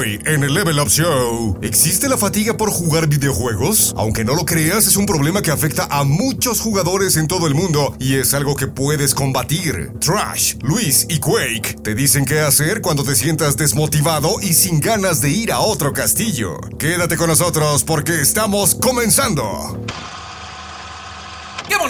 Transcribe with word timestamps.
Hoy, 0.00 0.18
en 0.24 0.42
el 0.44 0.54
Level 0.54 0.80
Up 0.80 0.88
Show, 0.88 1.58
¿existe 1.60 2.08
la 2.08 2.16
fatiga 2.16 2.56
por 2.56 2.70
jugar 2.70 3.06
videojuegos? 3.06 3.92
Aunque 3.98 4.24
no 4.24 4.34
lo 4.34 4.46
creas, 4.46 4.86
es 4.86 4.96
un 4.96 5.04
problema 5.04 5.42
que 5.42 5.50
afecta 5.50 5.86
a 5.90 6.04
muchos 6.04 6.60
jugadores 6.60 7.18
en 7.18 7.28
todo 7.28 7.46
el 7.46 7.54
mundo 7.54 7.94
y 7.98 8.14
es 8.14 8.32
algo 8.32 8.56
que 8.56 8.66
puedes 8.66 9.14
combatir. 9.14 9.92
Trash, 10.00 10.54
Luis 10.62 11.04
y 11.10 11.18
Quake 11.18 11.76
te 11.82 11.94
dicen 11.94 12.24
qué 12.24 12.40
hacer 12.40 12.80
cuando 12.80 13.04
te 13.04 13.14
sientas 13.14 13.58
desmotivado 13.58 14.36
y 14.40 14.54
sin 14.54 14.80
ganas 14.80 15.20
de 15.20 15.32
ir 15.32 15.52
a 15.52 15.60
otro 15.60 15.92
castillo. 15.92 16.58
Quédate 16.78 17.18
con 17.18 17.28
nosotros 17.28 17.84
porque 17.84 18.22
estamos 18.22 18.76
comenzando. 18.76 19.84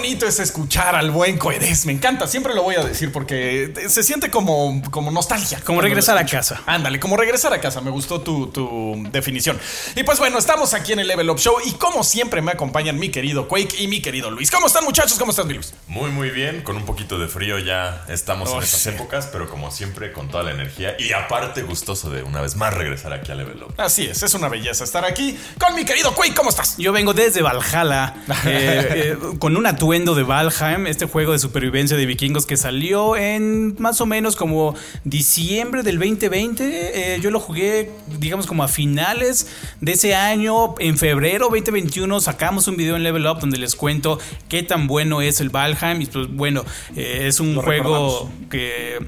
Qué 0.01 0.07
bonito 0.07 0.27
es 0.27 0.41
escuchar 0.41 0.95
al 0.95 1.11
buen 1.11 1.37
Coedes. 1.37 1.85
Me 1.85 1.93
encanta, 1.93 2.27
siempre 2.27 2.55
lo 2.55 2.63
voy 2.63 2.75
a 2.75 2.83
decir 2.83 3.13
porque 3.13 3.71
se 3.87 4.03
siente 4.03 4.31
como, 4.31 4.81
como 4.91 5.11
nostalgia. 5.11 5.61
Como 5.63 5.83
regresar 5.83 6.17
a 6.17 6.25
casa. 6.25 6.63
Ándale, 6.65 6.99
como 6.99 7.19
regresar 7.19 7.53
a 7.53 7.61
casa. 7.61 7.83
Me 7.83 7.91
gustó 7.91 8.23
tu, 8.23 8.47
tu, 8.47 9.07
definición. 9.13 9.61
Y 9.97 10.03
pues 10.03 10.19
bueno, 10.19 10.39
estamos 10.39 10.73
aquí 10.73 10.95
en 10.95 11.01
el 11.01 11.07
Level 11.07 11.29
Up 11.29 11.39
Show 11.39 11.57
y 11.67 11.73
como 11.73 12.03
siempre 12.03 12.41
me 12.41 12.53
acompañan 12.53 12.99
mi 12.99 13.11
querido 13.11 13.47
Quake 13.47 13.77
y 13.79 13.89
mi 13.89 14.01
querido 14.01 14.31
Luis. 14.31 14.51
¿Cómo 14.51 14.69
están 14.69 14.85
muchachos? 14.85 15.19
¿Cómo 15.19 15.33
están, 15.33 15.47
mi 15.49 15.53
Luis? 15.53 15.75
Muy, 15.87 16.11
muy 16.11 16.31
bien. 16.31 16.63
Con 16.63 16.77
un 16.77 16.87
poquito 16.87 17.19
de 17.19 17.29
frío 17.29 17.59
ya 17.59 18.07
estamos 18.09 18.51
en 18.55 18.63
estas 18.63 18.87
épocas, 18.87 19.29
pero 19.31 19.51
como 19.51 19.71
siempre 19.71 20.13
con 20.13 20.29
toda 20.31 20.45
la 20.45 20.53
energía 20.53 20.97
y 20.99 21.13
aparte 21.13 21.63
gustoso 21.63 22.09
de 22.09 22.23
una 22.23 22.41
vez 22.41 22.57
más 22.57 22.73
regresar 22.73 23.13
aquí 23.13 23.33
a 23.33 23.35
Level 23.35 23.65
Up. 23.65 23.75
Así 23.77 24.07
es, 24.07 24.23
es 24.23 24.33
una 24.33 24.49
belleza 24.49 24.83
estar 24.83 25.05
aquí 25.05 25.39
con 25.59 25.75
mi 25.75 25.85
querido 25.85 26.15
Quake. 26.15 26.35
¿Cómo 26.35 26.49
estás? 26.49 26.79
Yo 26.79 26.91
vengo 26.91 27.13
desde 27.13 27.43
Valhalla 27.43 28.15
eh, 28.47 28.89
eh, 28.95 29.19
con 29.39 29.59
un 29.59 29.67
de 29.91 30.23
Valheim, 30.23 30.87
este 30.87 31.07
juego 31.07 31.33
de 31.33 31.41
supervivencia 31.41 31.97
de 31.97 32.07
vikingos 32.07 32.47
que 32.47 32.57
salió 32.57 33.17
en 33.17 33.75
más 33.81 34.01
o 34.01 34.07
menos 34.07 34.37
como 34.37 34.77
diciembre 35.03 35.83
del 35.83 35.99
2020. 35.99 37.15
Eh, 37.15 37.21
yo 37.21 37.33
lo 37.33 37.41
jugué, 37.41 37.91
digamos, 38.21 38.47
como 38.47 38.63
a 38.63 38.69
finales 38.69 39.49
de 39.81 39.93
ese 39.93 40.15
año. 40.15 40.77
En 40.79 40.97
febrero 40.97 41.49
2021 41.51 42.21
sacamos 42.21 42.69
un 42.69 42.77
video 42.77 42.95
en 42.95 43.03
Level 43.03 43.27
Up 43.27 43.41
donde 43.41 43.59
les 43.59 43.75
cuento 43.75 44.21
qué 44.49 44.63
tan 44.63 44.87
bueno 44.87 45.23
es 45.23 45.41
el 45.41 45.49
Valheim. 45.51 46.01
Y 46.03 46.07
pues 46.07 46.29
bueno, 46.29 46.65
eh, 46.95 47.25
es 47.27 47.41
un 47.41 47.57
juego 47.57 48.31
que 48.49 49.01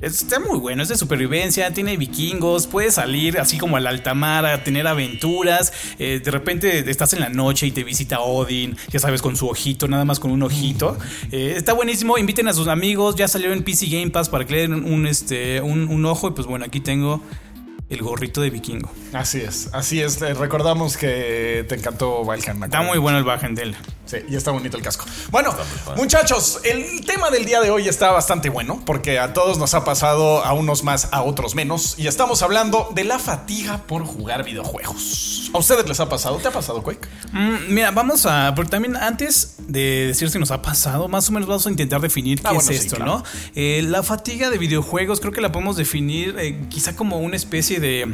Está 0.00 0.40
muy 0.40 0.58
bueno, 0.58 0.82
es 0.82 0.88
de 0.88 0.96
supervivencia, 0.96 1.74
tiene 1.74 1.98
vikingos, 1.98 2.66
puedes 2.66 2.94
salir 2.94 3.38
así 3.38 3.58
como 3.58 3.76
al 3.76 3.86
alta 3.86 4.14
mar 4.14 4.46
a 4.46 4.64
tener 4.64 4.86
aventuras. 4.86 5.74
Eh, 5.98 6.22
de 6.24 6.30
repente 6.30 6.90
estás 6.90 7.12
en 7.12 7.20
la 7.20 7.28
noche 7.28 7.66
y 7.66 7.70
te 7.70 7.84
visita 7.84 8.20
Odin, 8.20 8.78
ya 8.88 8.98
sabes, 8.98 9.20
con 9.20 9.36
su 9.36 9.46
ojito, 9.46 9.88
nada 9.88 10.06
más 10.06 10.18
con 10.18 10.30
un 10.30 10.42
ojito. 10.42 10.96
Eh, 11.30 11.52
está 11.54 11.74
buenísimo, 11.74 12.16
inviten 12.16 12.48
a 12.48 12.54
sus 12.54 12.68
amigos, 12.68 13.14
ya 13.16 13.28
salió 13.28 13.52
en 13.52 13.62
PC 13.62 13.88
Game 13.88 14.10
Pass 14.10 14.30
para 14.30 14.46
que 14.46 14.54
le 14.54 14.60
den 14.62 14.72
un, 14.72 15.06
este, 15.06 15.60
un 15.60 16.04
ojo. 16.06 16.28
Y 16.28 16.30
pues 16.30 16.46
bueno, 16.46 16.64
aquí 16.64 16.80
tengo 16.80 17.22
el 17.90 18.02
gorrito 18.02 18.40
de 18.40 18.50
vikingo. 18.50 18.88
Así 19.12 19.40
es, 19.40 19.68
así 19.72 20.00
es. 20.00 20.20
Recordamos 20.20 20.96
que 20.96 21.66
te 21.68 21.74
encantó 21.74 22.24
Valheim. 22.24 22.62
Está 22.62 22.82
muy 22.82 22.98
bueno 22.98 23.18
el 23.18 23.24
Valheim 23.24 23.56
Sí, 24.06 24.16
y 24.28 24.36
está 24.36 24.50
bonito 24.50 24.76
el 24.76 24.82
casco. 24.82 25.04
Bueno, 25.30 25.54
muchachos, 25.96 26.60
el 26.64 27.04
tema 27.04 27.30
del 27.30 27.44
día 27.44 27.60
de 27.60 27.70
hoy 27.70 27.88
está 27.88 28.10
bastante 28.10 28.48
bueno 28.48 28.82
porque 28.86 29.18
a 29.18 29.32
todos 29.32 29.58
nos 29.58 29.74
ha 29.74 29.84
pasado, 29.84 30.44
a 30.44 30.52
unos 30.52 30.82
más, 30.82 31.08
a 31.12 31.22
otros 31.22 31.54
menos. 31.54 31.96
Y 31.98 32.06
estamos 32.06 32.42
hablando 32.42 32.90
de 32.94 33.04
la 33.04 33.18
fatiga 33.18 33.78
por 33.86 34.04
jugar 34.04 34.44
videojuegos. 34.44 35.50
¿A 35.52 35.58
ustedes 35.58 35.88
les 35.88 35.98
ha 35.98 36.08
pasado? 36.08 36.36
¿Te 36.36 36.48
ha 36.48 36.52
pasado, 36.52 36.82
Quake? 36.82 37.08
Mm, 37.32 37.74
mira, 37.74 37.90
vamos 37.90 38.24
a. 38.26 38.52
Porque 38.54 38.70
también 38.70 38.96
antes 38.96 39.56
de 39.58 40.06
decir 40.06 40.30
si 40.30 40.38
nos 40.38 40.50
ha 40.52 40.62
pasado, 40.62 41.08
más 41.08 41.28
o 41.28 41.32
menos 41.32 41.48
vamos 41.48 41.66
a 41.66 41.70
intentar 41.70 42.00
definir 42.00 42.40
ah, 42.44 42.50
qué 42.50 42.58
es 42.58 42.70
esto, 42.70 42.98
¿no? 42.98 43.24
Eh, 43.54 43.82
la 43.84 44.02
fatiga 44.02 44.50
de 44.50 44.58
videojuegos 44.58 45.20
creo 45.20 45.32
que 45.32 45.40
la 45.40 45.50
podemos 45.50 45.76
definir 45.76 46.36
eh, 46.38 46.66
quizá 46.68 46.94
como 46.94 47.18
una 47.18 47.36
especie 47.36 47.79
de, 47.80 48.06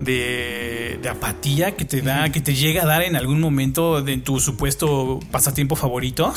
de, 0.00 1.08
apatía 1.08 1.76
que 1.76 1.84
te 1.84 2.02
da, 2.02 2.30
que 2.30 2.40
te 2.40 2.54
llega 2.54 2.82
a 2.82 2.86
dar 2.86 3.02
en 3.02 3.16
algún 3.16 3.40
momento 3.40 4.02
de 4.02 4.18
tu 4.18 4.40
supuesto 4.40 5.20
pasatiempo 5.30 5.76
favorito, 5.76 6.32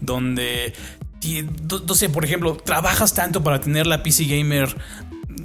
donde 0.00 0.72
no 1.86 1.94
sé, 1.94 2.08
por 2.08 2.24
ejemplo, 2.24 2.56
trabajas 2.56 3.14
tanto 3.14 3.42
para 3.42 3.60
tener 3.60 3.86
la 3.86 4.02
PC 4.02 4.24
gamer 4.24 4.76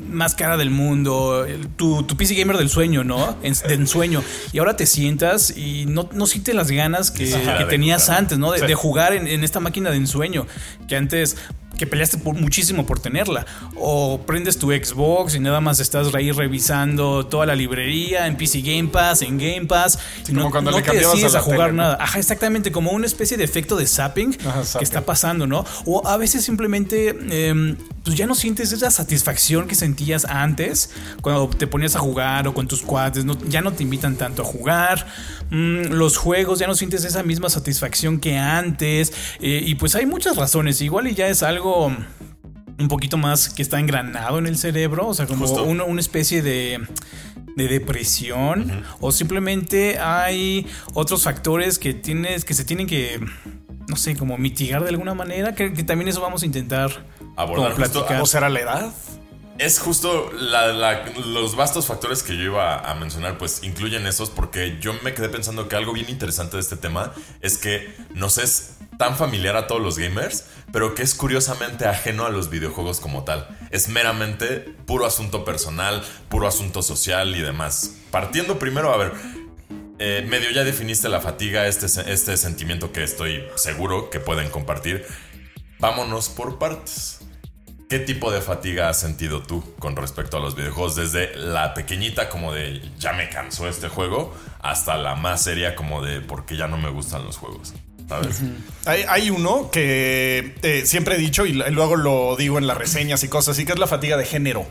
más 0.09 0.35
cara 0.35 0.57
del 0.57 0.69
mundo, 0.69 1.45
tu, 1.75 2.03
tu 2.03 2.15
PC 2.15 2.35
gamer 2.35 2.57
del 2.57 2.69
sueño, 2.69 3.03
¿no? 3.03 3.37
En, 3.43 3.53
de 3.53 3.73
ensueño. 3.73 4.23
Y 4.53 4.59
ahora 4.59 4.75
te 4.75 4.85
sientas 4.85 5.55
y 5.55 5.85
no, 5.85 6.09
no 6.13 6.25
sientes 6.27 6.55
las 6.55 6.71
ganas 6.71 7.11
que, 7.11 7.27
tenías 7.69 8.09
antes, 8.09 8.37
¿no? 8.37 8.51
De, 8.51 8.75
jugar 8.75 9.13
en, 9.13 9.27
en, 9.27 9.43
esta 9.43 9.59
máquina 9.59 9.91
de 9.91 9.97
ensueño. 9.97 10.47
Que 10.87 10.95
antes 10.95 11.37
que 11.77 11.87
peleaste 11.87 12.17
por, 12.17 12.35
muchísimo 12.35 12.85
por 12.85 12.99
tenerla. 12.99 13.45
O 13.75 14.21
prendes 14.25 14.57
tu 14.57 14.71
Xbox 14.71 15.35
y 15.35 15.39
nada 15.39 15.61
más 15.61 15.79
estás 15.79 16.13
ahí 16.13 16.31
revisando 16.31 17.25
toda 17.25 17.45
la 17.45 17.55
librería 17.55 18.27
en 18.27 18.37
PC 18.37 18.61
Game 18.61 18.89
Pass, 18.89 19.21
en 19.21 19.37
Game 19.37 19.65
Pass. 19.65 19.99
no, 20.29 20.49
cuando 20.49 20.71
le 20.71 20.81
te 20.81 20.95
decides 20.95 21.35
a, 21.35 21.41
jugar 21.41 21.73
nada. 21.73 21.97
Ajá, 21.99 22.19
exactamente, 22.19 22.71
como 22.71 22.91
una 22.91 23.05
especie 23.05 23.37
de 23.37 23.43
efecto 23.43 23.75
de 23.75 23.85
zapping 23.85 24.33
que 24.33 24.83
está 24.83 25.05
pasando, 25.05 25.47
¿no? 25.47 25.65
O 25.85 26.05
a 26.07 26.17
veces 26.17 26.43
simplemente 26.43 27.15
em, 27.29 27.77
pues 28.03 28.15
ya 28.15 28.25
no 28.25 28.35
sientes 28.35 28.71
esa 28.71 28.89
satisfacción 28.89 29.67
que 29.67 29.75
sentías 29.75 30.25
antes 30.25 30.91
cuando 31.21 31.49
te 31.49 31.67
ponías 31.67 31.95
a 31.95 31.99
jugar 31.99 32.47
o 32.47 32.53
con 32.53 32.67
tus 32.67 32.81
cuates. 32.81 33.25
ya 33.47 33.61
no 33.61 33.73
te 33.73 33.83
invitan 33.83 34.15
tanto 34.15 34.43
a 34.43 34.45
jugar. 34.45 35.05
Mm, 35.49 35.93
los 35.93 36.17
juegos 36.17 36.59
ya 36.59 36.67
no 36.67 36.75
sientes 36.75 37.03
esa 37.05 37.23
misma 37.23 37.49
satisfacción 37.49 38.19
que 38.19 38.37
antes. 38.37 39.11
Eh, 39.39 39.61
y 39.65 39.75
pues 39.75 39.95
hay 39.95 40.05
muchas 40.05 40.37
razones. 40.37 40.81
Igual 40.81 41.07
y 41.07 41.15
ya 41.15 41.27
es 41.27 41.43
algo 41.43 41.66
un 42.79 42.87
poquito 42.87 43.17
más 43.17 43.49
que 43.49 43.61
está 43.61 43.79
engranado 43.79 44.37
en 44.37 44.47
el 44.47 44.57
cerebro, 44.57 45.07
o 45.07 45.13
sea, 45.13 45.25
como 45.25 45.45
una, 45.45 45.99
especie 45.99 46.41
de, 46.41 46.85
de 47.55 47.67
depresión, 47.67 48.83
o 48.99 49.11
simplemente 49.11 49.97
hay 49.99 50.67
otros 50.93 51.23
factores 51.23 51.79
que 51.79 51.93
tienes, 51.93 52.45
que 52.45 52.53
se 52.53 52.63
tienen 52.63 52.85
que, 52.85 53.19
no 53.87 53.95
sé, 53.95 54.15
como 54.15 54.37
mitigar 54.37 54.83
de 54.83 54.89
alguna 54.89 55.15
manera, 55.15 55.55
que, 55.55 55.69
también 55.83 56.07
eso 56.07 56.21
vamos 56.21 56.43
a 56.43 56.45
intentar 56.45 56.91
abordar. 57.35 57.75
¿O 58.21 58.25
será 58.25 58.49
la 58.49 58.59
edad? 58.59 58.93
Es 59.57 59.79
justo 59.79 60.29
los 60.31 61.55
vastos 61.55 61.87
factores 61.87 62.21
que 62.21 62.37
yo 62.37 62.43
iba 62.43 62.79
a 62.79 62.93
mencionar, 62.93 63.39
pues 63.39 63.63
incluyen 63.63 64.05
esos, 64.05 64.29
porque 64.29 64.77
yo 64.79 64.93
me 65.01 65.15
quedé 65.15 65.29
pensando 65.29 65.67
que 65.67 65.75
algo 65.75 65.93
bien 65.93 66.11
interesante 66.11 66.57
de 66.57 66.61
este 66.61 66.77
tema 66.77 67.11
es 67.41 67.57
que 67.57 67.91
nos 68.13 68.37
es 68.37 68.76
tan 68.97 69.15
familiar 69.15 69.55
a 69.55 69.67
todos 69.67 69.81
los 69.81 69.97
gamers, 69.97 70.45
pero 70.71 70.95
que 70.95 71.03
es 71.03 71.15
curiosamente 71.15 71.85
ajeno 71.85 72.25
a 72.25 72.29
los 72.29 72.49
videojuegos 72.49 72.99
como 72.99 73.23
tal. 73.23 73.47
Es 73.69 73.89
meramente 73.89 74.75
puro 74.85 75.05
asunto 75.05 75.45
personal, 75.45 76.03
puro 76.29 76.47
asunto 76.47 76.81
social 76.81 77.35
y 77.35 77.41
demás. 77.41 77.95
Partiendo 78.11 78.59
primero, 78.59 78.93
a 78.93 78.97
ver, 78.97 79.13
eh, 79.99 80.25
medio 80.27 80.51
ya 80.51 80.63
definiste 80.63 81.09
la 81.09 81.21
fatiga, 81.21 81.67
este, 81.67 81.87
este 82.11 82.37
sentimiento 82.37 82.91
que 82.91 83.03
estoy 83.03 83.43
seguro 83.55 84.09
que 84.09 84.19
pueden 84.19 84.49
compartir. 84.49 85.05
Vámonos 85.79 86.29
por 86.29 86.57
partes. 86.57 87.19
¿Qué 87.89 87.99
tipo 87.99 88.31
de 88.31 88.41
fatiga 88.41 88.89
has 88.89 88.99
sentido 88.99 89.41
tú 89.41 89.63
con 89.79 89.95
respecto 89.95 90.37
a 90.37 90.39
los 90.41 90.55
videojuegos? 90.55 90.95
Desde 90.97 91.35
la 91.37 91.73
pequeñita 91.73 92.27
como 92.27 92.51
de 92.51 92.81
ya 92.97 93.13
me 93.13 93.29
cansó 93.29 93.69
este 93.69 93.87
juego 93.87 94.35
hasta 94.59 94.97
la 94.97 95.15
más 95.15 95.43
seria 95.43 95.73
como 95.73 96.03
de 96.03 96.19
porque 96.19 96.57
ya 96.57 96.67
no 96.67 96.77
me 96.77 96.89
gustan 96.89 97.23
los 97.23 97.37
juegos. 97.37 97.73
Hay, 98.85 99.29
uno 99.29 99.69
que 99.71 100.55
eh, 100.61 100.83
siempre 100.85 101.15
he 101.15 101.17
dicho 101.17 101.45
y 101.45 101.53
luego 101.53 101.95
lo 101.95 102.35
digo 102.35 102.57
en 102.57 102.67
las 102.67 102.77
reseñas 102.77 103.23
y 103.23 103.27
cosas 103.27 103.57
así, 103.57 103.65
que 103.65 103.73
es 103.73 103.79
la 103.79 103.87
fatiga 103.87 104.17
de 104.17 104.25
género. 104.25 104.65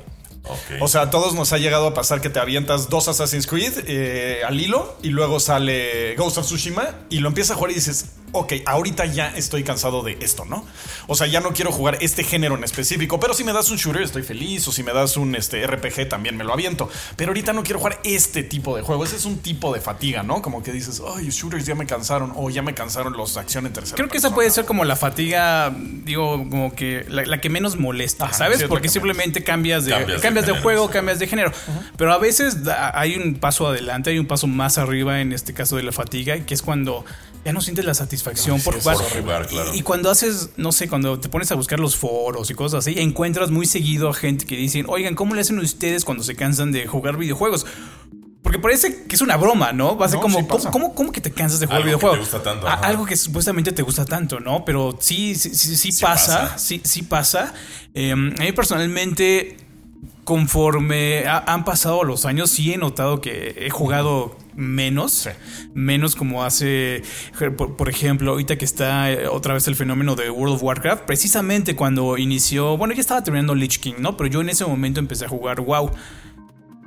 O 0.81 0.89
sea, 0.89 1.03
a 1.03 1.11
todos 1.11 1.35
nos 1.35 1.53
ha 1.53 1.59
llegado 1.59 1.89
a 1.89 1.95
pasar 1.95 2.21
que 2.21 2.31
te 2.31 2.39
avientas 2.39 2.89
dos 2.89 3.09
Assassin's 3.09 3.47
Creed 3.47 3.73
eh, 3.87 4.43
al 4.47 4.61
hilo 4.61 4.97
y 5.03 5.09
luego 5.09 5.41
sale 5.41 6.15
Ghost 6.15 6.39
of 6.39 6.47
Tsushima 6.47 6.95
y 7.11 7.19
lo 7.19 7.29
empiezas 7.29 7.53
a 7.53 7.55
jugar 7.57 7.73
y 7.73 7.75
dices, 7.75 8.13
ok, 8.39 8.53
ahorita 8.67 9.07
ya 9.07 9.29
estoy 9.37 9.65
cansado 9.65 10.03
de 10.03 10.19
esto, 10.21 10.45
¿no? 10.45 10.65
O 11.07 11.15
sea, 11.15 11.27
ya 11.27 11.41
no 11.41 11.53
quiero 11.53 11.73
jugar 11.73 11.99
este 12.01 12.25
género 12.25 12.57
en 12.57 12.65
específico, 12.65 13.21
pero 13.21 13.35
si 13.35 13.45
me 13.45 13.53
das 13.53 13.71
un 13.71 13.77
shooter 13.77 14.03
estoy 14.03 14.23
feliz, 14.23 14.67
o 14.69 14.73
si 14.73 14.83
me 14.83 14.93
das 14.93 15.17
un 15.17 15.35
este, 15.35 15.67
RPG 15.67 16.09
también 16.09 16.37
me 16.37 16.45
lo 16.45 16.53
aviento. 16.53 16.89
Pero 17.17 17.31
ahorita 17.31 17.53
no 17.53 17.63
quiero 17.63 17.79
jugar 17.79 18.01
este 18.05 18.43
tipo 18.43 18.77
de 18.77 18.83
juego. 18.83 19.05
Ese 19.05 19.17
es 19.17 19.25
un 19.25 19.39
tipo 19.39 19.73
de 19.73 19.81
fatiga, 19.81 20.23
¿no? 20.23 20.43
Como 20.43 20.63
que 20.63 20.73
dices, 20.73 21.03
ay, 21.15 21.29
shooters 21.31 21.67
ya 21.67 21.75
me 21.75 21.87
cansaron, 21.87 22.33
o 22.37 22.51
ya 22.51 22.63
me 22.63 22.75
cansaron 22.75 23.15
los 23.15 23.37
acciones 23.37 23.71
en 23.71 23.75
tercera 23.75 23.97
Creo 23.97 24.09
que 24.09 24.19
esa 24.19 24.35
puede 24.35 24.51
ser 24.51 24.65
como 24.65 24.85
la 24.85 24.97
fatiga, 24.97 25.75
digo, 26.05 26.39
como 26.39 26.75
que 26.75 27.05
la, 27.09 27.41
que 27.41 27.49
menos 27.49 27.77
molesta, 27.77 28.33
¿sabes? 28.33 28.65
Porque 28.65 28.89
simplemente 28.89 29.43
cambias 29.43 29.85
de, 29.85 29.93
cambias, 30.21 30.47
de, 30.47 30.53
juego, 30.61 30.91
cambias 30.91 31.19
de 31.19 31.27
género. 31.27 31.53
Pero 31.97 32.13
a 32.13 32.19
veces 32.19 32.59
hay 32.95 33.17
un 33.17 33.35
paso 33.35 33.67
adelante, 33.67 34.11
hay 34.11 34.19
un 34.19 34.27
paso 34.27 34.47
más 34.47 34.79
arriba 34.79 35.21
en 35.21 35.33
este 35.33 35.55
caso 35.55 35.77
de 35.77 35.83
la 35.83 35.93
fatiga, 35.93 36.39
que 36.41 36.55
es 36.55 36.63
cuando 36.63 37.05
ya 37.47 37.53
no 37.53 37.61
sientes 37.61 37.85
la 37.85 37.95
satisfacción 37.95 38.61
por 38.61 38.81
jugar. 38.81 38.97
y, 39.73 39.83
cuando 39.83 40.11
haces, 40.11 40.51
no 40.57 40.73
sé, 40.73 40.89
cuando 40.89 41.21
te 41.21 41.29
pones 41.29 41.53
a 41.53 41.55
buscar 41.55 41.79
los 41.79 41.97
foros 41.97 42.51
y 42.51 42.55
cosas 42.55 42.81
así, 42.81 42.99
encuentras 42.99 43.53
muy 43.53 43.67
seguido 43.67 44.09
a 44.09 44.15
gente 44.15 44.47
que 44.47 44.57
dicen, 44.57 44.87
oigan, 44.89 45.15
¿cómo 45.15 45.33
le 45.37 45.43
hacen 45.43 45.57
ustedes 45.61 46.05
cuando 46.05 46.25
se 46.25 46.35
cansan 46.35 46.73
de 46.73 46.89
jugar 46.89 47.17
videojuegos? 47.17 47.65
Porque 48.43 48.59
parece 48.59 49.05
que 49.05 49.15
es 49.15 49.21
una 49.21 49.37
broma, 49.37 49.73
¿no? 49.73 49.97
Va 49.97 50.07
a 50.07 50.09
ser 50.09 50.19
como, 50.19 50.45
¿cómo, 50.49 51.13
que 51.13 51.21
te 51.21 51.31
cansas 51.31 51.61
de 51.61 51.67
jugar 51.67 51.85
videojuegos? 51.85 52.19
gusta 52.19 52.43
tanto, 52.43 52.67
algo 52.67 53.07
que 53.07 53.17
supuestamente 53.17 53.71
te 53.71 53.83
gusta 53.83 54.05
tanto, 54.05 54.41
¿no? 54.41 54.65
Pero 54.65 54.99
sí, 54.99 55.37
sí, 55.37 55.55
sí, 55.55 55.93
pasa, 56.03 56.59
sí, 56.59 56.81
sí 56.83 57.03
pasa. 57.03 57.55
Em, 57.95 58.35
a 58.41 58.43
mí 58.43 58.51
personalmente 58.51 59.57
conforme 60.25 61.25
han 61.29 61.65
pasado 61.65 62.03
los 62.03 62.25
años, 62.25 62.51
sí 62.51 62.73
he 62.73 62.77
notado 62.77 63.21
que 63.21 63.55
he 63.57 63.71
jugado 63.71 64.37
menos, 64.57 65.29
menos 65.75 66.17
como 66.17 66.45
hace, 66.45 67.03
por, 67.57 67.89
ejemplo, 67.89 68.33
ahorita 68.33 68.57
que 68.57 68.65
está 68.65 69.13
eh, 69.13 69.29
otra 69.29 69.55
vez 69.55 69.69
el 69.69 69.77
fenómeno 69.77 70.17
de 70.17 70.31
World 70.31 70.57
of 70.57 70.63
Warcraft, 70.63 71.05
precisamente 71.05 71.77
cuando 71.77 72.19
inició, 72.19 72.77
bueno, 72.77 72.95
ya 72.95 73.01
estaba 73.01 73.23
terminando 73.23 73.55
Lich 73.55 73.79
King, 73.79 73.95
¿no? 74.01 74.17
Pero 74.17 74.31
yo 74.31 74.41
en 74.41 74.49
ese 74.49 74.65
momento 74.65 74.99
empecé 74.99 75.27
a 75.27 75.29
jugar 75.29 75.61
WoW. 75.61 75.91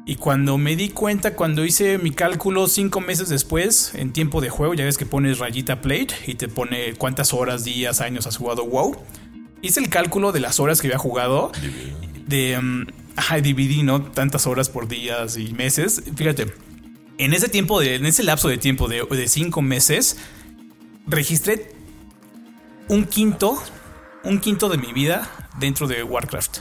Y 0.06 0.16
cuando 0.16 0.58
me 0.58 0.76
di 0.76 0.90
cuenta, 0.90 1.36
cuando 1.36 1.64
hice 1.64 2.00
mi 2.00 2.10
cálculo 2.10 2.68
cinco 2.68 3.00
meses 3.00 3.30
después, 3.30 3.94
en 3.94 4.12
tiempo 4.12 4.42
de 4.42 4.50
juego, 4.50 4.74
ya 4.74 4.84
ves 4.84 4.98
que 4.98 5.06
pones 5.06 5.38
rayita 5.38 5.82
plate 5.82 6.16
y 6.26 6.34
te 6.34 6.48
pone 6.48 6.94
cuántas 6.96 7.32
horas, 7.32 7.64
días, 7.64 8.02
años 8.02 8.26
has 8.26 8.38
jugado 8.38 8.66
WoW. 8.66 8.98
Hice 9.62 9.80
el 9.82 9.90
cálculo 9.90 10.32
de 10.32 10.40
las 10.40 10.60
horas 10.60 10.82
que 10.82 10.88
había 10.88 10.98
jugado. 10.98 11.52
De. 12.26 12.58
Um, 12.58 12.88
ajá, 13.18 13.40
dividí, 13.42 13.84
¿no? 13.84 14.02
Tantas 14.02 14.48
horas 14.48 14.70
por 14.70 14.88
días 14.88 15.38
y 15.38 15.54
meses. 15.54 16.02
Fíjate, 16.16 16.48
en 17.20 17.34
ese 17.34 17.50
tiempo, 17.50 17.80
de, 17.82 17.96
en 17.96 18.06
ese 18.06 18.24
lapso 18.24 18.48
de 18.48 18.58
tiempo 18.58 18.88
de, 18.88 19.06
de 19.06 19.28
cinco 19.28 19.62
meses, 19.62 20.18
registré 21.06 21.74
un 22.88 23.04
quinto, 23.06 23.62
un 24.24 24.40
quinto 24.40 24.70
de 24.70 24.78
mi 24.78 24.94
vida 24.94 25.30
dentro 25.60 25.88
de 25.88 26.02
Warcraft. 26.02 26.60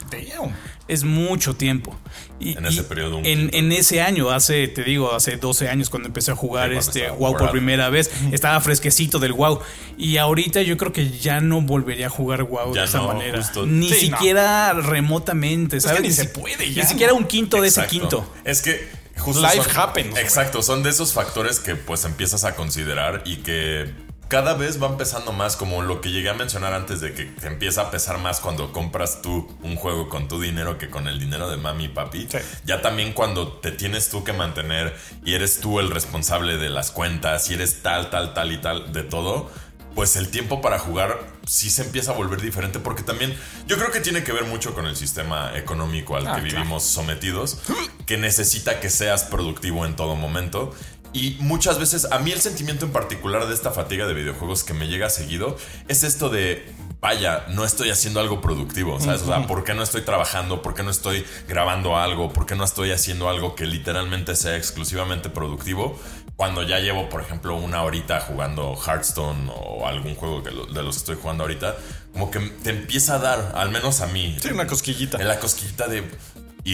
Es 0.89 1.05
mucho 1.05 1.55
tiempo. 1.55 1.97
Y, 2.41 2.57
en 2.57 2.67
ese 2.67 2.83
periodo. 2.83 3.21
En, 3.23 3.73
ese 3.73 4.01
año, 4.01 4.31
hace, 4.31 4.67
te 4.69 4.83
digo, 4.83 5.15
hace 5.15 5.37
12 5.37 5.69
años 5.69 5.91
cuando 5.91 6.09
empecé 6.09 6.33
a 6.33 6.35
jugar 6.35 6.73
este 6.73 7.11
WoW 7.11 7.37
por 7.37 7.51
primera 7.53 7.89
vez, 7.89 8.11
estaba 8.33 8.61
fresquecito 8.61 9.21
del 9.21 9.35
WoW. 9.35 9.61
Y 9.97 10.17
ahorita 10.17 10.63
yo 10.63 10.77
creo 10.77 10.93
que 10.93 11.11
ya 11.11 11.41
no 11.41 11.61
volvería 11.61 12.07
a 12.07 12.11
jugar 12.11 12.43
WoW 12.43 12.75
de 12.75 12.83
esa 12.83 13.03
manera. 13.03 13.41
Ni 13.67 13.91
siquiera 13.91 14.73
remotamente, 14.73 15.81
¿sabes? 15.81 16.03
ni, 16.03 16.11
se 16.11 16.25
puede 16.25 16.69
Ni 16.69 16.83
siquiera 16.83 17.13
un 17.13 17.25
quinto 17.25 17.61
de 17.61 17.69
ese 17.69 17.87
quinto. 17.87 18.29
Es 18.45 18.63
que 18.63 18.98
Life 19.27 19.71
happens. 19.75 20.17
Exacto, 20.19 20.63
son 20.63 20.83
de 20.83 20.91
esos 20.91 21.13
factores 21.13 21.61
que 21.61 21.75
pues 21.75 22.05
empiezas 22.05 22.45
a 22.45 22.55
considerar 22.55 23.23
y 23.25 23.37
que 23.39 23.93
cada 24.29 24.53
vez 24.53 24.81
va 24.81 24.89
empezando 24.89 25.33
más 25.33 25.57
como 25.57 25.81
lo 25.81 26.03
que 26.03 26.11
llegué 26.11 26.29
a 26.29 26.35
mencionar 26.35 26.75
antes 26.75 27.01
de 27.01 27.15
que 27.15 27.25
te 27.25 27.47
empieza 27.47 27.81
a 27.83 27.91
pesar 27.91 28.19
más 28.19 28.41
cuando 28.41 28.73
compras 28.73 29.23
tú 29.23 29.49
un 29.63 29.77
juego 29.77 30.11
con 30.11 30.29
tu 30.29 30.39
dinero 30.39 30.77
que 30.77 30.91
con 30.91 31.09
el 31.09 31.19
dinero 31.19 31.49
de 31.49 31.57
mami 31.57 31.85
y 31.85 31.89
papi. 31.89 32.29
Ya 32.65 32.83
también 32.83 33.15
cuando 33.15 33.49
te 33.49 33.73
tienes 33.73 34.11
tú 34.11 34.25
que 34.25 34.35
mantener 34.35 34.95
y 35.25 35.33
eres 35.33 35.61
tú 35.61 35.81
el 35.81 35.91
responsable 35.91 36.59
de 36.59 36.69
las 36.69 36.91
cuentas 36.91 37.49
y 37.51 37.55
eres 37.55 37.83
tal, 37.83 38.11
tal, 38.11 38.35
tal 38.35 38.53
y 38.53 38.59
tal 38.59 38.93
de 38.93 39.03
todo 39.03 39.51
pues 39.99 40.15
el 40.15 40.29
tiempo 40.29 40.61
para 40.61 40.79
jugar 40.79 41.19
sí 41.45 41.71
se 41.71 41.83
empieza 41.83 42.13
a 42.13 42.15
volver 42.15 42.41
diferente 42.41 42.79
porque 42.79 43.03
también 43.03 43.37
yo 43.67 43.77
creo 43.77 43.91
que 43.91 43.99
tiene 43.99 44.23
que 44.23 44.31
ver 44.31 44.45
mucho 44.45 44.73
con 44.73 44.87
el 44.87 44.95
sistema 44.95 45.59
económico 45.59 46.15
al 46.15 46.29
ah, 46.29 46.37
que 46.37 46.43
vivimos 46.43 46.85
sometidos, 46.85 47.59
que 48.07 48.17
necesita 48.17 48.79
que 48.79 48.91
seas 48.91 49.25
productivo 49.25 49.85
en 49.87 49.97
todo 49.97 50.15
momento. 50.15 50.73
Y 51.13 51.37
muchas 51.41 51.81
veces 51.81 52.07
a 52.13 52.21
mí 52.21 52.31
el 52.31 52.41
sentimiento 52.41 52.85
en 52.85 52.93
particular 52.93 53.49
de 53.49 53.55
esta 53.55 53.73
fatiga 53.73 54.07
de 54.07 54.15
videojuegos 54.15 54.63
que 54.63 54.73
me 54.73 54.87
llega 54.87 55.11
seguido 55.11 55.57
es 55.89 56.05
esto 56.05 56.29
de, 56.29 56.73
vaya, 57.01 57.47
no 57.49 57.65
estoy 57.65 57.91
haciendo 57.91 58.21
algo 58.21 58.41
productivo, 58.41 59.01
¿sabes? 59.01 59.23
O 59.23 59.27
sea, 59.27 59.49
¿por 59.49 59.65
qué 59.65 59.75
no 59.75 59.83
estoy 59.83 60.03
trabajando? 60.03 60.63
¿Por 60.63 60.75
qué 60.75 60.85
no 60.85 60.91
estoy 60.91 61.27
grabando 61.49 61.97
algo? 61.97 62.33
¿Por 62.33 62.47
qué 62.47 62.55
no 62.55 62.63
estoy 62.63 62.93
haciendo 62.93 63.29
algo 63.29 63.57
que 63.57 63.67
literalmente 63.67 64.37
sea 64.37 64.57
exclusivamente 64.57 65.29
productivo? 65.29 65.99
Cuando 66.39 66.63
ya 66.63 66.79
llevo, 66.79 67.09
por 67.09 67.21
ejemplo, 67.21 67.57
una 67.57 67.83
horita 67.83 68.21
jugando 68.21 68.77
Hearthstone 68.77 69.51
o 69.53 69.89
algún 69.89 70.15
juego 70.15 70.41
de 70.41 70.53
los 70.53 70.95
que 70.95 70.99
estoy 70.99 71.17
jugando 71.17 71.43
ahorita, 71.43 71.75
como 72.13 72.31
que 72.31 72.39
te 72.39 72.71
empieza 72.71 73.17
a 73.17 73.19
dar, 73.19 73.53
al 73.57 73.73
menos 73.73 74.01
a 74.03 74.07
mí. 74.07 74.37
Sí, 74.41 74.51
una 74.53 74.69
cosquillita. 74.69 75.19
La 75.19 75.41
cosquillita 75.41 75.89
de 75.89 76.09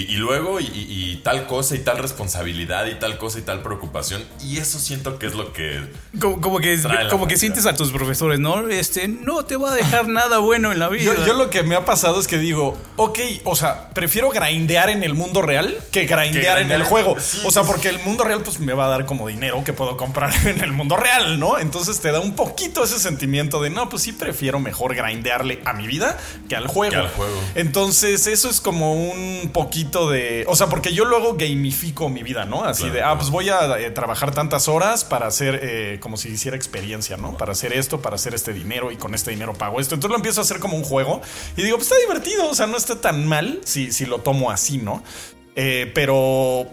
y, 0.01 0.17
luego, 0.17 0.59
y, 0.61 1.21
tal 1.23 1.47
cosa, 1.47 1.77
y 1.77 1.79
tal 1.79 1.99
responsabilidad, 1.99 2.87
y 2.87 2.97
tal 2.97 3.17
cosa, 3.17 3.39
y 3.39 3.43
tal 3.43 3.63
preocupación. 3.63 4.25
Y 4.43 4.59
eso 4.59 4.81
siento 4.81 5.19
que 5.21 5.27
es 5.27 5.35
lo 5.35 5.53
que. 5.53 5.81
Como, 6.21 6.59
que, 6.59 6.81
como 7.11 7.29
que 7.29 7.37
sientes 7.37 7.67
a 7.67 7.75
tus 7.75 7.93
profesores, 7.93 8.41
¿no? 8.41 8.69
Este, 8.69 9.07
no 9.07 9.45
te 9.45 9.57
va 9.57 9.73
a 9.73 9.75
dejar 9.75 10.09
nada 10.09 10.39
bueno 10.39 10.73
en 10.73 10.81
la 10.81 10.89
vida. 10.89 11.15
Yo, 11.25 11.35
lo 11.35 11.49
que 11.49 11.63
me 11.63 11.77
ha 11.77 11.85
pasado 11.85 12.19
es 12.19 12.27
que 12.27 12.39
digo, 12.39 12.77
ok, 12.97 13.19
o 13.45 13.55
sea, 13.55 13.91
prefiero 13.91 14.31
grindear 14.31 14.91
en 14.91 15.05
el 15.05 15.15
mundo 15.15 15.43
real 15.43 15.77
que 15.93 16.07
grindear, 16.07 16.59
en 16.59 16.73
el 16.73 16.83
juego. 16.83 17.17
o 17.45 17.51
sea, 17.51 17.63
porque 17.63 17.89
el 17.89 18.01
mundo 18.01 18.25
real, 18.25 18.43
pues 18.43 18.59
me 18.59 18.73
va 18.73 18.87
a 18.87 18.89
dar 18.89 19.07
como 19.07 19.29
dinero 19.29 19.63
que 19.63 19.73
puedo 19.73 19.97
comprar 19.97 20.33
en 20.47 20.61
el 20.61 20.73
mundo 20.73 20.97
real, 20.97 21.39
¿no? 21.39 21.59
Entonces 21.59 22.01
te 22.01 22.11
da 22.11 22.19
un 22.19 22.35
poquito 22.35 22.83
ese 22.83 22.99
sentimiento 22.99 23.63
de, 23.63 23.71
no, 23.71 23.89
pues 23.89 24.03
sí 24.03 24.13
prefiero 24.13 24.59
mejor 24.59 24.97
grindearle 24.97 25.61
a 25.65 25.73
mi 25.73 25.87
vida 25.87 26.19
que 26.49 26.57
al 26.57 26.67
juego. 26.67 26.93
Que 26.93 26.99
al 26.99 27.09
juego. 27.11 27.41
Entonces, 27.55 28.27
eso 28.27 28.51
es 28.51 28.61
como 28.61 28.95
un 28.95 29.51
poquito 29.53 29.84
de. 29.91 30.45
O 30.49 30.57
sea, 30.57 30.69
porque 30.69 30.93
yo 30.93 31.05
luego 31.05 31.35
gamifico 31.35 32.09
mi 32.09 32.23
vida, 32.23 32.45
¿no? 32.45 32.65
Así 32.65 32.89
de, 32.91 33.03
ah, 33.03 33.17
pues 33.17 33.31
voy 33.31 33.49
a 33.49 33.79
eh, 33.79 33.91
trabajar 33.91 34.35
tantas 34.35 34.69
horas 34.69 35.05
para 35.05 35.27
hacer 35.27 35.61
eh, 35.63 35.99
como 36.01 36.17
si 36.17 36.31
hiciera 36.31 36.57
experiencia, 36.57 37.17
¿no? 37.17 37.37
Para 37.37 37.53
hacer 37.53 37.73
esto, 37.73 38.01
para 38.01 38.17
hacer 38.17 38.35
este 38.35 38.53
dinero 38.53 38.91
y 38.91 38.97
con 38.97 39.15
este 39.15 39.31
dinero 39.31 39.55
pago 39.55 39.81
esto. 39.81 39.95
Entonces 39.95 40.11
lo 40.11 40.17
empiezo 40.17 40.41
a 40.41 40.45
hacer 40.45 40.59
como 40.59 40.77
un 40.77 40.85
juego 40.85 41.21
y 41.57 41.63
digo, 41.63 41.77
pues 41.77 41.91
está 41.91 42.01
divertido, 42.01 42.49
o 42.49 42.55
sea, 42.55 42.67
no 42.67 42.77
está 42.77 43.01
tan 43.01 43.27
mal 43.27 43.61
si, 43.65 43.93
si 43.93 44.07
lo 44.07 44.19
tomo 44.19 44.51
así, 44.51 44.79
¿no? 44.79 45.03
Eh, 45.57 45.91
pero 45.95 46.67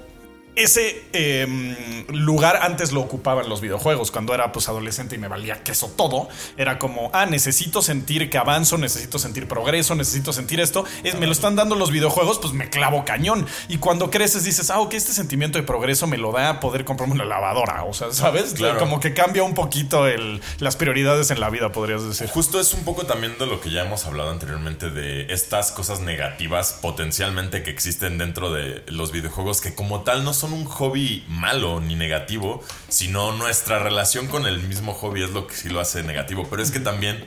ese 0.63 1.03
em, 1.13 2.05
lugar 2.07 2.59
antes 2.61 2.91
lo 2.91 3.01
ocupaban 3.01 3.49
los 3.49 3.61
videojuegos. 3.61 4.11
Cuando 4.11 4.33
era 4.33 4.51
pues 4.51 4.69
adolescente 4.69 5.15
y 5.15 5.17
me 5.17 5.27
valía 5.27 5.63
queso 5.63 5.91
todo, 5.95 6.29
era 6.57 6.79
como, 6.79 7.09
ah, 7.13 7.25
necesito 7.25 7.81
sentir 7.81 8.29
que 8.29 8.37
avanzo, 8.37 8.77
necesito 8.77 9.19
sentir 9.19 9.47
progreso, 9.47 9.95
necesito 9.95 10.33
sentir 10.33 10.59
esto. 10.59 10.85
Es, 11.03 11.15
me 11.15 11.25
lo 11.25 11.31
están 11.31 11.55
dando 11.55 11.75
los 11.75 11.91
videojuegos, 11.91 12.39
pues 12.39 12.53
me 12.53 12.69
clavo 12.69 13.05
cañón. 13.05 13.45
Y 13.67 13.77
cuando 13.77 14.09
creces 14.09 14.43
dices, 14.43 14.69
ah, 14.69 14.79
ok, 14.79 14.93
este 14.93 15.13
sentimiento 15.13 15.57
de 15.57 15.63
progreso 15.63 16.07
me 16.07 16.17
lo 16.17 16.31
da 16.31 16.59
poder 16.59 16.85
comprarme 16.85 17.15
una 17.15 17.25
lavadora. 17.25 17.83
O 17.83 17.93
sea, 17.93 18.11
¿sabes? 18.11 18.55
Como 18.79 18.99
que 18.99 19.13
cambia 19.13 19.43
un 19.43 19.53
poquito 19.53 20.07
el, 20.07 20.41
las 20.59 20.75
prioridades 20.75 21.31
en 21.31 21.39
la 21.39 21.49
vida, 21.49 21.71
podrías 21.71 22.03
decir. 22.03 22.27
Justo 22.29 22.59
es 22.59 22.73
un 22.73 22.83
poco 22.83 23.05
también 23.05 23.37
de 23.37 23.45
lo 23.45 23.59
que 23.59 23.71
ya 23.71 23.83
hemos 23.83 24.05
hablado 24.05 24.29
anteriormente 24.31 24.89
de 24.89 25.33
estas 25.33 25.71
cosas 25.71 25.99
negativas 25.99 26.77
potencialmente 26.81 27.63
que 27.63 27.71
existen 27.71 28.17
dentro 28.17 28.51
de 28.51 28.83
los 28.87 29.11
videojuegos 29.11 29.61
que 29.61 29.73
como 29.73 30.01
tal 30.01 30.23
no 30.23 30.33
son 30.33 30.50
un 30.51 30.65
hobby 30.65 31.25
malo 31.27 31.80
ni 31.80 31.95
negativo, 31.95 32.63
sino 32.89 33.31
nuestra 33.31 33.80
relación 33.80 34.27
con 34.27 34.45
el 34.45 34.62
mismo 34.62 34.94
hobby 34.94 35.24
es 35.24 35.31
lo 35.31 35.48
que 35.48 35.56
sí 35.56 35.69
lo 35.69 35.80
hace 35.80 36.03
negativo. 36.03 36.48
Pero 36.50 36.62
es 36.62 36.71
que 36.71 36.80
también, 36.80 37.25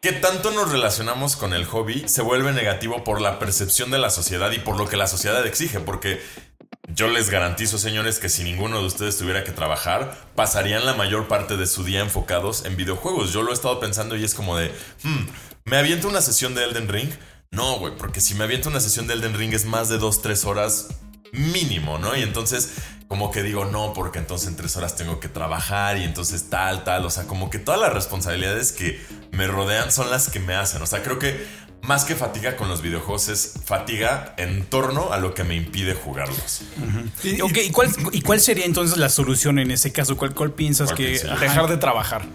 que 0.00 0.12
tanto 0.12 0.50
nos 0.50 0.70
relacionamos 0.72 1.36
con 1.36 1.52
el 1.52 1.64
hobby 1.64 2.08
se 2.08 2.22
vuelve 2.22 2.52
negativo 2.52 3.04
por 3.04 3.20
la 3.20 3.38
percepción 3.38 3.90
de 3.90 3.98
la 3.98 4.10
sociedad 4.10 4.50
y 4.52 4.58
por 4.58 4.76
lo 4.76 4.88
que 4.88 4.96
la 4.96 5.06
sociedad 5.06 5.46
exige. 5.46 5.80
Porque 5.80 6.20
yo 6.94 7.08
les 7.08 7.30
garantizo, 7.30 7.78
señores, 7.78 8.18
que 8.18 8.28
si 8.28 8.44
ninguno 8.44 8.80
de 8.80 8.86
ustedes 8.86 9.18
tuviera 9.18 9.42
que 9.42 9.52
trabajar, 9.52 10.16
pasarían 10.34 10.86
la 10.86 10.94
mayor 10.94 11.26
parte 11.26 11.56
de 11.56 11.66
su 11.66 11.82
día 11.84 12.00
enfocados 12.00 12.64
en 12.64 12.76
videojuegos. 12.76 13.32
Yo 13.32 13.42
lo 13.42 13.50
he 13.50 13.54
estado 13.54 13.80
pensando 13.80 14.16
y 14.16 14.24
es 14.24 14.34
como 14.34 14.56
de, 14.56 14.72
hmm, 15.02 15.26
¿me 15.64 15.76
aviento 15.78 16.08
una 16.08 16.20
sesión 16.20 16.54
de 16.54 16.64
Elden 16.64 16.88
Ring? 16.88 17.10
No, 17.50 17.78
güey, 17.78 17.96
porque 17.96 18.20
si 18.20 18.34
me 18.34 18.44
aviento 18.44 18.68
una 18.68 18.80
sesión 18.80 19.06
de 19.06 19.14
Elden 19.14 19.34
Ring 19.34 19.52
es 19.54 19.64
más 19.64 19.88
de 19.88 19.98
2-3 19.98 20.44
horas 20.46 20.88
mínimo, 21.36 21.98
¿no? 21.98 22.16
Y 22.16 22.22
entonces 22.22 22.74
como 23.08 23.30
que 23.30 23.42
digo, 23.42 23.66
no, 23.66 23.92
porque 23.92 24.18
entonces 24.18 24.48
en 24.48 24.56
tres 24.56 24.76
horas 24.76 24.96
tengo 24.96 25.20
que 25.20 25.28
trabajar 25.28 25.96
y 25.96 26.02
entonces 26.02 26.50
tal, 26.50 26.82
tal, 26.82 27.06
o 27.06 27.10
sea, 27.10 27.24
como 27.24 27.50
que 27.50 27.58
todas 27.58 27.80
las 27.80 27.92
responsabilidades 27.92 28.72
que 28.72 29.00
me 29.30 29.46
rodean 29.46 29.92
son 29.92 30.10
las 30.10 30.28
que 30.28 30.40
me 30.40 30.54
hacen, 30.54 30.82
o 30.82 30.86
sea, 30.86 31.02
creo 31.02 31.18
que 31.18 31.46
más 31.82 32.04
que 32.04 32.16
fatiga 32.16 32.56
con 32.56 32.68
los 32.68 32.82
videojuegos 32.82 33.28
es 33.28 33.54
fatiga 33.64 34.34
en 34.38 34.64
torno 34.64 35.12
a 35.12 35.18
lo 35.18 35.34
que 35.34 35.44
me 35.44 35.54
impide 35.54 35.94
jugarlos. 35.94 36.62
¿y, 37.22 37.38
cuál, 37.70 37.90
¿y, 38.10 38.22
cuál, 38.22 38.40
sería 38.40 38.64
entonces 38.64 38.96
la 38.98 39.08
solución 39.08 39.60
en 39.60 39.70
ese 39.70 39.92
caso? 39.92 40.16
¿Cuál, 40.16 40.34
cuál 40.34 40.50
piensas 40.50 40.92
que... 40.92 41.20
Dejar 41.40 41.68
de 41.68 41.76
trabajar. 41.76 42.26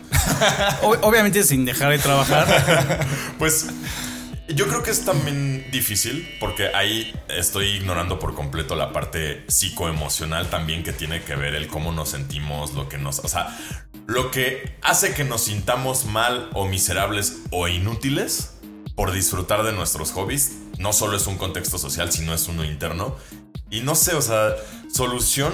Obviamente 1.01 1.43
sin 1.43 1.65
dejar 1.65 1.91
de 1.91 1.99
trabajar. 1.99 3.05
pues 3.39 3.67
yo 4.55 4.67
creo 4.67 4.83
que 4.83 4.91
es 4.91 5.05
también 5.05 5.69
difícil 5.71 6.37
porque 6.39 6.69
ahí 6.73 7.13
estoy 7.29 7.67
ignorando 7.67 8.19
por 8.19 8.35
completo 8.35 8.75
la 8.75 8.91
parte 8.91 9.43
psicoemocional 9.47 10.49
también 10.49 10.83
que 10.83 10.93
tiene 10.93 11.23
que 11.23 11.35
ver 11.35 11.55
el 11.55 11.67
cómo 11.67 11.91
nos 11.91 12.09
sentimos, 12.09 12.73
lo 12.73 12.89
que 12.89 12.97
nos, 12.97 13.19
o 13.19 13.27
sea, 13.27 13.57
lo 14.07 14.31
que 14.31 14.77
hace 14.81 15.13
que 15.13 15.23
nos 15.23 15.43
sintamos 15.43 16.05
mal 16.05 16.49
o 16.53 16.67
miserables 16.67 17.37
o 17.51 17.67
inútiles 17.67 18.57
por 18.95 19.11
disfrutar 19.11 19.63
de 19.63 19.71
nuestros 19.71 20.11
hobbies. 20.11 20.57
No 20.77 20.93
solo 20.93 21.17
es 21.17 21.27
un 21.27 21.37
contexto 21.37 21.77
social, 21.77 22.11
sino 22.11 22.33
es 22.33 22.47
uno 22.47 22.65
interno. 22.65 23.15
Y 23.69 23.81
no 23.81 23.95
sé, 23.95 24.15
o 24.15 24.21
sea, 24.21 24.55
solución, 24.93 25.53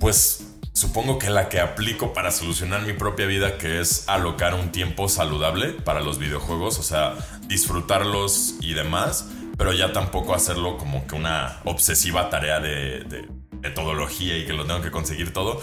pues 0.00 0.43
Supongo 0.74 1.20
que 1.20 1.30
la 1.30 1.48
que 1.48 1.60
aplico 1.60 2.12
para 2.12 2.32
solucionar 2.32 2.82
mi 2.82 2.94
propia 2.94 3.26
vida, 3.26 3.58
que 3.58 3.80
es 3.80 4.08
alocar 4.08 4.54
un 4.54 4.72
tiempo 4.72 5.08
saludable 5.08 5.68
para 5.68 6.00
los 6.00 6.18
videojuegos, 6.18 6.80
o 6.80 6.82
sea, 6.82 7.14
disfrutarlos 7.46 8.56
y 8.60 8.74
demás, 8.74 9.28
pero 9.56 9.72
ya 9.72 9.92
tampoco 9.92 10.34
hacerlo 10.34 10.76
como 10.76 11.06
que 11.06 11.14
una 11.14 11.60
obsesiva 11.64 12.28
tarea 12.28 12.58
de, 12.58 13.28
metodología 13.62 14.36
y 14.36 14.46
que 14.46 14.52
lo 14.52 14.66
tengo 14.66 14.82
que 14.82 14.90
conseguir 14.90 15.32
todo. 15.32 15.62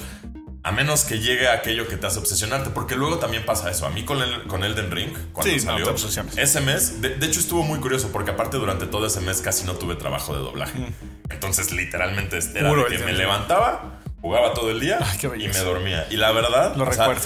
A 0.64 0.72
menos 0.72 1.04
que 1.04 1.20
llegue 1.20 1.50
aquello 1.50 1.90
que 1.90 1.98
te 1.98 2.08
hace 2.08 2.20
obsesionarte, 2.20 2.70
porque 2.70 2.96
luego 2.96 3.18
también 3.18 3.46
pasa 3.46 3.70
eso. 3.70 3.86
A 3.86 3.90
mí 3.90 4.06
con, 4.06 4.22
el, 4.22 4.44
con 4.48 4.64
Elden 4.64 4.92
Ring, 4.92 5.12
cuando 5.34 5.60
salió, 5.60 5.94
ese 6.38 6.62
mes, 6.62 7.02
de, 7.02 7.18
hecho 7.26 7.42
estuvo 7.42 7.64
muy 7.64 7.80
curioso, 7.80 8.12
porque 8.14 8.32
aparte 8.32 8.56
durante 8.56 8.86
todo 8.86 9.08
ese 9.08 9.20
mes 9.20 9.42
casi 9.42 9.66
no 9.66 9.74
tuve 9.74 9.96
trabajo 9.96 10.34
de 10.34 10.40
doblaje. 10.40 10.80
Mm. 10.80 10.94
Entonces, 11.32 11.74
literalmente, 11.74 12.40
era 12.56 12.74
de 12.74 12.86
que 12.86 13.00
me 13.00 13.14
levantaba, 13.14 14.01
jugaba 14.22 14.54
todo 14.54 14.72
el 14.72 14.80
día 14.80 15.00
y 15.22 15.48
me 15.48 15.60
dormía. 15.60 16.08
Y 16.10 16.18
la 16.18 16.32
verdad, 16.32 16.76
lo 16.76 16.86
recuerdo. 16.86 17.22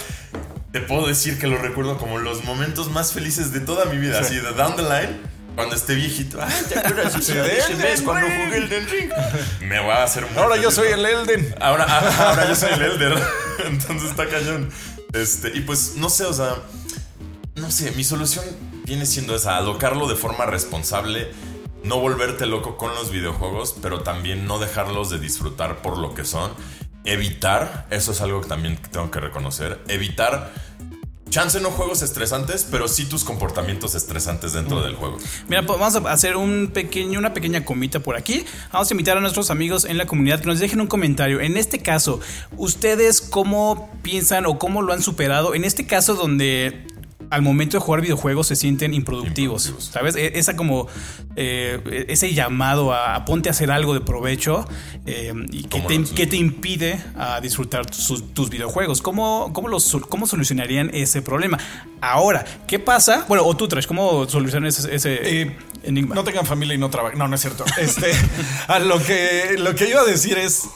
te 0.72 0.80
puedo 0.80 1.06
decir 1.06 1.38
que 1.38 1.46
lo 1.46 1.58
recuerdo 1.58 1.98
como 1.98 2.18
los 2.18 2.44
momentos 2.44 2.90
más 2.90 3.12
felices 3.12 3.52
de 3.52 3.60
toda 3.60 3.84
mi 3.86 3.98
vida, 3.98 4.20
así 4.20 4.36
de 4.36 4.52
down 4.52 4.76
the 4.76 4.82
line 4.82 5.36
cuando 5.56 5.74
esté 5.74 5.94
viejito, 5.94 6.38
ay, 6.40 6.54
¿te 6.68 6.78
acuerdas 6.78 7.14
de 7.26 8.04
cuando 8.04 8.26
jugué 8.26 8.58
Elden 8.58 8.88
Ring? 8.88 9.10
Me 9.62 9.78
va 9.80 10.02
a 10.02 10.04
hacer 10.04 10.26
muy 10.26 10.36
Ahora 10.36 10.58
yo 10.58 10.70
soy 10.70 10.88
el 10.88 11.04
Elden. 11.04 11.54
Ahora, 11.58 11.86
ah, 11.88 12.28
ahora 12.28 12.46
yo 12.46 12.54
soy 12.54 12.74
el 12.74 12.82
Elder. 12.82 13.18
Entonces 13.64 14.10
está 14.10 14.28
cañón. 14.28 14.68
Este, 15.14 15.56
y 15.56 15.62
pues, 15.62 15.94
no 15.96 16.10
sé, 16.10 16.26
o 16.26 16.32
sea, 16.34 16.56
no 17.54 17.70
sé, 17.70 17.90
mi 17.92 18.04
solución 18.04 18.44
viene 18.84 19.06
siendo 19.06 19.34
esa, 19.34 19.56
alocarlo 19.56 20.06
de 20.08 20.14
forma 20.14 20.44
responsable, 20.44 21.32
no 21.82 22.00
volverte 22.00 22.44
loco 22.44 22.76
con 22.76 22.94
los 22.94 23.10
videojuegos, 23.10 23.76
pero 23.80 24.02
también 24.02 24.46
no 24.46 24.58
dejarlos 24.58 25.08
de 25.08 25.18
disfrutar 25.18 25.80
por 25.80 25.96
lo 25.96 26.14
que 26.14 26.26
son. 26.26 26.52
Evitar, 27.06 27.86
eso 27.90 28.12
es 28.12 28.20
algo 28.20 28.42
que 28.42 28.48
también 28.48 28.76
tengo 28.90 29.10
que 29.10 29.20
reconocer, 29.20 29.80
evitar 29.88 30.52
Chance 31.36 31.60
no 31.60 31.70
juegos 31.70 32.02
estresantes, 32.02 32.66
pero 32.70 32.86
sí 32.88 33.04
tus 33.04 33.24
comportamientos 33.24 33.94
estresantes 33.94 34.52
dentro 34.52 34.80
del 34.80 34.94
juego. 34.94 35.18
Mira, 35.48 35.66
pues 35.66 35.78
vamos 35.78 35.96
a 35.96 36.12
hacer 36.12 36.36
un 36.36 36.70
pequeño, 36.72 37.18
una 37.18 37.34
pequeña 37.34 37.64
comita 37.64 38.00
por 38.00 38.16
aquí. 38.16 38.44
Vamos 38.72 38.90
a 38.90 38.94
invitar 38.94 39.18
a 39.18 39.20
nuestros 39.20 39.50
amigos 39.50 39.84
en 39.84 39.98
la 39.98 40.06
comunidad 40.06 40.40
que 40.40 40.46
nos 40.46 40.60
dejen 40.60 40.80
un 40.80 40.86
comentario. 40.86 41.40
En 41.40 41.56
este 41.56 41.80
caso, 41.80 42.20
¿ustedes 42.56 43.20
cómo 43.20 43.90
piensan 44.02 44.46
o 44.46 44.58
cómo 44.58 44.82
lo 44.82 44.92
han 44.92 45.02
superado? 45.02 45.54
En 45.54 45.64
este 45.64 45.86
caso 45.86 46.14
donde 46.14 46.86
al 47.30 47.42
momento 47.42 47.76
de 47.76 47.80
jugar 47.80 48.00
videojuegos 48.00 48.46
se 48.46 48.56
sienten 48.56 48.94
improductivos, 48.94 49.74
¿sabes? 49.78 50.16
E, 50.16 50.38
esa 50.38 50.56
como 50.56 50.86
eh, 51.34 52.06
ese 52.08 52.32
llamado 52.34 52.92
a, 52.94 53.24
ponte 53.24 53.48
a 53.48 53.52
hacer 53.52 53.70
algo 53.70 53.94
de 53.94 54.00
provecho 54.00 54.66
eh, 55.06 55.32
y 55.50 55.64
que 55.64 55.80
te, 55.80 56.26
te, 56.26 56.36
impide 56.36 57.00
a 57.16 57.40
disfrutar 57.40 57.86
tus, 57.86 58.50
videojuegos. 58.50 59.02
¿Cómo, 59.02 59.50
cómo, 59.52 59.68
los, 59.68 59.96
¿Cómo 60.08 60.26
solucionarían 60.26 60.90
ese 60.94 61.22
problema? 61.22 61.58
Ahora, 62.00 62.44
¿qué 62.66 62.78
pasa? 62.78 63.24
Bueno, 63.28 63.44
o 63.44 63.56
tú 63.56 63.66
traes, 63.68 63.86
¿cómo 63.86 64.28
solucionan 64.28 64.68
ese, 64.68 64.88
eh, 65.04 65.56
enigma? 65.82 66.14
No 66.14 66.24
tengan 66.24 66.46
familia 66.46 66.74
y 66.74 66.78
no 66.78 66.90
trabajen. 66.90 67.18
No, 67.18 67.26
no 67.28 67.34
es 67.34 67.40
cierto. 67.40 67.64
Este, 67.78 68.12
a 68.68 68.78
lo 68.78 69.02
que, 69.02 69.56
lo 69.58 69.74
que 69.74 69.90
iba 69.90 70.00
a 70.00 70.04
decir 70.04 70.38
es 70.38 70.68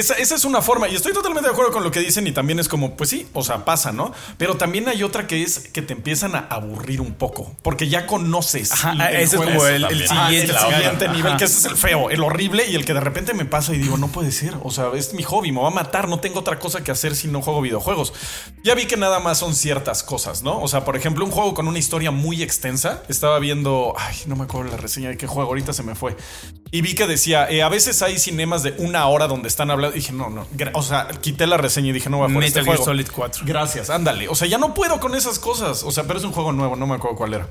esa, 0.00 0.14
es 0.14 0.44
una 0.44 0.62
forma, 0.62 0.88
y 0.88 0.94
estoy 0.94 1.12
totalmente 1.12 1.48
de 1.48 1.52
acuerdo 1.52 1.72
con 1.72 1.82
lo 1.82 1.90
que 1.90 2.00
dicen, 2.00 2.26
y 2.26 2.32
también 2.32 2.58
es 2.58 2.68
como, 2.68 2.96
pues 2.96 3.10
sí, 3.10 3.26
o 3.32 3.42
sea, 3.42 3.64
pasa, 3.64 3.92
¿no? 3.92 4.12
Pero 4.38 4.56
también 4.56 4.88
hay 4.88 5.02
otra 5.02 5.26
que 5.26 5.42
es 5.42 5.58
que 5.58 5.82
te 5.82 5.92
empiezan 5.92 6.34
a 6.34 6.40
aburrir 6.50 7.00
un 7.00 7.14
poco, 7.14 7.54
porque 7.62 7.88
ya 7.88 8.06
conoces. 8.06 8.72
Ajá, 8.72 9.10
ese 9.10 9.36
es 9.36 9.42
como 9.42 9.66
el, 9.66 9.86
siguiente, 10.06 11.08
nivel, 11.08 11.36
que 11.36 11.44
ese 11.44 11.58
es 11.58 11.64
el 11.64 11.76
feo, 11.76 12.10
el 12.10 12.22
horrible, 12.22 12.66
y 12.68 12.74
el 12.74 12.84
que 12.84 12.94
de 12.94 13.00
repente 13.00 13.34
me 13.34 13.44
pasa 13.44 13.74
y 13.74 13.78
digo, 13.78 13.96
no 13.96 14.08
puede 14.08 14.32
ser, 14.32 14.54
o 14.62 14.70
sea, 14.70 14.90
es 14.94 15.14
mi 15.14 15.22
hobby, 15.22 15.52
me 15.52 15.60
va 15.60 15.68
a 15.68 15.72
matar, 15.72 16.08
no 16.08 16.20
tengo 16.20 16.40
otra 16.40 16.58
cosa 16.58 16.84
que 16.84 16.90
hacer 16.90 17.16
si 17.16 17.28
no 17.28 17.42
juego 17.42 17.60
videojuegos. 17.62 18.12
Ya 18.62 18.74
vi 18.74 18.86
que 18.86 18.96
nada 18.96 19.20
más 19.20 19.38
son 19.38 19.54
ciertas 19.54 20.02
cosas, 20.02 20.42
¿no? 20.42 20.60
O 20.60 20.68
sea, 20.68 20.84
por 20.84 20.96
ejemplo, 20.96 21.24
un 21.24 21.30
juego 21.30 21.54
con 21.54 21.68
una 21.68 21.78
historia 21.78 22.10
muy 22.10 22.42
extensa, 22.42 23.02
estaba 23.08 23.38
viendo, 23.38 23.94
ay, 23.96 24.16
no 24.26 24.36
me 24.36 24.44
acuerdo 24.44 24.70
la 24.70 24.76
reseña 24.76 25.08
de 25.08 25.16
qué 25.16 25.26
juego, 25.26 25.48
ahorita 25.48 25.72
se 25.72 25.82
me 25.82 25.94
fue. 25.94 26.16
Y 26.70 26.82
vi 26.82 26.94
que 26.94 27.06
decía, 27.06 27.48
eh, 27.48 27.62
a 27.62 27.68
veces 27.68 28.02
hay 28.02 28.18
cinemas 28.18 28.62
de 28.62 28.74
una 28.78 29.06
hora 29.06 29.28
donde 29.28 29.48
están 29.48 29.70
hablando. 29.70 29.85
Dije, 29.90 30.12
no, 30.12 30.30
no. 30.30 30.46
O 30.74 30.82
sea, 30.82 31.08
quité 31.20 31.46
la 31.46 31.56
reseña 31.56 31.88
y 31.88 31.92
dije, 31.92 32.10
no 32.10 32.18
voy 32.18 32.26
a 32.26 32.32
jugar 32.32 32.44
este 32.44 32.62
juego. 32.62 32.84
Solid 32.84 33.08
4. 33.14 33.44
Gracias, 33.46 33.90
ándale. 33.90 34.28
O 34.28 34.34
sea, 34.34 34.48
ya 34.48 34.58
no 34.58 34.74
puedo 34.74 35.00
con 35.00 35.14
esas 35.14 35.38
cosas. 35.38 35.82
O 35.82 35.90
sea, 35.90 36.04
pero 36.04 36.18
es 36.18 36.24
un 36.24 36.32
juego 36.32 36.52
nuevo, 36.52 36.76
no 36.76 36.86
me 36.86 36.94
acuerdo 36.94 37.16
cuál 37.16 37.34
era. 37.34 37.48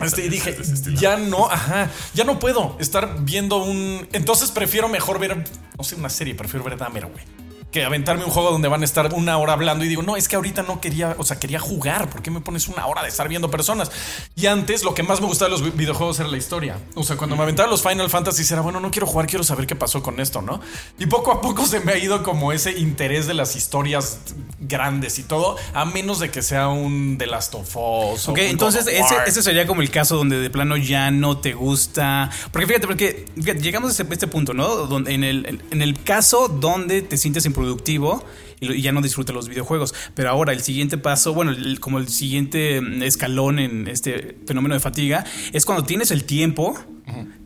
Este, 0.00 0.24
y 0.24 0.28
dije, 0.28 0.56
ya 0.94 1.16
no, 1.16 1.50
ajá, 1.50 1.90
ya 2.14 2.24
no 2.24 2.38
puedo 2.38 2.76
estar 2.78 3.22
viendo 3.24 3.62
un. 3.62 4.08
Entonces 4.12 4.50
prefiero 4.50 4.88
mejor 4.88 5.18
ver, 5.18 5.44
no 5.76 5.84
sé, 5.84 5.96
una 5.96 6.08
serie, 6.08 6.34
prefiero 6.34 6.64
ver 6.64 6.78
Dahmer, 6.78 7.06
güey 7.06 7.49
que 7.70 7.84
aventarme 7.84 8.24
un 8.24 8.30
juego 8.30 8.50
donde 8.50 8.68
van 8.68 8.82
a 8.82 8.84
estar 8.84 9.14
una 9.14 9.38
hora 9.38 9.52
hablando 9.52 9.84
y 9.84 9.88
digo, 9.88 10.02
no, 10.02 10.16
es 10.16 10.28
que 10.28 10.36
ahorita 10.36 10.62
no 10.62 10.80
quería, 10.80 11.14
o 11.18 11.24
sea, 11.24 11.38
quería 11.38 11.60
jugar, 11.60 12.10
¿por 12.10 12.22
qué 12.22 12.30
me 12.30 12.40
pones 12.40 12.68
una 12.68 12.86
hora 12.86 13.02
de 13.02 13.08
estar 13.08 13.28
viendo 13.28 13.50
personas? 13.50 13.90
Y 14.34 14.46
antes 14.46 14.82
lo 14.82 14.94
que 14.94 15.02
más 15.02 15.20
me 15.20 15.26
gustaba 15.26 15.54
de 15.54 15.60
los 15.60 15.76
videojuegos 15.76 16.18
era 16.18 16.28
la 16.28 16.36
historia. 16.36 16.78
O 16.94 17.04
sea, 17.04 17.16
cuando 17.16 17.36
me 17.36 17.42
aventaba 17.42 17.68
los 17.68 17.82
Final 17.82 18.10
Fantasy 18.10 18.42
era, 18.52 18.62
bueno, 18.62 18.80
no 18.80 18.90
quiero 18.90 19.06
jugar, 19.06 19.26
quiero 19.26 19.44
saber 19.44 19.66
qué 19.66 19.76
pasó 19.76 20.02
con 20.02 20.18
esto, 20.20 20.42
¿no? 20.42 20.60
Y 20.98 21.06
poco 21.06 21.30
a 21.32 21.40
poco 21.40 21.66
se 21.66 21.80
me 21.80 21.92
ha 21.92 21.98
ido 21.98 22.22
como 22.22 22.52
ese 22.52 22.72
interés 22.72 23.26
de 23.26 23.34
las 23.34 23.54
historias 23.54 24.18
grandes 24.60 25.18
y 25.18 25.22
todo, 25.22 25.56
a 25.72 25.84
menos 25.84 26.18
de 26.18 26.30
que 26.30 26.42
sea 26.42 26.68
un 26.68 27.16
The 27.18 27.26
Last 27.26 27.54
of 27.54 27.76
Us. 27.76 28.28
Ok, 28.28 28.38
entonces 28.38 28.86
ese, 28.86 29.42
sería 29.42 29.66
como 29.66 29.82
el 29.82 29.90
caso 29.90 30.16
donde 30.16 30.40
de 30.40 30.50
plano 30.50 30.76
ya 30.76 31.10
no 31.10 31.38
te 31.38 31.52
gusta. 31.52 32.30
Porque 32.50 32.66
fíjate, 32.66 32.86
porque 32.86 33.26
llegamos 33.36 33.98
a 33.98 34.02
este, 34.02 34.26
punto, 34.26 34.54
¿no? 34.54 34.68
Donde 34.86 35.12
en 35.12 35.24
el, 35.24 35.62
en 35.70 35.82
el 35.82 36.02
caso 36.02 36.48
donde 36.48 37.02
te 37.02 37.16
sientes 37.16 37.46
productivo 37.60 38.24
y, 38.60 38.80
ya 38.80 38.92
no 38.92 39.02
disfruta 39.02 39.32
los 39.32 39.48
videojuegos. 39.48 39.94
Pero 40.14 40.30
ahora 40.30 40.52
el 40.52 40.62
siguiente 40.62 40.98
paso, 40.98 41.34
bueno, 41.34 41.52
como 41.80 41.98
el 41.98 42.08
siguiente 42.08 42.80
mm, 42.80 43.02
escalón 43.02 43.58
en 43.58 43.88
este 43.88 44.36
fenómeno 44.46 44.74
de 44.74 44.80
fatiga, 44.80 45.24
es 45.52 45.64
cuando 45.64 45.84
tienes 45.84 46.10
el 46.10 46.24
tiempo, 46.24 46.78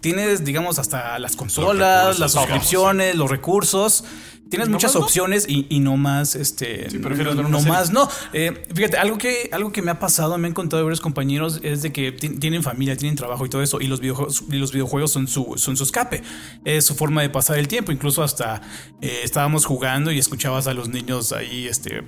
tienes, 0.01 0.45
digamos, 0.45 0.79
hasta 0.79 1.19
las 1.19 1.37
consolas, 1.37 2.19
las 2.19 2.33
suscripciones, 2.33 3.15
los 3.17 3.31
recursos 3.31 4.05
Tienes 4.51 4.69
muchas 4.69 4.95
opciones 4.95 5.47
y, 5.49 5.81
no 5.81 5.97
más, 5.97 6.37
este, 6.37 6.87
no, 6.99 7.61
más, 7.63 7.91
no. 7.91 8.09
Eh, 8.33 8.63
fíjate, 8.75 8.97
algo 8.99 9.19
que, 9.19 9.49
algo 9.53 9.73
que 9.73 9.83
me 9.83 9.91
ha 9.91 9.99
pasado, 9.99 10.37
me 10.39 10.47
han 10.47 10.55
contado 10.55 10.83
varios 10.85 11.01
compañeros, 11.01 11.61
es 11.63 11.83
de 11.83 11.93
que 11.93 12.13
tienen 12.13 12.63
familia, 12.63 12.97
tienen 12.97 13.17
trabajo 13.17 13.47
y 13.47 13.49
todo 13.49 13.63
eso, 13.63 13.81
y 13.81 13.87
los 13.87 14.01
videojuegos, 14.01 14.45
y 14.49 14.57
los 14.57 14.73
videojuegos 14.73 15.11
son 15.11 15.27
su, 15.29 15.55
son 15.57 15.77
su 15.77 15.85
escape, 15.85 16.23
es 16.65 16.85
su 16.85 16.95
forma 16.95 17.23
de 17.23 17.31
pasar 17.31 17.59
el 17.59 17.69
tiempo. 17.69 17.91
Incluso 17.91 18.23
hasta 18.23 18.61
eh, 19.01 19.21
estábamos 19.25 19.65
jugando 19.65 20.13
y 20.13 20.19
escuchabas 20.19 20.67
a 20.67 20.75
los 20.75 20.89
niños 20.89 21.33
ahí, 21.33 21.67
este, 21.67 22.05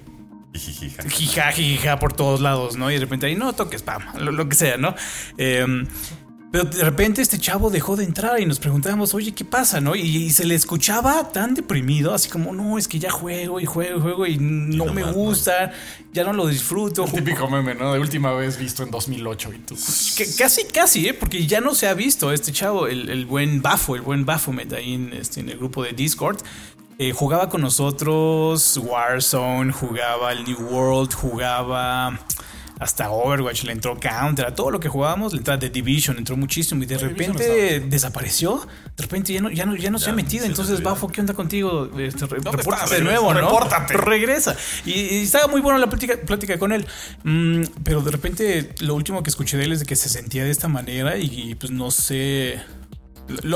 jija, 0.55 1.53
jija 1.53 1.99
por 1.99 2.13
todos 2.13 2.41
lados, 2.41 2.77
¿no? 2.77 2.91
Y 2.91 2.95
de 2.95 3.01
repente 3.01 3.27
ahí 3.27 3.35
no 3.35 3.55
toques, 3.55 3.83
pam, 3.83 4.03
lo, 4.19 4.49
que 4.49 4.55
sea, 4.55 4.77
¿no? 4.77 4.95
Eh, 5.39 5.67
pero 6.57 6.71
de 6.71 6.85
repente 6.85 7.21
este 7.21 7.39
chavo 7.39 7.69
dejó 7.69 7.97
de 7.97 8.05
entrar 8.05 8.41
y 8.41 8.47
nos 8.47 8.59
preguntábamos, 8.59 9.13
oye, 9.13 9.33
¿qué 9.33 9.45
pasa? 9.45 9.79
¿No? 9.83 9.95
Y, 9.95 10.31
se 10.31 10.47
le 10.47 10.55
escuchaba 10.55 11.31
tan 11.31 11.55
deprimido, 11.55 12.15
así 12.15 12.31
como, 12.31 12.55
no, 12.55 12.79
es 12.79 12.89
que 12.89 12.99
ya 12.99 13.11
juego 13.11 13.61
y 13.61 13.67
juego 13.67 13.99
y 13.99 14.01
juego 14.01 14.27
y 14.27 14.39
no, 14.39 14.87
me 14.87 15.03
gusta, 15.03 15.73
ya 16.15 16.25
no 16.25 16.33
lo 16.33 16.47
disfruto. 16.47 17.05
típico 17.05 17.47
meme, 17.51 17.75
¿no? 17.75 17.93
De 17.93 18.01
última 18.01 18.33
vez 18.33 18.57
visto 18.57 18.83
en 18.83 18.91
2008 18.91 19.53
y 19.53 19.59
tú. 19.59 19.77
casi, 20.39 20.65
casi, 20.65 21.09
¿eh? 21.09 21.13
Porque 21.13 21.47
ya 21.47 21.61
no 21.61 21.75
se 21.75 21.89
ha 21.89 21.95
visto 21.95 22.33
este 22.33 22.53
chavo, 22.53 22.87
el, 22.87 23.27
buen 23.27 23.61
Bafo, 23.61 23.95
el 23.95 24.01
buen 24.01 24.25
Baphomet 24.25 24.73
ahí 24.73 24.95
en, 24.95 25.13
este, 25.13 25.41
en 25.41 25.51
el 25.51 25.59
grupo 25.59 25.83
de 25.83 25.93
Discord. 25.93 26.39
Eh, 26.99 27.13
jugaba 27.13 27.51
con 27.51 27.61
nosotros 27.61 28.81
Warzone, 28.83 29.73
jugaba 29.75 30.33
el 30.33 30.45
New 30.45 30.59
World, 30.71 31.13
jugaba 31.13 32.19
hasta 32.79 33.11
Overwatch, 33.11 33.65
le 33.65 33.73
entró 33.73 33.99
Counter, 33.99 34.47
a 34.47 34.55
todo 34.55 34.71
lo 34.71 34.81
que 34.81 34.89
jugábamos, 34.89 35.33
le 35.33 35.39
entró 35.39 35.59
The 35.59 35.71
Division, 35.71 36.19
entró 36.19 36.37
muchísimo 36.37 36.83
y 36.83 36.87
de 36.87 36.99
repente 36.99 37.81
desapareció. 37.81 38.67
De 38.97 39.03
repente 39.03 39.33
ya 39.33 39.41
no, 39.41 39.51
ya 39.51 39.65
no, 39.65 39.77
ya 39.77 39.91
no 39.91 39.99
se 39.99 40.11
ha 40.11 40.13
metido. 40.13 40.45
Entonces, 40.45 40.83
Bafo, 40.83 41.09
¿qué 41.09 41.21
onda 41.21 41.35
contigo? 41.35 41.91
Este, 41.99 42.27
de 42.27 43.01
nuevo, 43.01 43.33
¿no? 43.33 43.41
Repórtate. 43.41 43.97
Regresa. 43.97 44.57
Y, 44.85 45.23
estaba 45.23 45.47
muy 45.49 45.61
buena 45.61 45.79
la 45.79 45.89
plática, 45.89 46.59
con 46.59 46.73
él. 46.73 46.87
Mm, 47.25 47.63
pero 47.83 48.03
de 48.03 48.11
repente, 48.11 48.75
lo 48.81 48.95
último 48.95 49.23
que 49.23 49.31
escuché 49.31 49.57
de 49.57 49.65
él 49.65 49.73
es 49.73 49.81
de 49.81 49.87
que 49.87 49.97
se 49.97 50.09
sentía 50.09 50.45
de 50.45 50.51
esta 50.51 50.69
manera 50.69 51.17
y, 51.17 51.55
pues 51.55 51.73
no 51.73 51.91
sé. 51.91 52.61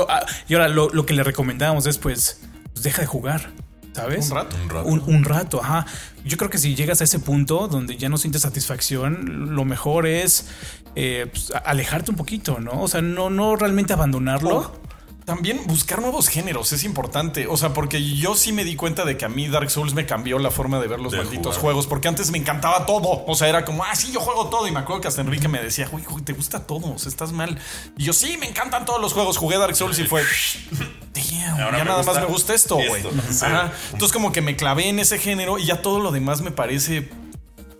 Ah, 0.09 0.25
y 0.47 0.53
ahora 0.55 0.67
lo, 0.67 1.05
que 1.05 1.13
le 1.13 1.23
recomendábamos 1.23 1.85
es 1.85 1.97
pues, 1.97 2.41
pues 2.73 2.83
deja 2.83 3.01
de 3.01 3.07
jugar. 3.07 3.51
¿Sabes? 3.93 4.29
Un 4.29 4.35
rato. 4.35 4.55
Un 4.63 4.69
rato. 4.69 4.87
Un, 4.87 5.23
rato, 5.23 5.61
ajá. 5.61 5.85
Yo 6.23 6.37
creo 6.37 6.49
que 6.49 6.57
si 6.57 6.75
llegas 6.75 7.01
a 7.01 7.03
ese 7.03 7.19
punto 7.19 7.67
donde 7.67 7.97
ya 7.97 8.09
no 8.09 8.17
sientes 8.17 8.43
satisfacción, 8.43 9.53
lo 9.53 9.65
mejor 9.65 10.07
es 10.07 10.47
eh, 10.95 11.27
pues, 11.29 11.51
alejarte 11.65 12.11
un 12.11 12.17
poquito, 12.17 12.59
¿no? 12.59 12.81
O 12.81 12.87
sea, 12.87 13.01
no, 13.01 13.29
no 13.29 13.55
realmente 13.55 13.93
abandonarlo. 13.93 14.80
También 15.25 15.61
buscar 15.65 16.01
nuevos 16.01 16.27
géneros 16.27 16.71
es 16.73 16.83
importante. 16.83 17.47
O 17.47 17.55
sea, 17.57 17.73
porque 17.73 18.03
yo 18.15 18.35
sí 18.35 18.51
me 18.51 18.63
di 18.63 18.75
cuenta 18.75 19.05
de 19.05 19.17
que 19.17 19.25
a 19.25 19.29
mí 19.29 19.47
Dark 19.47 19.69
Souls 19.69 19.93
me 19.93 20.05
cambió 20.05 20.39
la 20.39 20.51
forma 20.51 20.79
de 20.79 20.87
ver 20.87 20.99
los 20.99 21.13
malditos 21.13 21.57
juegos. 21.57 21.87
Porque 21.87 22.07
antes 22.07 22.31
me 22.31 22.37
encantaba 22.37 22.85
todo. 22.85 23.23
O 23.27 23.35
sea, 23.35 23.47
era 23.47 23.63
como, 23.63 23.83
ah, 23.83 23.95
sí, 23.95 24.11
yo 24.11 24.19
juego 24.19 24.49
todo. 24.49 24.67
Y 24.67 24.71
me 24.71 24.79
acuerdo 24.79 25.01
que 25.01 25.07
hasta 25.07 25.21
Enrique 25.21 25.47
me 25.47 25.61
decía, 25.61 25.89
uy, 25.91 26.21
te 26.23 26.33
gusta 26.33 26.65
todo. 26.65 26.93
O 26.93 26.97
sea, 26.97 27.09
estás 27.09 27.31
mal. 27.31 27.59
Y 27.97 28.05
yo, 28.05 28.13
sí, 28.13 28.37
me 28.37 28.47
encantan 28.47 28.85
todos 28.85 28.99
los 28.99 29.13
juegos. 29.13 29.37
Jugué 29.37 29.57
Dark 29.57 29.75
Souls 29.75 29.99
y 29.99 30.05
fue, 30.05 30.23
damn, 31.13 31.57
ya 31.57 31.83
nada 31.83 32.03
más 32.03 32.15
me 32.15 32.25
gusta 32.25 32.53
esto, 32.53 32.75
güey. 32.75 33.03
Entonces, 33.03 34.11
como 34.11 34.31
que 34.31 34.41
me 34.41 34.55
clavé 34.55 34.89
en 34.89 34.99
ese 34.99 35.19
género 35.19 35.59
y 35.59 35.65
ya 35.65 35.81
todo 35.81 35.99
lo 35.99 36.11
demás 36.11 36.41
me 36.41 36.51
parece 36.51 37.09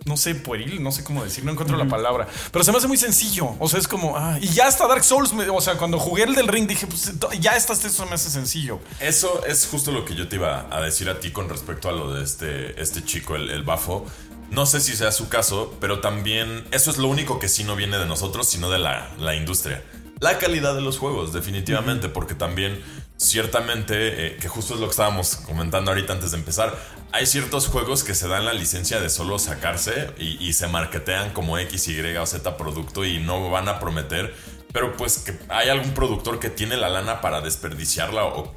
no 0.06 0.18
sé, 0.18 0.36
pueril, 0.36 0.82
no 0.82 0.92
sé 0.92 1.04
cómo 1.04 1.24
decir, 1.24 1.44
no 1.44 1.52
encuentro 1.52 1.78
la 1.78 1.88
palabra. 1.88 2.28
Pero 2.52 2.64
se 2.64 2.72
me 2.72 2.78
hace 2.78 2.88
muy 2.88 2.98
sencillo. 2.98 3.56
O 3.60 3.70
sea, 3.70 3.80
es 3.80 3.88
como, 3.88 4.18
ah, 4.18 4.38
y 4.42 4.48
ya 4.48 4.68
hasta 4.68 4.88
Dark 4.88 5.04
Souls, 5.04 5.32
o 5.34 5.62
sea, 5.62 5.78
cuando 5.78 6.00
jugué 6.00 6.24
el 6.24 6.36
del 6.36 6.48
ring 6.48 6.68
dije, 6.68 6.88
pues 6.88 7.14
ya 7.40 7.56
está, 7.56 7.74
esto 7.74 8.06
me 8.06 8.16
hace 8.16 8.30
sencillo. 8.30 8.80
Eso 9.00 9.46
es 9.46 9.68
justo 9.68 9.92
lo 9.92 10.06
que 10.06 10.16
yo 10.16 10.28
te 10.28 10.38
iba 10.38 10.68
a 10.72 10.82
decir 10.82 11.10
a 11.10 11.20
ti 11.20 11.32
con 11.32 11.50
respecto 11.50 11.90
a 11.90 11.92
lo 11.92 12.14
de 12.14 12.24
este, 12.24 12.82
este 12.82 13.04
chico, 13.04 13.36
el, 13.36 13.50
el 13.50 13.64
bafo. 13.64 14.06
No 14.50 14.66
sé 14.66 14.82
si 14.82 14.96
sea 14.96 15.12
su 15.12 15.30
caso, 15.30 15.74
pero 15.80 16.02
también 16.02 16.66
eso 16.72 16.92
es 16.92 16.98
lo 16.98 17.08
único 17.08 17.40
que 17.40 17.48
sí 17.48 17.64
no 17.64 17.76
viene 17.76 17.98
de 17.98 18.06
nosotros, 18.06 18.50
sino 18.50 18.70
de 18.70 18.80
la, 18.80 19.10
la 19.18 19.36
industria. 19.36 19.82
La 20.20 20.38
calidad 20.38 20.76
de 20.76 20.82
los 20.82 20.98
juegos, 20.98 21.32
definitivamente, 21.34 22.10
porque 22.10 22.36
también 22.36 22.84
ciertamente, 23.22 23.94
eh, 24.28 24.38
que 24.38 24.48
justo 24.48 24.74
es 24.74 24.80
lo 24.80 24.88
que 24.88 24.92
estábamos 24.92 25.36
comentando 25.36 25.92
ahorita 25.92 26.14
antes 26.14 26.32
de 26.32 26.38
empezar, 26.38 26.76
hay 27.12 27.28
ciertos 27.28 27.68
juegos 27.68 28.04
que 28.04 28.16
se 28.16 28.28
dan 28.28 28.46
la 28.46 28.54
licencia 28.54 29.00
de 29.00 29.12
solo 29.12 29.38
sacarse 29.38 30.10
y, 30.18 30.52
se 30.54 30.68
marketean 30.68 31.32
como 31.32 31.60
X, 31.60 31.88
Y 31.90 32.18
o 32.18 32.26
Z 32.26 32.58
producto 32.58 33.06
y 33.06 33.20
no 33.20 33.52
van 33.52 33.68
a 33.68 33.80
prometer, 33.80 34.34
pero 34.74 34.98
pues 34.98 35.20
que 35.20 35.38
hay 35.50 35.70
algún 35.70 35.92
productor 35.92 36.40
que 36.40 36.50
tiene 36.50 36.78
la 36.78 36.90
lana 36.90 37.22
para 37.22 37.42
desperdiciarla 37.42 38.26
o... 38.26 38.56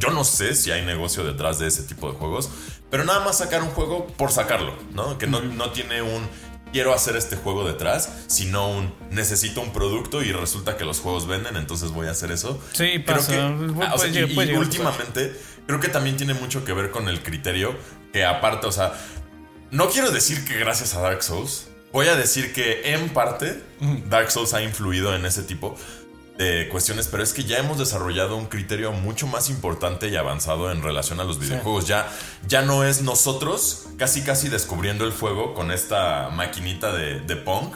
Yo 0.00 0.10
no 0.10 0.24
sé 0.24 0.56
si 0.56 0.72
hay 0.72 0.84
negocio 0.84 1.22
detrás 1.22 1.60
de 1.60 1.68
ese 1.68 1.84
tipo 1.84 2.10
de 2.10 2.18
juegos, 2.18 2.50
pero 2.90 3.04
nada 3.04 3.20
más 3.20 3.38
sacar 3.38 3.62
un 3.62 3.68
juego 3.68 4.06
por 4.16 4.32
sacarlo, 4.32 4.74
¿no? 4.94 5.16
Que 5.16 5.28
no, 5.28 5.40
no 5.42 5.70
tiene 5.70 6.02
un 6.02 6.28
quiero 6.76 6.92
hacer 6.92 7.16
este 7.16 7.36
juego 7.36 7.66
detrás, 7.66 8.10
sino 8.26 8.68
un 8.68 8.92
necesito 9.10 9.62
un 9.62 9.72
producto 9.72 10.22
y 10.22 10.30
resulta 10.30 10.76
que 10.76 10.84
los 10.84 11.00
juegos 11.00 11.26
venden, 11.26 11.56
entonces 11.56 11.90
voy 11.90 12.06
a 12.06 12.10
hacer 12.10 12.30
eso. 12.30 12.60
Sí, 12.74 12.98
pasa. 12.98 13.32
y, 14.12 14.54
últimamente 14.54 15.34
creo 15.66 15.80
que 15.80 15.88
también 15.88 16.18
tiene 16.18 16.34
mucho 16.34 16.66
que 16.66 16.74
ver 16.74 16.90
con 16.90 17.08
el 17.08 17.22
criterio 17.22 17.74
que 18.12 18.26
aparte, 18.26 18.66
o 18.66 18.72
sea, 18.72 18.92
no 19.70 19.88
quiero 19.88 20.10
decir 20.10 20.44
que 20.44 20.58
gracias 20.58 20.94
a 20.94 21.00
Dark 21.00 21.22
Souls, 21.22 21.68
voy 21.94 22.08
a 22.08 22.14
decir 22.14 22.52
que 22.52 22.92
en 22.92 23.08
parte 23.08 23.62
Dark 24.10 24.30
Souls 24.30 24.52
ha 24.52 24.60
influido 24.60 25.16
en 25.16 25.24
ese 25.24 25.44
tipo, 25.44 25.78
de 26.38 26.68
cuestiones, 26.68 27.08
pero 27.08 27.22
es 27.22 27.32
que 27.32 27.44
ya 27.44 27.58
hemos 27.58 27.78
desarrollado 27.78 28.36
un 28.36 28.46
criterio 28.46 28.92
mucho 28.92 29.26
más 29.26 29.48
importante 29.48 30.08
y 30.08 30.16
avanzado 30.16 30.70
en 30.70 30.82
relación 30.82 31.20
a 31.20 31.24
los 31.24 31.38
videojuegos. 31.38 31.86
Ya, 31.86 32.10
ya 32.46 32.62
no 32.62 32.84
es 32.84 33.02
nosotros 33.02 33.86
casi 33.96 34.22
casi 34.22 34.48
descubriendo 34.48 35.04
el 35.04 35.12
fuego 35.12 35.54
con 35.54 35.70
esta 35.70 36.28
maquinita 36.30 36.92
de, 36.92 37.20
de 37.20 37.36
Pong 37.36 37.72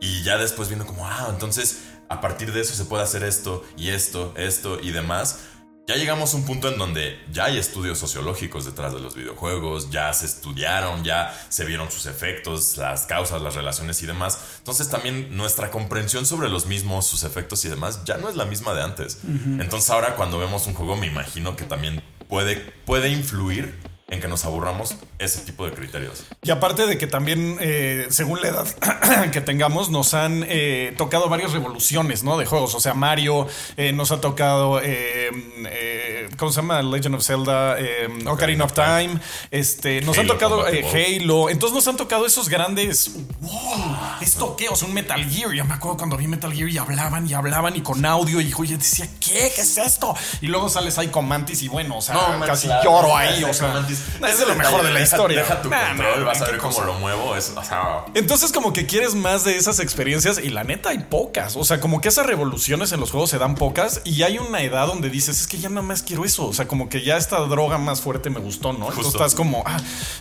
y 0.00 0.22
ya 0.22 0.36
después 0.36 0.68
viendo 0.68 0.86
como, 0.86 1.06
ah, 1.06 1.28
entonces 1.30 1.82
a 2.08 2.20
partir 2.20 2.52
de 2.52 2.60
eso 2.60 2.74
se 2.74 2.84
puede 2.84 3.02
hacer 3.02 3.22
esto 3.24 3.64
y 3.76 3.90
esto, 3.90 4.34
esto 4.36 4.78
y 4.80 4.90
demás 4.90 5.38
ya 5.86 5.96
llegamos 5.96 6.32
a 6.32 6.38
un 6.38 6.44
punto 6.44 6.70
en 6.70 6.78
donde 6.78 7.18
ya 7.30 7.44
hay 7.44 7.58
estudios 7.58 7.98
sociológicos 7.98 8.64
detrás 8.64 8.94
de 8.94 9.00
los 9.00 9.14
videojuegos, 9.14 9.90
ya 9.90 10.12
se 10.14 10.24
estudiaron, 10.24 11.04
ya 11.04 11.34
se 11.50 11.66
vieron 11.66 11.90
sus 11.90 12.06
efectos, 12.06 12.78
las 12.78 13.04
causas, 13.04 13.42
las 13.42 13.54
relaciones 13.54 14.02
y 14.02 14.06
demás. 14.06 14.38
Entonces 14.58 14.88
también 14.88 15.36
nuestra 15.36 15.70
comprensión 15.70 16.24
sobre 16.24 16.48
los 16.48 16.66
mismos, 16.66 17.06
sus 17.06 17.22
efectos 17.22 17.64
y 17.66 17.68
demás, 17.68 18.04
ya 18.04 18.16
no 18.16 18.30
es 18.30 18.36
la 18.36 18.46
misma 18.46 18.72
de 18.72 18.82
antes. 18.82 19.18
Entonces 19.24 19.90
ahora 19.90 20.16
cuando 20.16 20.38
vemos 20.38 20.66
un 20.66 20.74
juego 20.74 20.96
me 20.96 21.06
imagino 21.06 21.54
que 21.54 21.64
también 21.64 22.02
puede, 22.28 22.56
puede 22.56 23.10
influir 23.10 23.78
en 24.08 24.20
que 24.20 24.28
nos 24.28 24.44
aburramos 24.46 24.96
ese 25.24 25.40
tipo 25.40 25.64
de 25.64 25.72
criterios. 25.72 26.24
Y 26.42 26.50
aparte 26.50 26.86
de 26.86 26.98
que 26.98 27.06
también, 27.06 27.56
eh, 27.60 28.06
según 28.10 28.40
la 28.40 28.48
edad 28.48 28.66
que 29.32 29.40
tengamos, 29.40 29.90
nos 29.90 30.14
han 30.14 30.44
eh, 30.48 30.94
tocado 30.96 31.28
varias 31.28 31.52
revoluciones, 31.52 32.22
¿no? 32.22 32.38
De 32.38 32.46
juegos. 32.46 32.74
O 32.74 32.80
sea, 32.80 32.94
Mario 32.94 33.46
eh, 33.76 33.92
nos 33.92 34.12
ha 34.12 34.20
tocado, 34.20 34.80
¿cómo 36.36 36.52
se 36.52 36.60
llama? 36.60 36.82
Legend 36.82 37.14
of 37.16 37.24
Zelda, 37.24 37.76
Ocarina 38.26 38.64
of 38.64 38.72
Time. 38.72 39.18
Este, 39.50 40.00
nos 40.02 40.18
han 40.18 40.26
tocado 40.26 40.64
Halo. 40.64 41.50
Entonces 41.50 41.74
nos 41.74 41.88
han 41.88 41.96
tocado 41.96 42.26
esos 42.26 42.48
grandes. 42.48 43.12
¡Wow! 43.40 43.96
¿Esto 44.20 44.56
qué? 44.56 44.68
O 44.68 44.76
sea, 44.76 44.88
un 44.88 44.94
Metal 44.94 45.22
Gear. 45.24 45.54
Ya 45.54 45.64
me 45.64 45.74
acuerdo 45.74 45.96
cuando 45.98 46.16
vi 46.16 46.26
Metal 46.26 46.52
Gear 46.52 46.68
y 46.68 46.78
hablaban 46.78 47.28
y 47.28 47.34
hablaban 47.34 47.76
y 47.76 47.82
con 47.82 48.04
audio. 48.04 48.40
Y 48.40 48.50
yo 48.50 48.76
decía, 48.76 49.08
¿qué? 49.20 49.52
¿Qué 49.54 49.62
es 49.62 49.78
esto? 49.78 50.14
Y 50.40 50.46
luego 50.46 50.68
sales 50.68 50.98
ahí 50.98 51.08
con 51.08 51.26
Mantis 51.26 51.62
y 51.62 51.68
bueno, 51.68 51.98
o 51.98 52.02
sea, 52.02 52.40
casi 52.46 52.68
lloro 52.82 53.16
ahí. 53.16 53.44
O 53.44 53.54
sea, 53.54 53.84
es 53.88 54.38
de 54.38 54.46
lo 54.46 54.54
mejor 54.54 54.84
de 54.84 54.92
la 54.92 55.00
historia. 55.00 55.13
Deja 55.28 55.62
tu 55.62 55.70
control, 55.70 56.24
vas 56.24 56.42
a 56.42 56.46
ver 56.46 56.58
cómo 56.58 56.80
lo 56.82 56.94
muevo. 56.94 57.34
Entonces, 58.14 58.52
como 58.52 58.72
que 58.72 58.86
quieres 58.86 59.14
más 59.14 59.44
de 59.44 59.56
esas 59.56 59.80
experiencias 59.80 60.38
y 60.42 60.50
la 60.50 60.64
neta 60.64 60.90
hay 60.90 60.98
pocas. 60.98 61.56
O 61.56 61.64
sea, 61.64 61.80
como 61.80 62.00
que 62.00 62.08
esas 62.08 62.26
revoluciones 62.26 62.92
en 62.92 63.00
los 63.00 63.10
juegos 63.10 63.30
se 63.30 63.38
dan 63.38 63.54
pocas 63.54 64.02
y 64.04 64.22
hay 64.22 64.38
una 64.38 64.62
edad 64.62 64.86
donde 64.86 65.10
dices, 65.10 65.40
es 65.40 65.46
que 65.46 65.58
ya 65.58 65.68
nada 65.68 65.82
más 65.82 66.02
quiero 66.02 66.24
eso. 66.24 66.46
O 66.46 66.52
sea, 66.52 66.66
como 66.66 66.88
que 66.88 67.02
ya 67.02 67.16
esta 67.16 67.38
droga 67.40 67.78
más 67.78 68.00
fuerte 68.00 68.30
me 68.30 68.40
gustó, 68.40 68.72
¿no? 68.72 68.88
Entonces 68.88 69.12
estás 69.14 69.34
como, 69.34 69.62
ah, 69.66 69.78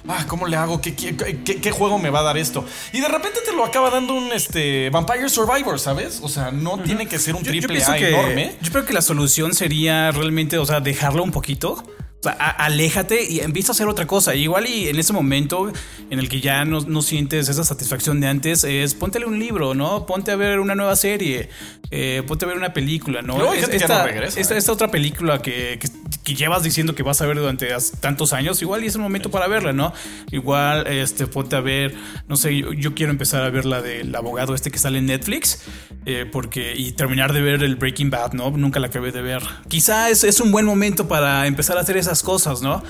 ah, 0.08 0.26
¿cómo 0.28 0.48
le 0.48 0.58
hago? 0.58 0.82
¿Qué, 0.82 0.96
qué, 0.96 1.72
juego 1.72 2.00
me 2.00 2.10
va 2.10 2.20
a 2.20 2.24
dar 2.24 2.38
esto? 2.38 2.66
Y 2.92 3.02
de 3.02 3.08
repente 3.08 3.40
te 3.46 3.54
lo 3.54 3.66
acaba 3.66 3.90
dando 3.90 4.14
un 4.14 4.32
este, 4.32 4.90
Vampire 4.90 5.30
Survivor, 5.30 5.80
¿sabes? 5.80 6.20
O 6.22 6.30
sea, 6.30 6.52
no 6.52 6.80
tiene 6.80 7.08
que 7.08 7.20
ser 7.20 7.36
un 7.36 7.44
triple 7.44 7.84
A 7.84 7.98
enorme. 7.98 8.56
Yo 8.62 8.72
creo 8.72 8.86
que 8.86 8.94
la 8.94 9.02
solución 9.02 9.54
sería 9.54 10.12
realmente, 10.12 10.58
o 10.58 10.66
sea, 10.66 10.80
dejarlo 10.80 11.24
un 11.24 11.32
poquito 11.32 11.84
aléjate 12.30 13.26
y 13.30 13.40
empieza 13.40 13.72
a 13.72 13.74
hacer 13.74 13.88
otra 13.88 14.08
cosa. 14.08 14.36
Igual 14.36 14.68
y 14.68 14.88
en 14.88 15.00
ese 15.00 15.14
momento 15.14 15.72
en 16.10 16.20
el 16.20 16.30
que 16.30 16.42
ya 16.42 16.66
no, 16.66 17.02
sientes 17.02 17.50
esa 17.50 17.64
satisfacción 17.64 18.20
de 18.20 18.28
antes, 18.28 18.64
es 18.64 18.94
póntele 18.94 19.26
un 19.26 19.40
libro, 19.40 19.74
¿no? 19.74 20.06
Ponte 20.06 20.32
a 20.32 20.36
ver 20.36 20.60
una 20.60 20.76
nueva 20.76 20.96
serie, 20.96 21.50
eh, 21.92 22.24
ponte 22.28 22.46
a 22.46 22.48
ver 22.48 22.58
una 22.58 22.74
película, 22.74 23.22
¿no? 23.22 23.54
esta, 23.54 24.58
esta, 24.58 24.72
otra 24.72 24.90
película 24.90 25.42
que, 25.42 25.80
llevas 26.26 26.64
diciendo 26.64 26.96
que 26.96 27.04
vas 27.04 27.22
a 27.22 27.26
ver 27.26 27.38
durante 27.38 27.68
tantos 28.00 28.34
años, 28.34 28.62
igual 28.62 28.84
y 28.84 28.88
es 28.88 28.96
el 28.96 29.02
momento 29.02 29.30
para 29.30 29.48
verla, 29.48 29.74
¿no? 29.74 29.94
Igual, 30.32 30.88
este, 30.88 31.28
ponte 31.28 31.56
a 31.56 31.62
ver, 31.62 31.96
no 32.28 32.38
sé, 32.38 32.56
yo, 32.56 32.94
quiero 32.96 33.12
empezar 33.12 33.44
a 33.44 33.50
ver 33.50 33.66
la 33.66 33.82
del 33.82 34.16
abogado 34.16 34.56
este 34.56 34.72
que 34.72 34.80
sale 34.80 35.00
en 35.00 35.08
Netflix, 35.08 35.64
eh, 36.06 36.26
porque, 36.32 36.74
y 36.76 36.94
terminar 36.94 37.34
de 37.34 37.42
ver 37.42 37.64
el 37.64 37.76
Breaking 37.76 38.10
Bad, 38.10 38.34
¿no? 38.34 38.52
Nunca 38.52 38.80
la 38.80 38.88
acabé 38.88 39.12
de 39.12 39.22
ver. 39.22 39.44
Quizá 39.68 40.10
es, 40.10 40.24
es 40.24 40.40
un 40.40 40.52
buen 40.52 40.66
momento 40.66 41.08
para 41.08 41.46
empezar 41.48 41.78
a 41.78 41.82
hacer 41.82 41.98
esa 41.98 42.13
cosas, 42.22 42.62
¿no? 42.62 42.84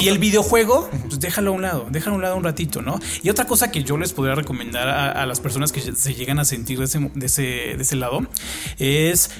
y 0.00 0.08
el 0.08 0.18
videojuego, 0.18 0.90
pues 1.06 1.20
déjalo 1.20 1.52
a 1.52 1.54
un 1.54 1.62
lado, 1.62 1.86
déjalo 1.90 2.14
a 2.14 2.16
un 2.16 2.22
lado 2.22 2.36
un 2.36 2.42
ratito, 2.42 2.82
¿no? 2.82 2.98
Y 3.22 3.30
otra 3.30 3.46
cosa 3.46 3.70
que 3.70 3.84
yo 3.84 3.96
les 3.96 4.12
podría 4.12 4.34
recomendar 4.34 4.88
a, 4.88 5.24
las 5.24 5.38
personas 5.38 5.70
que 5.70 5.80
se 5.80 6.14
llegan 6.14 6.40
a 6.40 6.44
sentir 6.44 6.78
de 6.78 6.86
ese, 6.86 6.98
de 7.14 7.26
ese, 7.26 7.42
de 7.42 7.82
ese 7.82 7.94
lado 7.94 8.26
es 8.78 9.30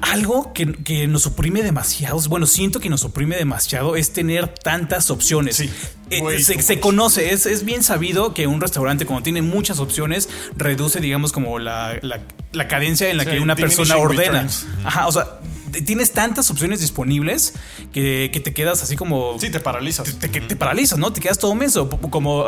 algo 0.00 0.52
que, 0.52 1.06
nos 1.08 1.26
oprime 1.26 1.62
demasiado, 1.62 2.20
bueno, 2.28 2.46
siento 2.46 2.78
que 2.78 2.88
nos 2.88 3.04
oprime 3.04 3.36
demasiado 3.36 3.96
es 3.96 4.12
tener 4.12 4.48
tantas 4.48 5.10
opciones. 5.10 5.60
Eh, 6.10 6.38
se, 6.40 6.80
conoce, 6.80 7.32
es, 7.32 7.46
es, 7.46 7.64
bien 7.64 7.82
sabido 7.82 8.32
que 8.32 8.46
un 8.46 8.60
restaurante 8.60 9.06
cuando 9.06 9.24
tiene 9.24 9.42
muchas 9.42 9.80
opciones 9.80 10.28
reduce, 10.56 11.00
digamos, 11.00 11.32
como 11.32 11.58
la, 11.58 11.98
la, 12.52 12.68
cadencia 12.68 13.10
en 13.10 13.16
la 13.16 13.24
que 13.24 13.40
una 13.40 13.56
persona 13.56 13.96
ordena. 13.96 14.46
Ajá, 14.84 15.08
o 15.08 15.12
sea, 15.12 15.40
tienes 15.72 16.12
tantas 16.12 16.50
opciones 16.50 16.80
disponibles 16.80 17.54
que, 17.92 18.28
te 18.42 18.52
quedas 18.52 18.82
así 18.82 18.96
como... 18.96 19.38
Sí, 19.38 19.50
te 19.50 19.60
paralizas. 19.60 20.18
Te, 20.18 20.28
te, 20.28 20.56
paralizas, 20.56 20.98
¿no? 20.98 21.12
Te 21.12 21.20
quedas 21.20 21.38
todo 21.38 21.54
menso. 21.54 21.88
Como, 21.88 22.46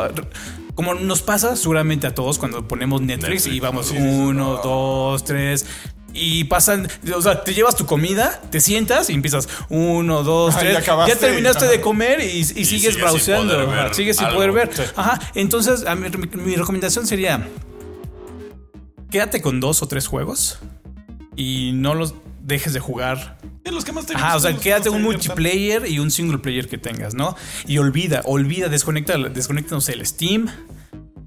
como 0.75 0.95
nos 0.95 1.23
pasa 1.23 1.57
seguramente 1.57 2.07
a 2.07 2.15
todos 2.15 2.39
cuando 2.39 2.67
ponemos 2.69 3.01
Netflix, 3.01 3.47
y 3.47 3.61
vamos 3.61 3.91
uno, 3.91 4.61
dos, 4.63 5.25
tres 5.25 5.67
y 6.15 6.45
pasan, 6.45 6.89
o 7.15 7.21
sea, 7.21 7.43
te 7.43 7.53
llevas 7.53 7.75
tu 7.75 7.87
comida, 7.87 8.41
te 8.51 8.61
sientas 8.61 9.11
y 9.11 9.15
empiezas 9.15 9.49
uno, 9.69 10.23
dos, 10.23 10.57
tres. 10.57 10.87
Ya, 10.87 11.17
terminaste 11.17 11.67
de 11.67 11.81
comer 11.81 12.21
y, 12.21 12.45
sigues 12.45 12.97
browseando. 12.97 13.93
Sigues 13.93 14.17
sin 14.17 14.29
poder 14.29 14.53
ver. 14.53 14.71
Ajá. 14.97 15.21
Entonces, 15.35 15.85
a 15.87 15.97
mi, 15.97 16.09
mi, 16.11 16.55
recomendación 16.55 17.07
sería: 17.07 17.49
quédate 19.11 19.43
con 19.43 19.59
dos 19.59 19.83
o 19.83 19.89
tres 19.89 20.07
juegos 20.07 20.61
y 21.37 21.73
no 21.75 21.95
los 21.95 22.15
dejes 22.45 22.73
de 22.73 22.81
jugar. 22.81 23.39
los 23.65 23.85
que 23.85 23.93
más 23.93 24.07
te 24.07 24.15
Ajá, 24.15 24.37
o 24.37 24.41
sea, 24.41 24.57
quédate 24.57 24.91
un 24.91 25.03
multiplayer 25.03 25.87
y 25.89 25.99
un 25.99 26.11
single 26.11 26.39
player 26.39 26.69
que 26.69 26.79
tengas, 26.79 27.15
¿no? 27.15 27.37
Y 27.67 27.79
olvida, 27.79 28.23
olvida, 28.25 28.69
desconecta, 28.69 29.17
desconecta, 29.17 29.75
no 29.75 29.81
sé, 29.81 29.95
el 29.95 30.07
Steam 30.07 30.49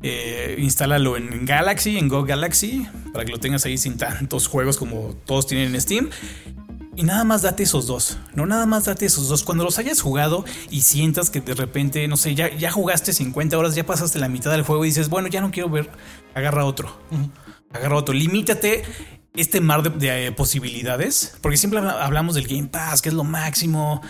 eh, 0.03 0.55
instálalo 0.59 1.17
en 1.17 1.45
Galaxy, 1.45 1.97
en 1.97 2.07
Go 2.07 2.23
Galaxy, 2.23 2.87
para 3.13 3.25
que 3.25 3.31
lo 3.31 3.39
tengas 3.39 3.65
ahí 3.65 3.77
sin 3.77 3.97
tantos 3.97 4.47
juegos 4.47 4.77
como 4.77 5.15
todos 5.25 5.47
tienen 5.47 5.73
en 5.73 5.81
Steam. 5.81 6.09
Y 6.95 7.03
nada 7.03 7.23
más 7.23 7.43
date 7.43 7.61
esos 7.63 7.85
dos, 7.85 8.17
no 8.33 8.47
nada 8.47 8.65
más 8.65 8.85
date 8.85 9.05
esos 9.05 9.27
dos. 9.27 9.43
Cuando 9.43 9.63
los 9.63 9.77
hayas 9.77 10.01
jugado 10.01 10.45
y 10.71 10.81
sientas 10.81 11.29
que 11.29 11.41
de 11.41 11.53
repente, 11.53 12.07
no 12.07 12.17
sé, 12.17 12.33
ya, 12.33 12.55
ya 12.55 12.71
jugaste 12.71 13.13
50 13.13 13.57
horas, 13.57 13.75
ya 13.75 13.85
pasaste 13.85 14.17
la 14.17 14.29
mitad 14.29 14.51
del 14.51 14.63
juego 14.63 14.83
y 14.83 14.89
dices, 14.89 15.09
bueno, 15.09 15.27
ya 15.27 15.41
no 15.41 15.51
quiero 15.51 15.69
ver, 15.69 15.89
agarra 16.33 16.65
otro. 16.65 16.99
Agarra 17.71 17.97
otro. 17.97 18.15
Limítate 18.15 18.83
este 19.37 19.61
mar 19.61 19.83
de, 19.83 20.27
eh, 20.27 20.31
posibilidades, 20.31 21.35
porque 21.41 21.57
siempre 21.57 21.79
hablamos 21.79 22.35
del 22.35 22.47
Game 22.47 22.67
Pass, 22.67 23.01
que 23.01 23.09
es 23.09 23.15
lo 23.15 23.23
máximo, 23.23 24.01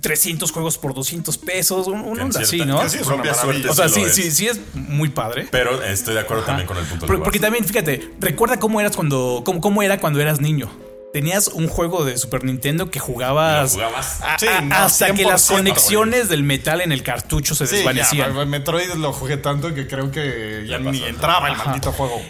300 0.00 0.52
juegos 0.52 0.78
por 0.78 0.94
200 0.94 1.36
pesos, 1.38 1.88
un, 1.88 2.00
un 2.00 2.20
así, 2.36 2.64
¿no? 2.64 2.78
o 2.78 2.88
sea, 2.88 3.88
sí, 3.88 4.04
sí, 4.10 4.30
sí, 4.30 4.46
es 4.46 4.60
muy 4.74 5.08
padre. 5.08 5.48
Pero 5.50 5.82
estoy 5.82 6.14
de 6.14 6.20
acuerdo 6.20 6.44
también 6.44 6.66
con 6.66 6.76
el 6.76 6.84
punto 6.84 7.06
de 7.06 7.18
Porque 7.18 7.40
también, 7.40 7.64
fíjate, 7.64 8.12
recuerda 8.20 8.58
cómo 8.58 8.80
eras 8.80 8.94
cuando, 8.94 9.42
cómo, 9.44 9.60
cómo 9.60 9.82
era 9.82 9.98
cuando 9.98 10.20
eras 10.20 10.40
niño. 10.40 10.70
tenías 11.12 11.48
un 11.48 11.66
juego 11.66 12.04
de 12.04 12.16
Super 12.16 12.44
Nintendo 12.44 12.88
que 12.88 13.00
jugabas, 13.00 13.72
jugabas? 13.72 14.20
hasta 14.22 15.12
que 15.12 15.24
las 15.24 15.48
conexiones 15.48 16.28
del 16.28 16.44
metal 16.44 16.80
en 16.80 16.92
el 16.92 17.02
cartucho 17.02 17.56
se 17.56 17.66
desvanecían. 17.66 18.32
Ya, 18.32 18.44
Metroid 18.44 18.92
lo 18.94 19.12
jugué 19.12 19.38
tanto 19.38 19.74
que 19.74 19.88
creo 19.88 20.12
que 20.12 20.66
ya, 20.68 20.78
ni 20.78 21.02
entraba 21.02 21.48
el 21.48 21.56
maldito 21.56 21.90
juego. 21.92 22.20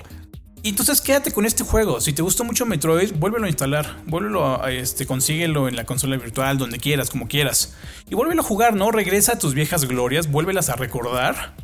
Y 0.63 0.69
entonces 0.69 1.01
quédate 1.01 1.33
con 1.33 1.47
este 1.47 1.65
juego. 1.65 2.01
Si 2.01 2.13
te 2.13 2.21
gustó 2.21 2.45
mucho 2.45 2.67
Metroid, 2.67 3.13
vuélvelo 3.15 3.47
a 3.47 3.49
instalar. 3.49 3.97
Vuélvelo 4.07 4.63
a, 4.63 4.71
este, 4.71 5.07
consíguelo 5.07 5.69
en 5.69 5.77
la 5.77 5.87
consola 5.87 6.17
virtual, 6.17 6.59
donde 6.59 6.79
quieras, 6.79 7.09
como 7.09 7.29
quieras. 7.29 7.75
Y 8.11 8.15
vuélvelo 8.15 8.43
a 8.43 8.45
jugar, 8.45 8.75
¿no? 8.75 8.91
Regresa 8.91 9.33
a 9.33 9.39
tus 9.39 9.55
viejas 9.55 9.87
glorias, 9.87 10.31
vuélvelas 10.31 10.69
a 10.69 10.77
recordar. 10.77 11.55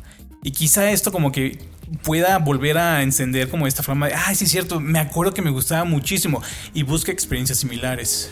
Y 0.43 0.51
quizá 0.51 0.91
esto 0.91 1.11
como 1.11 1.31
que 1.31 1.59
pueda 2.03 2.37
volver 2.39 2.77
a 2.77 3.01
encender 3.01 3.49
como 3.49 3.65
esta 3.65 3.81
flama 3.81 4.07
de, 4.07 4.13
ay, 4.13 4.35
sí 4.35 4.45
es 4.45 4.51
cierto, 4.51 4.79
me 4.79 4.99
acuerdo 4.99 5.33
que 5.33 5.41
me 5.41 5.49
gustaba 5.49 5.85
muchísimo 5.85 6.41
y 6.73 6.83
busca 6.83 7.11
experiencias 7.11 7.59
similares. 7.59 8.29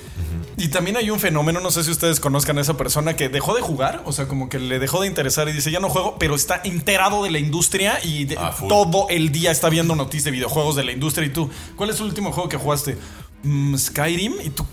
Y 0.58 0.70
también 0.70 0.98
hay 0.98 1.10
un 1.10 1.20
fenómeno, 1.20 1.60
no 1.60 1.72
sé 1.72 1.84
si 1.84 1.92
ustedes 1.92 2.20
conozcan 2.20 2.58
a 2.58 2.62
esa 2.62 2.76
persona 2.78 3.16
que 3.16 3.30
dejó 3.30 3.56
de 3.56 3.62
jugar, 3.62 4.02
o 4.06 4.12
sea, 4.12 4.28
como 4.28 4.50
que 4.50 4.60
le 4.60 4.80
dejó 4.80 5.02
de 5.02 5.08
interesar 5.08 5.48
y 5.48 5.54
dice, 5.54 5.72
ya 5.72 5.80
no 5.80 5.90
juego, 5.90 6.18
pero 6.20 6.36
está 6.36 6.62
enterado 6.64 7.24
de 7.24 7.32
la 7.32 7.40
industria 7.40 8.00
y 8.04 8.28
ah, 8.38 8.54
todo 8.68 9.08
el 9.10 9.32
día 9.32 9.52
está 9.52 9.70
viendo 9.70 9.96
noticias 9.96 10.26
de 10.26 10.32
videojuegos 10.32 10.76
de 10.76 10.84
la 10.84 10.92
industria 10.92 11.26
y 11.26 11.30
tú, 11.30 11.50
¿cuál 11.76 11.90
es 11.90 12.00
el 12.00 12.06
último 12.06 12.32
juego 12.32 12.50
que 12.50 12.58
jugaste? 12.58 12.98
Mm, 13.44 13.76
Skyrim 13.78 14.34
y 14.44 14.50
tú 14.50 14.66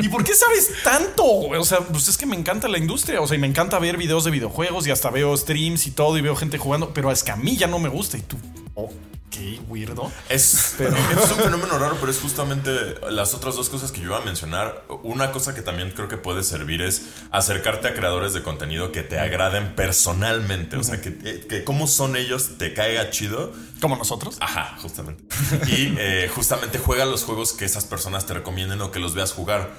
¿Y 0.00 0.08
por 0.08 0.24
qué 0.24 0.34
sabes 0.34 0.70
tanto? 0.82 1.24
O 1.24 1.64
sea, 1.64 1.80
pues 1.80 2.08
es 2.08 2.16
que 2.16 2.26
me 2.26 2.36
encanta 2.36 2.68
la 2.68 2.78
industria. 2.78 3.20
O 3.20 3.26
sea, 3.26 3.36
y 3.36 3.40
me 3.40 3.46
encanta 3.46 3.78
ver 3.78 3.96
videos 3.96 4.24
de 4.24 4.30
videojuegos 4.30 4.86
y 4.86 4.90
hasta 4.90 5.10
veo 5.10 5.36
streams 5.36 5.86
y 5.86 5.90
todo 5.90 6.16
y 6.16 6.20
veo 6.20 6.36
gente 6.36 6.58
jugando, 6.58 6.92
pero 6.94 7.10
es 7.10 7.22
que 7.22 7.30
a 7.30 7.36
mí 7.36 7.56
ya 7.56 7.66
no 7.66 7.78
me 7.78 7.88
gusta. 7.88 8.16
Y 8.16 8.22
tú, 8.22 8.36
oh, 8.74 8.90
qué 9.30 9.60
weirdo. 9.68 10.10
Es, 10.28 10.74
es 10.80 11.30
un 11.30 11.38
fenómeno 11.38 11.78
raro, 11.78 11.96
pero 12.00 12.10
es 12.10 12.18
justamente 12.18 12.70
las 13.10 13.34
otras 13.34 13.56
dos 13.56 13.68
cosas 13.68 13.92
que 13.92 14.00
yo 14.00 14.06
iba 14.08 14.18
a 14.18 14.24
mencionar. 14.24 14.84
Una 15.02 15.32
cosa 15.32 15.54
que 15.54 15.62
también 15.62 15.92
creo 15.92 16.08
que 16.08 16.16
puede 16.16 16.42
servir 16.42 16.82
es 16.82 17.06
acercarte 17.30 17.88
a 17.88 17.94
creadores 17.94 18.32
de 18.34 18.42
contenido 18.42 18.92
que 18.92 19.02
te 19.02 19.18
agraden 19.18 19.74
personalmente. 19.74 20.76
O 20.76 20.82
sea, 20.82 21.00
que, 21.00 21.46
que 21.46 21.64
cómo 21.64 21.86
son 21.86 22.16
ellos, 22.16 22.58
te 22.58 22.74
caiga 22.74 23.10
chido. 23.10 23.52
Como 23.80 23.96
nosotros. 23.96 24.36
Ajá, 24.40 24.76
justamente. 24.82 25.24
y 25.68 25.94
eh, 25.98 26.30
justamente 26.34 26.78
juega 26.78 27.06
los 27.06 27.24
juegos 27.24 27.52
que 27.52 27.64
esas 27.64 27.84
personas 27.84 28.26
te 28.26 28.34
recomienden 28.34 28.80
o 28.82 28.90
que 28.90 28.98
los 28.98 29.14
veas 29.14 29.32
jugar. 29.32 29.70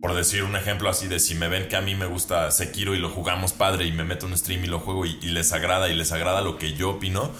Por 0.00 0.14
decir 0.14 0.44
un 0.44 0.56
ejemplo 0.56 0.88
así 0.88 1.08
de 1.08 1.20
si 1.20 1.34
me 1.34 1.48
ven 1.48 1.68
que 1.68 1.76
a 1.76 1.82
mí 1.82 1.94
me 1.94 2.06
gusta 2.06 2.50
Sekiro 2.50 2.94
y 2.94 2.98
lo 2.98 3.10
jugamos 3.10 3.52
padre 3.52 3.84
y 3.84 3.92
me 3.92 4.02
meto 4.02 4.24
en 4.24 4.32
un 4.32 4.38
stream 4.38 4.64
y 4.64 4.66
lo 4.66 4.80
juego 4.80 5.04
y 5.04 5.20
les 5.20 5.52
agrada 5.52 5.90
y 5.90 5.94
les 5.94 6.10
agrada 6.10 6.40
lo 6.40 6.56
que 6.56 6.72
yo 6.72 6.88
opino, 6.88 7.30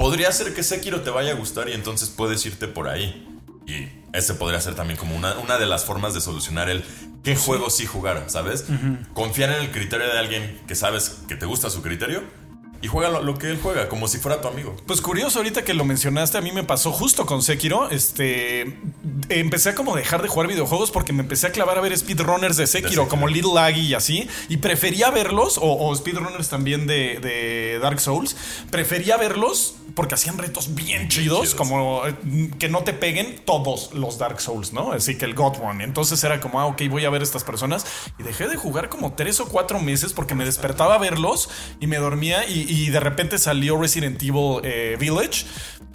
podría 0.00 0.32
ser 0.32 0.54
que 0.54 0.62
Sekiro 0.62 1.02
te 1.02 1.10
vaya 1.10 1.32
a 1.32 1.34
gustar 1.34 1.68
y 1.68 1.72
entonces 1.72 2.08
puedes 2.08 2.46
irte 2.46 2.66
por 2.66 2.88
ahí. 2.88 3.28
Y 3.66 3.86
ese 4.16 4.32
podría 4.32 4.58
ser 4.58 4.74
también 4.74 4.98
como 4.98 5.14
una, 5.14 5.34
una 5.34 5.58
de 5.58 5.66
las 5.66 5.84
formas 5.84 6.14
de 6.14 6.22
solucionar 6.22 6.70
el 6.70 6.82
qué 7.22 7.36
juego 7.36 7.68
sí 7.68 7.84
jugar, 7.84 8.24
¿sabes? 8.28 8.64
Confiar 9.12 9.50
en 9.50 9.60
el 9.60 9.70
criterio 9.70 10.06
de 10.06 10.18
alguien 10.18 10.58
que 10.66 10.74
sabes 10.74 11.20
que 11.28 11.36
te 11.36 11.44
gusta 11.44 11.68
su 11.68 11.82
criterio 11.82 12.22
y 12.82 12.88
juega 12.88 13.20
lo, 13.20 13.38
que 13.38 13.50
él 13.50 13.58
juega, 13.62 13.90
como 13.90 14.08
si 14.08 14.16
fuera 14.16 14.40
tu 14.40 14.48
amigo. 14.48 14.74
Pues 14.86 15.02
curioso, 15.02 15.40
ahorita 15.40 15.64
que 15.64 15.74
lo 15.74 15.84
mencionaste, 15.84 16.38
a 16.38 16.40
mí 16.40 16.50
me 16.50 16.64
pasó 16.64 16.92
justo 16.92 17.26
con 17.26 17.42
Sekiro. 17.42 17.90
Este. 17.90 18.78
Empecé 19.28 19.70
a 19.70 19.74
como 19.74 19.94
dejar 19.94 20.22
de 20.22 20.28
jugar 20.28 20.48
videojuegos 20.48 20.90
porque 20.90 21.12
me 21.12 21.20
empecé 21.20 21.48
a 21.48 21.52
clavar 21.52 21.76
a 21.76 21.82
ver 21.82 21.96
speedrunners 21.96 22.56
de 22.56 22.66
Sekiro, 22.66 23.06
como 23.06 23.28
Little 23.28 23.52
Laggy 23.54 23.88
y 23.88 23.94
así. 23.94 24.26
Y 24.48 24.56
prefería 24.56 25.10
verlos, 25.10 25.58
o, 25.60 25.94
speedrunners 25.94 26.48
también 26.48 26.86
de, 26.86 27.18
de, 27.20 27.78
Dark 27.82 28.00
Souls. 28.00 28.34
Prefería 28.70 29.18
verlos 29.18 29.74
porque 30.00 30.14
hacían 30.14 30.38
retos 30.38 30.74
bien 30.74 31.08
chidos, 31.08 31.54
como 31.54 32.06
eh, 32.06 32.14
que 32.58 32.70
no 32.70 32.84
te 32.84 32.94
peguen 32.94 33.38
todos 33.44 33.92
los 33.92 34.16
Dark 34.16 34.40
Souls, 34.40 34.72
¿no? 34.72 34.92
Así 34.92 35.18
que 35.18 35.26
el 35.26 35.34
God 35.34 35.58
One. 35.62 35.84
Entonces 35.84 36.24
era 36.24 36.40
como, 36.40 36.58
ah, 36.58 36.64
ok, 36.64 36.84
voy 36.88 37.04
a 37.04 37.10
ver 37.10 37.20
estas 37.20 37.44
personas. 37.44 37.84
Y 38.18 38.22
dejé 38.22 38.48
de 38.48 38.56
jugar 38.56 38.88
como 38.88 39.12
tres 39.12 39.40
o 39.40 39.48
cuatro 39.50 39.78
meses 39.78 40.14
porque 40.14 40.34
me 40.34 40.46
despertaba 40.46 40.94
a 40.94 40.98
verlos 40.98 41.50
y 41.80 41.86
me 41.86 41.98
dormía 41.98 42.48
y, 42.48 42.64
y 42.66 42.88
de 42.88 42.98
repente 42.98 43.38
salió 43.38 43.78
Resident 43.78 44.22
Evil 44.22 44.62
eh, 44.64 44.96
Village. 44.98 45.44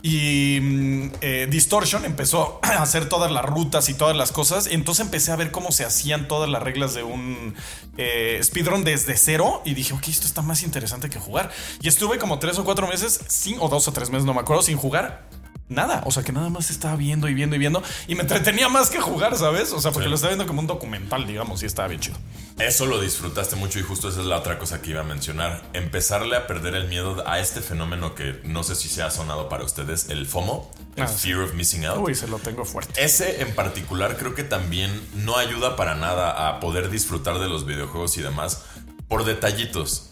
Y 0.08 0.60
mm, 0.62 1.12
eh, 1.22 1.48
Distortion 1.50 2.06
empezó 2.06 2.60
a 2.62 2.84
hacer 2.84 3.10
todas 3.10 3.32
las 3.32 3.44
rutas 3.44 3.90
y 3.90 3.96
todas 3.96 4.16
las 4.16 4.32
cosas. 4.32 4.68
Entonces 4.68 5.04
empecé 5.04 5.32
a 5.32 5.36
ver 5.36 5.50
cómo 5.50 5.72
se 5.72 5.84
hacían 5.84 6.28
todas 6.28 6.48
las 6.48 6.62
reglas 6.62 6.94
de 6.94 7.02
un 7.02 7.56
eh, 7.98 8.40
speedrun 8.44 8.84
desde 8.84 9.18
cero. 9.18 9.64
Y 9.66 9.74
dije, 9.74 9.96
ok, 9.96 10.08
esto 10.08 10.28
está 10.28 10.44
más 10.44 10.62
interesante 10.62 11.10
que 11.10 11.18
jugar. 11.20 11.50
Y 11.82 11.88
estuve 11.88 12.20
como 12.20 12.38
tres 12.38 12.60
o 12.60 12.64
cuatro 12.64 12.88
meses, 12.88 13.20
sin, 13.30 13.58
o 13.60 13.68
dos 13.68 13.88
o 13.88 13.94
tres 13.94 14.12
meses, 14.12 14.26
no 14.26 14.36
me 14.36 14.42
acuerdo, 14.42 14.62
sin 14.62 14.78
jugar 14.78 15.26
nada. 15.70 16.04
O 16.06 16.12
sea, 16.12 16.24
que 16.24 16.32
nada 16.32 16.50
más 16.50 16.70
estaba 16.70 16.96
viendo 16.96 17.28
y 17.28 17.34
viendo 17.34 17.56
y 17.56 17.60
viendo. 17.60 17.82
Y 18.08 18.16
me 18.16 18.22
entretenía 18.22 18.70
más 18.70 18.90
que 18.90 19.00
jugar, 19.00 19.38
¿sabes? 19.38 19.72
O 19.72 19.82
sea, 19.82 19.92
porque 19.92 20.10
lo 20.10 20.16
estaba 20.16 20.32
viendo 20.32 20.48
como 20.48 20.62
un 20.62 20.68
documental, 20.68 21.26
digamos, 21.26 21.64
y 21.64 21.66
estaba 21.66 21.88
bien 21.88 22.02
chido. 22.02 22.18
Eso 22.60 22.86
lo 22.86 23.02
disfrutaste 23.02 23.56
mucho 23.56 23.80
y 23.80 23.82
justo 23.82 24.10
esa 24.10 24.22
es 24.22 24.28
la 24.28 24.38
otra 24.38 24.58
cosa 24.60 24.82
que 24.82 24.92
iba 24.92 25.02
a 25.02 25.04
mencionar. 25.04 25.62
Empezarle 25.74 26.36
a 26.38 26.48
perder 26.48 26.76
el 26.76 26.88
miedo 26.88 27.28
a 27.28 27.40
este 27.40 27.62
fenómeno 27.62 28.16
que 28.16 28.40
no 28.44 28.64
sé 28.64 28.76
si 28.76 28.88
se 28.88 29.04
ha 29.04 29.12
sonado 29.12 29.50
para 29.50 29.64
ustedes, 29.64 30.10
el 30.10 30.26
FOMO, 30.26 30.72
el 30.96 31.04
ah, 31.04 31.08
Fear 31.08 31.40
of 31.40 31.54
Missing 31.54 31.86
Out. 31.86 32.08
Uy, 32.08 32.16
se 32.16 32.28
lo 32.28 32.40
tengo 32.40 32.64
fuerte. 32.66 33.04
Ese 33.04 33.42
en 33.42 33.54
particular 33.56 34.18
creo 34.18 34.36
que 34.36 34.44
también 34.44 35.02
no 35.16 35.38
ayuda 35.38 35.76
para 35.76 35.96
nada 35.96 36.48
a 36.48 36.60
poder 36.60 36.90
disfrutar 36.90 37.40
de 37.40 37.50
los 37.50 37.66
videojuegos 37.66 38.18
y 38.18 38.22
demás 38.22 38.64
por 39.08 39.26
detallitos. 39.26 40.12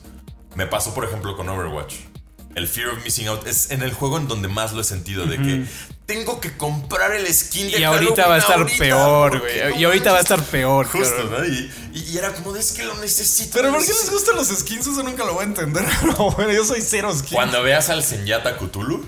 Me 0.56 0.68
pasó, 0.68 0.94
por 0.94 1.06
ejemplo, 1.06 1.36
con 1.36 1.50
Overwatch 1.50 2.12
el 2.56 2.68
fear 2.68 2.89
of 2.89 3.04
missing 3.04 3.28
out 3.28 3.48
es 3.48 3.72
en 3.72 3.82
el 3.82 3.94
juego 3.94 4.18
en 4.18 4.28
donde 4.28 4.48
más 4.48 4.74
lo 4.74 4.82
he 4.82 4.84
sentido 4.84 5.26
de 5.26 5.38
que 5.38 5.66
tengo 6.06 6.39
que 6.39 6.56
comprar 6.58 7.13
el 7.13 7.34
skin 7.34 7.72
de 7.72 7.80
Y 7.80 7.84
ahorita 7.84 8.28
va 8.28 8.36
a 8.36 8.38
estar 8.38 8.66
peor, 8.78 9.39
güey. 9.39 9.80
y 9.80 9.84
ahorita 9.86 10.12
va 10.12 10.18
a 10.18 10.22
estar 10.22 10.44
peor. 10.44 10.86
Justo, 10.88 11.24
¿no? 11.24 11.46
Y, 11.46 11.72
era 12.18 12.34
como, 12.34 12.56
es 12.56 12.72
que 12.74 12.84
lo 12.84 12.96
necesito. 12.96 13.52
Pero 13.54 13.72
¿por 13.72 13.82
qué 13.82 13.94
les 13.94 14.10
gustan 14.12 14.36
los 14.36 14.48
skins? 14.48 14.88
Eso 14.88 15.04
nunca 15.04 15.24
lo 15.24 15.34
voy 15.34 15.44
a 15.44 15.48
entender. 15.48 15.84
Bueno, 16.36 16.52
yo 16.52 16.66
soy 16.66 16.82
cero 16.82 17.12
skins. 17.13 17.34
Cuando 17.34 17.63
veas 17.63 17.89
al 17.89 18.04
Senyata 18.04 18.58
Cthulhu 18.58 19.06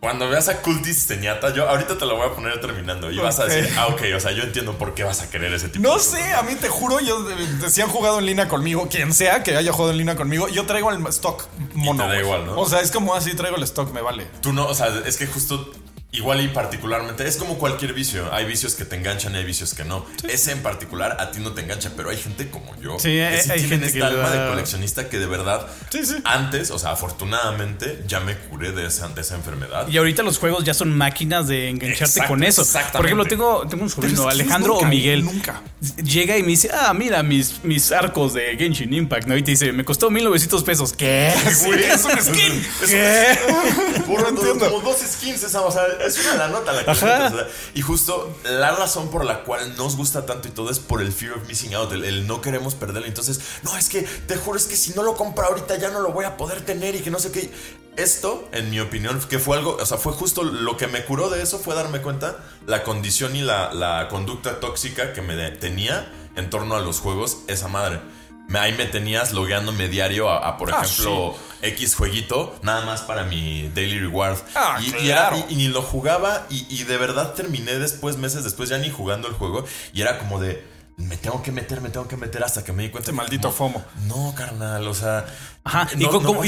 cuando 0.00 0.30
veas 0.30 0.48
a 0.48 0.62
Cultis 0.62 1.06
Teñata, 1.06 1.52
yo 1.52 1.68
ahorita 1.68 1.98
te 1.98 2.06
lo 2.06 2.16
voy 2.16 2.26
a 2.26 2.34
poner 2.34 2.58
terminando 2.58 3.10
y 3.10 3.18
vas 3.18 3.38
a 3.38 3.44
decir, 3.44 3.70
ah, 3.76 3.88
ok, 3.88 4.00
o 4.16 4.20
sea, 4.20 4.32
yo 4.32 4.44
entiendo 4.44 4.78
por 4.78 4.94
qué 4.94 5.04
vas 5.04 5.20
a 5.20 5.28
querer 5.30 5.52
ese 5.52 5.68
tipo 5.68 5.86
No 5.86 5.98
sé, 5.98 6.32
a 6.32 6.42
mí 6.42 6.54
te 6.54 6.68
juro, 6.68 7.00
yo, 7.00 7.26
si 7.68 7.82
han 7.82 7.88
jugado 7.88 8.18
en 8.18 8.24
línea 8.24 8.48
conmigo, 8.48 8.88
quien 8.88 9.12
sea 9.12 9.42
que 9.42 9.54
haya 9.54 9.72
jugado 9.72 9.92
en 9.92 9.98
línea 9.98 10.16
conmigo, 10.16 10.48
yo 10.48 10.64
traigo 10.64 10.90
el 10.90 11.06
stock 11.08 11.46
mono. 11.74 12.08
da 12.08 12.18
igual, 12.18 12.46
¿no? 12.46 12.58
O 12.58 12.66
sea, 12.66 12.80
es 12.80 12.90
como 12.90 13.14
así, 13.14 13.34
traigo 13.34 13.58
el 13.58 13.62
stock, 13.64 13.92
me 13.92 14.00
vale. 14.00 14.26
Tú 14.40 14.54
no, 14.54 14.66
o 14.66 14.74
sea, 14.74 14.88
es 15.04 15.18
que 15.18 15.26
justo 15.26 15.70
Igual 16.12 16.40
y 16.42 16.48
particularmente, 16.48 17.26
es 17.26 17.36
como 17.36 17.56
cualquier 17.56 17.92
vicio. 17.92 18.32
Hay 18.34 18.44
vicios 18.44 18.74
que 18.74 18.84
te 18.84 18.96
enganchan 18.96 19.32
y 19.34 19.38
hay 19.38 19.44
vicios 19.44 19.74
que 19.74 19.84
no. 19.84 20.04
Ese 20.28 20.50
en 20.50 20.60
particular 20.60 21.16
a 21.20 21.30
ti 21.30 21.38
no 21.40 21.52
te 21.52 21.62
engancha, 21.62 21.92
pero 21.96 22.10
hay 22.10 22.16
gente 22.16 22.50
como 22.50 22.74
yo. 22.80 22.98
Sí, 22.98 23.10
que 23.10 23.24
hay, 23.24 23.68
gente 23.68 23.86
esta 23.86 24.08
alma 24.08 24.30
de 24.30 24.48
coleccionista 24.48 25.08
que 25.08 25.18
de 25.18 25.26
verdad, 25.26 25.68
antes, 26.24 26.72
o 26.72 26.78
sea, 26.78 26.90
afortunadamente, 26.92 28.02
ya 28.08 28.18
me 28.18 28.36
curé 28.36 28.72
de 28.72 28.86
esa, 28.86 29.08
de 29.08 29.20
esa 29.20 29.36
enfermedad. 29.36 29.86
Y 29.88 29.98
ahorita 29.98 30.24
los 30.24 30.38
juegos 30.38 30.64
ya 30.64 30.74
son 30.74 30.96
máquinas 30.96 31.46
de 31.46 31.68
engancharte 31.68 32.26
con 32.26 32.42
eso. 32.42 32.66
Por 32.92 33.06
ejemplo, 33.06 33.24
tengo, 33.26 33.66
tengo 33.68 33.84
un 33.84 33.90
sobrino, 33.90 34.28
Alejandro 34.28 34.78
o 34.78 34.84
Miguel. 34.84 35.24
Nunca. 35.24 35.62
Llega 36.02 36.36
y 36.36 36.42
me 36.42 36.48
dice, 36.48 36.70
ah, 36.72 36.92
mira 36.92 37.22
mis, 37.22 37.62
mis 37.62 37.92
arcos 37.92 38.34
de 38.34 38.56
Genshin 38.56 38.92
Impact, 38.92 39.28
¿no? 39.28 39.36
Y 39.36 39.42
te 39.44 39.52
dice, 39.52 39.72
me 39.72 39.84
costó 39.84 40.10
1900 40.10 40.64
pesos. 40.64 40.92
¿Qué? 40.92 41.28
es 41.46 42.04
un 42.04 42.20
skin. 42.20 42.66
¿Qué? 42.88 43.38
Por 44.06 44.24
como 44.58 44.80
dos 44.80 44.98
skins 44.98 45.44
esa, 45.44 45.62
o 45.62 45.70
sea, 45.70 45.84
es 46.04 46.18
una 46.18 46.34
la 46.36 46.48
nota 46.48 46.72
la 46.72 46.84
que 46.84 47.46
Y 47.74 47.82
justo 47.82 48.36
la 48.44 48.72
razón 48.72 49.10
por 49.10 49.24
la 49.24 49.42
cual 49.42 49.76
nos 49.76 49.96
gusta 49.96 50.26
tanto 50.26 50.48
y 50.48 50.50
todo 50.50 50.70
es 50.70 50.78
por 50.78 51.02
el 51.02 51.12
fear 51.12 51.32
of 51.32 51.46
missing 51.46 51.74
out, 51.74 51.92
el, 51.92 52.26
no 52.26 52.40
queremos 52.40 52.74
perderlo. 52.74 53.06
Entonces, 53.06 53.40
no, 53.62 53.76
es 53.76 53.88
que 53.88 54.02
te 54.02 54.36
juro, 54.36 54.58
es 54.58 54.66
que 54.66 54.76
si 54.76 54.92
no 54.92 55.02
lo 55.02 55.14
compro 55.14 55.46
ahorita 55.46 55.76
ya 55.78 55.90
no 55.90 56.00
lo 56.00 56.12
voy 56.12 56.24
a 56.24 56.36
poder 56.36 56.64
tener 56.64 56.94
y 56.94 57.00
que 57.00 57.10
no 57.10 57.18
sé 57.18 57.32
qué. 57.32 57.50
Esto, 57.96 58.48
en 58.52 58.70
mi 58.70 58.80
opinión, 58.80 59.20
que 59.28 59.38
fue 59.38 59.58
algo, 59.58 59.76
o 59.76 59.86
sea, 59.86 59.98
fue 59.98 60.12
justo 60.12 60.42
lo 60.42 60.76
que 60.76 60.86
me 60.86 61.04
curó 61.04 61.28
de 61.28 61.42
eso 61.42 61.58
fue 61.58 61.74
darme 61.74 62.00
cuenta 62.00 62.38
la 62.66 62.82
condición 62.82 63.36
y 63.36 63.42
la, 63.42 63.74
la 63.74 64.08
conducta 64.08 64.60
tóxica 64.60 65.12
que 65.12 65.22
me 65.22 65.50
tenía 65.50 66.10
en 66.36 66.48
torno 66.48 66.76
a 66.76 66.80
los 66.80 67.00
juegos 67.00 67.38
esa 67.48 67.68
madre 67.68 68.00
ahí 68.58 68.72
me 68.72 68.86
tenías 68.86 69.32
logueándome 69.32 69.88
diario 69.88 70.30
a, 70.30 70.56
por 70.56 70.74
ah, 70.74 70.80
ejemplo, 70.82 71.36
X 71.62 71.94
jueguito, 71.94 72.58
nada 72.62 72.84
más 72.84 73.02
para 73.02 73.24
mi 73.24 73.70
daily 73.74 74.00
reward. 74.00 74.38
Ah, 74.54 74.80
y, 74.80 75.54
ni 75.54 75.68
lo 75.68 75.82
jugaba 75.82 76.46
y, 76.50 76.82
de 76.84 76.96
verdad 76.96 77.34
terminé 77.34 77.78
después, 77.78 78.16
meses 78.16 78.44
después, 78.44 78.68
ya 78.68 78.78
ni 78.78 78.90
jugando 78.90 79.28
el 79.28 79.34
juego. 79.34 79.64
Y 79.92 80.02
era 80.02 80.18
como 80.18 80.40
de, 80.40 80.64
me 80.96 81.16
tengo 81.16 81.42
que 81.42 81.52
meter, 81.52 81.80
me 81.80 81.90
tengo 81.90 82.08
que 82.08 82.16
meter 82.16 82.42
hasta 82.42 82.64
que 82.64 82.72
me 82.72 82.82
di 82.82 82.90
cuenta. 82.90 83.10
Este 83.10 83.16
maldito 83.16 83.50
FOMO. 83.52 83.84
No, 84.06 84.34
carnal, 84.36 84.86
o 84.86 84.94
sea. 84.94 85.26
Ajá. 85.62 85.88
¿Y, 85.96 86.06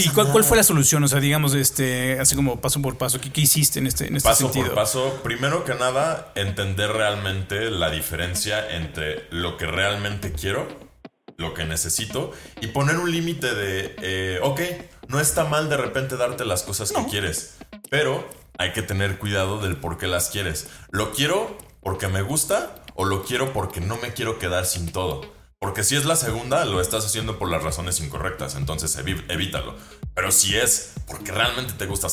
cuál, 0.08 0.44
fue 0.44 0.56
la 0.56 0.62
solución? 0.62 1.04
O 1.04 1.08
sea, 1.08 1.20
digamos, 1.20 1.54
este, 1.54 2.18
así 2.18 2.34
como 2.34 2.60
paso 2.60 2.80
por 2.82 2.96
paso, 2.98 3.20
¿qué, 3.20 3.40
hiciste 3.40 3.78
en 3.78 3.86
este, 3.86 4.08
en 4.08 4.16
este 4.16 4.28
paso 4.28 4.44
sentido? 4.44 4.66
Por 4.66 4.74
paso, 4.74 5.20
primero 5.22 5.64
que 5.64 5.74
nada, 5.74 6.32
entender 6.34 6.90
realmente 6.90 7.70
la 7.70 7.90
diferencia 7.90 8.74
entre 8.74 9.26
lo 9.30 9.56
que 9.56 9.66
realmente 9.66 10.32
quiero 10.32 10.91
lo 11.36 11.54
que 11.54 11.64
necesito 11.64 12.32
y 12.60 12.68
poner 12.68 12.96
un 12.98 13.10
límite 13.10 13.54
de, 13.54 13.96
eh, 14.02 14.40
ok, 14.42 14.60
no 15.08 15.20
está 15.20 15.44
mal 15.44 15.68
de 15.68 15.76
repente 15.76 16.16
darte 16.16 16.44
las 16.44 16.62
cosas 16.62 16.92
que 16.92 17.04
quieres, 17.06 17.56
pero 17.90 18.28
hay 18.58 18.72
que 18.72 18.82
tener 18.82 19.18
cuidado 19.18 19.60
del 19.60 19.76
por 19.76 19.98
qué 19.98 20.06
las 20.06 20.30
quieres. 20.30 20.68
Lo 20.90 21.12
quiero 21.12 21.56
porque 21.80 22.08
me 22.08 22.22
gusta 22.22 22.74
o 22.94 23.04
lo 23.04 23.24
quiero 23.24 23.52
porque 23.52 23.80
no 23.80 23.96
me 23.96 24.12
quiero 24.12 24.38
quedar 24.38 24.66
sin 24.66 24.92
todo. 24.92 25.22
Porque 25.58 25.84
si 25.84 25.94
es 25.94 26.04
la 26.04 26.16
segunda, 26.16 26.64
lo 26.64 26.80
estás 26.80 27.06
haciendo 27.06 27.38
por 27.38 27.48
las 27.48 27.62
razones 27.62 28.00
incorrectas, 28.00 28.56
entonces 28.56 28.96
evítalo. 29.28 29.76
Pero 30.14 30.32
si 30.32 30.56
es 30.56 30.94
porque 31.06 31.30
realmente 31.30 31.74
te 31.74 31.86
gusta, 31.86 32.08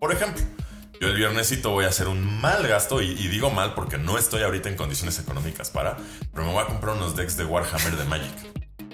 por 0.00 0.12
ejemplo, 0.12 0.42
yo 1.00 1.08
el 1.08 1.16
viernesito 1.16 1.70
voy 1.70 1.84
a 1.84 1.88
hacer 1.88 2.08
un 2.08 2.40
mal 2.40 2.66
gasto 2.66 3.00
y, 3.00 3.14
digo 3.14 3.50
mal 3.50 3.74
porque 3.74 3.96
no 3.96 4.18
estoy 4.18 4.42
ahorita 4.42 4.68
en 4.68 4.76
condiciones 4.76 5.18
económicas 5.18 5.70
para, 5.70 5.96
pero 6.32 6.44
me 6.44 6.52
voy 6.52 6.62
a 6.62 6.66
comprar 6.66 6.96
unos 6.96 7.16
decks 7.16 7.36
de 7.36 7.44
Warhammer 7.44 7.96
de 7.96 8.04
Magic. 8.04 8.49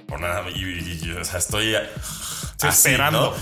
Por 0.06 0.20
nada, 0.20 0.48
y, 0.50 1.10
o 1.10 1.24
sea, 1.24 1.38
estoy 1.38 1.74
esperando. 2.62 3.36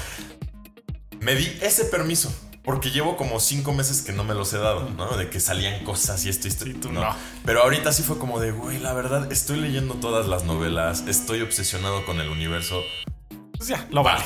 Me 1.20 1.35
di 1.35 1.59
ese 1.62 1.85
permiso. 1.85 2.35
Porque 2.64 2.90
llevo 2.90 3.18
como 3.18 3.40
cinco 3.40 3.74
meses 3.74 4.00
que 4.00 4.12
no 4.12 4.24
me 4.24 4.33
los 4.33 4.50
he 4.55 4.59
dado, 4.59 4.88
¿no? 4.88 5.18
De 5.18 5.29
que 5.29 5.38
salían 5.38 5.85
cosas 5.85 6.24
y 6.24 6.31
esto 6.31 6.48
y 6.48 6.50
esto. 6.50 6.64
tú 6.81 6.90
no. 6.90 7.05
Pero 7.44 7.62
ahorita 7.62 7.92
sí 7.92 8.03
fue 8.03 8.18
como 8.18 8.40
de, 8.40 8.53
güey, 8.53 8.79
la 8.79 8.94
verdad, 8.94 9.31
estoy 9.31 9.61
leyendo 9.61 9.94
todas 9.96 10.27
las 10.27 10.44
novelas, 10.44 11.05
estoy 11.07 11.42
obsesionado 11.42 12.07
con 12.07 12.22
el 12.22 12.31
universo. 12.31 12.83
Pues 13.59 13.68
ya, 13.68 13.87
lo 13.90 14.03
vale. 14.03 14.24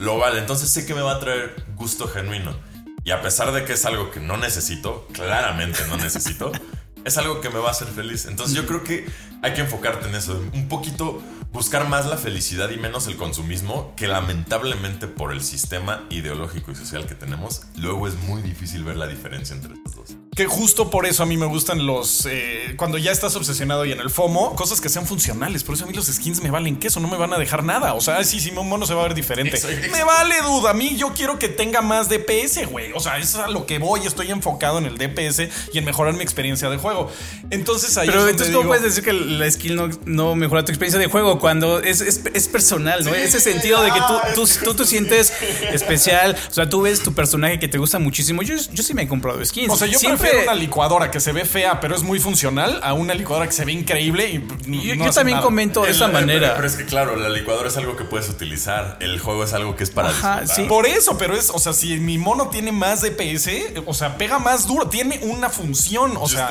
Lo 0.00 0.18
vale. 0.18 0.40
Entonces 0.40 0.68
sé 0.68 0.84
que 0.84 0.94
me 0.94 1.00
va 1.00 1.12
a 1.12 1.20
traer 1.20 1.64
gusto 1.76 2.08
genuino. 2.08 2.56
Y 3.04 3.12
a 3.12 3.22
pesar 3.22 3.52
de 3.52 3.64
que 3.64 3.74
es 3.74 3.86
algo 3.86 4.10
que 4.10 4.18
no 4.18 4.36
necesito, 4.36 5.06
claramente 5.12 5.78
no 5.88 5.96
necesito, 5.96 6.50
es 7.06 7.16
algo 7.18 7.40
que 7.40 7.48
me 7.50 7.60
va 7.60 7.68
a 7.68 7.70
hacer 7.70 7.86
feliz. 7.86 8.26
Entonces 8.26 8.54
yo 8.54 8.66
creo 8.66 8.82
que 8.82 9.06
hay 9.40 9.54
que 9.54 9.60
enfocarte 9.60 10.08
en 10.08 10.16
eso. 10.16 10.42
Un 10.52 10.68
poquito 10.68 11.22
buscar 11.52 11.88
más 11.88 12.04
la 12.06 12.16
felicidad 12.16 12.68
y 12.70 12.78
menos 12.78 13.06
el 13.06 13.16
consumismo, 13.16 13.94
que 13.96 14.08
lamentablemente 14.08 15.06
por 15.06 15.32
el 15.32 15.40
sistema 15.40 16.04
ideológico 16.10 16.72
y 16.72 16.74
social 16.74 17.06
que 17.06 17.14
tenemos, 17.14 17.62
luego 17.76 18.08
es 18.08 18.16
muy 18.16 18.42
difícil 18.42 18.82
ver 18.82 18.96
la 18.96 19.06
diferencia 19.06 19.54
entre 19.54 19.74
estos 19.74 19.94
dos. 19.94 20.25
Que 20.36 20.44
justo 20.44 20.90
por 20.90 21.06
eso 21.06 21.22
a 21.22 21.26
mí 21.26 21.38
me 21.38 21.46
gustan 21.46 21.86
los. 21.86 22.26
Eh, 22.30 22.74
cuando 22.76 22.98
ya 22.98 23.10
estás 23.10 23.34
obsesionado 23.36 23.86
y 23.86 23.92
en 23.92 24.00
el 24.00 24.10
FOMO, 24.10 24.54
cosas 24.54 24.82
que 24.82 24.90
sean 24.90 25.06
funcionales. 25.06 25.64
Por 25.64 25.76
eso 25.76 25.84
a 25.84 25.86
mí 25.88 25.94
los 25.94 26.08
skins 26.08 26.42
me 26.42 26.50
valen 26.50 26.76
queso, 26.76 27.00
no 27.00 27.08
me 27.08 27.16
van 27.16 27.32
a 27.32 27.38
dejar 27.38 27.64
nada. 27.64 27.94
O 27.94 28.02
sea, 28.02 28.22
sí, 28.22 28.38
sí, 28.38 28.52
mono 28.52 28.84
se 28.84 28.92
va 28.92 29.00
a 29.00 29.04
ver 29.04 29.14
diferente. 29.14 29.58
Me 29.90 30.04
vale 30.04 30.34
duda. 30.42 30.72
A 30.72 30.74
mí 30.74 30.94
yo 30.98 31.14
quiero 31.14 31.38
que 31.38 31.48
tenga 31.48 31.80
más 31.80 32.10
DPS, 32.10 32.66
güey. 32.70 32.92
O 32.92 33.00
sea, 33.00 33.16
eso 33.16 33.38
es 33.38 33.44
a 33.46 33.48
lo 33.48 33.64
que 33.64 33.78
voy. 33.78 34.00
Estoy 34.06 34.30
enfocado 34.30 34.76
en 34.76 34.84
el 34.84 34.98
DPS 34.98 35.48
y 35.72 35.78
en 35.78 35.86
mejorar 35.86 36.12
mi 36.12 36.22
experiencia 36.22 36.68
de 36.68 36.76
juego. 36.76 37.10
Entonces 37.48 37.96
ahí. 37.96 38.06
Pero 38.06 38.28
entonces, 38.28 38.54
¿cómo 38.54 38.68
puedes 38.68 38.84
decir 38.84 39.04
que 39.04 39.14
la 39.14 39.50
skill 39.50 39.74
no, 39.74 39.88
no, 40.04 40.34
mejora 40.34 40.66
tu 40.66 40.70
experiencia 40.70 41.00
de 41.00 41.06
juego? 41.06 41.38
Cuando 41.38 41.80
es, 41.80 42.02
es, 42.02 42.48
personal, 42.48 43.06
¿no? 43.06 43.14
Ese 43.14 43.40
sentido 43.40 43.82
de 43.82 43.90
que 43.90 44.00
tú, 44.00 44.44
tú, 44.44 44.50
tú, 44.64 44.74
te 44.74 44.84
sientes 44.84 45.32
especial. 45.72 46.36
O 46.50 46.52
sea, 46.52 46.68
tú 46.68 46.82
ves 46.82 47.02
tu 47.02 47.14
personaje 47.14 47.58
que 47.58 47.68
te 47.68 47.78
gusta 47.78 47.98
muchísimo. 47.98 48.42
Yo, 48.42 48.54
yo 48.54 48.82
sí 48.82 48.92
me 48.92 49.04
he 49.04 49.08
comprado 49.08 49.42
skins. 49.42 49.72
O 49.72 49.76
sea, 49.76 49.88
yo 49.88 49.98
Siempre 49.98 50.25
una 50.42 50.54
licuadora 50.54 51.10
que 51.10 51.20
se 51.20 51.32
ve 51.32 51.44
fea, 51.44 51.80
pero 51.80 51.96
es 51.96 52.02
muy 52.02 52.20
funcional, 52.20 52.80
a 52.82 52.92
una 52.92 53.14
licuadora 53.14 53.46
que 53.46 53.52
se 53.52 53.64
ve 53.64 53.72
increíble 53.72 54.28
y 54.66 54.96
Yo, 54.96 55.10
también 55.10 55.40
comento 55.40 55.82
de 55.82 55.90
esa 55.90 56.08
manera. 56.08 56.54
Pero, 56.54 56.66
es 56.66 56.76
que, 56.76 56.84
claro, 56.84 57.16
la 57.16 57.28
licuadora 57.28 57.68
es 57.68 57.76
algo 57.76 57.96
que 57.96 58.04
puedes 58.04 58.28
utilizar. 58.28 58.98
El 59.00 59.18
juego 59.20 59.44
es 59.44 59.52
algo 59.52 59.76
que 59.76 59.84
es 59.84 59.90
para 59.90 60.08
Ajá, 60.08 60.46
sí. 60.46 60.64
Por 60.64 60.86
eso, 60.86 61.16
pero 61.18 61.34
es, 61.34 61.50
o 61.50 61.58
sea, 61.58 61.72
si 61.72 61.98
mi 61.98 62.18
mono 62.18 62.48
tiene 62.48 62.72
más 62.72 63.02
DPS, 63.02 63.48
o 63.86 63.94
sea, 63.94 64.16
pega 64.18 64.38
más 64.38 64.66
duro, 64.66 64.88
tiene 64.88 65.20
una 65.22 65.48
función. 65.48 66.16
O 66.16 66.28
sea, 66.28 66.50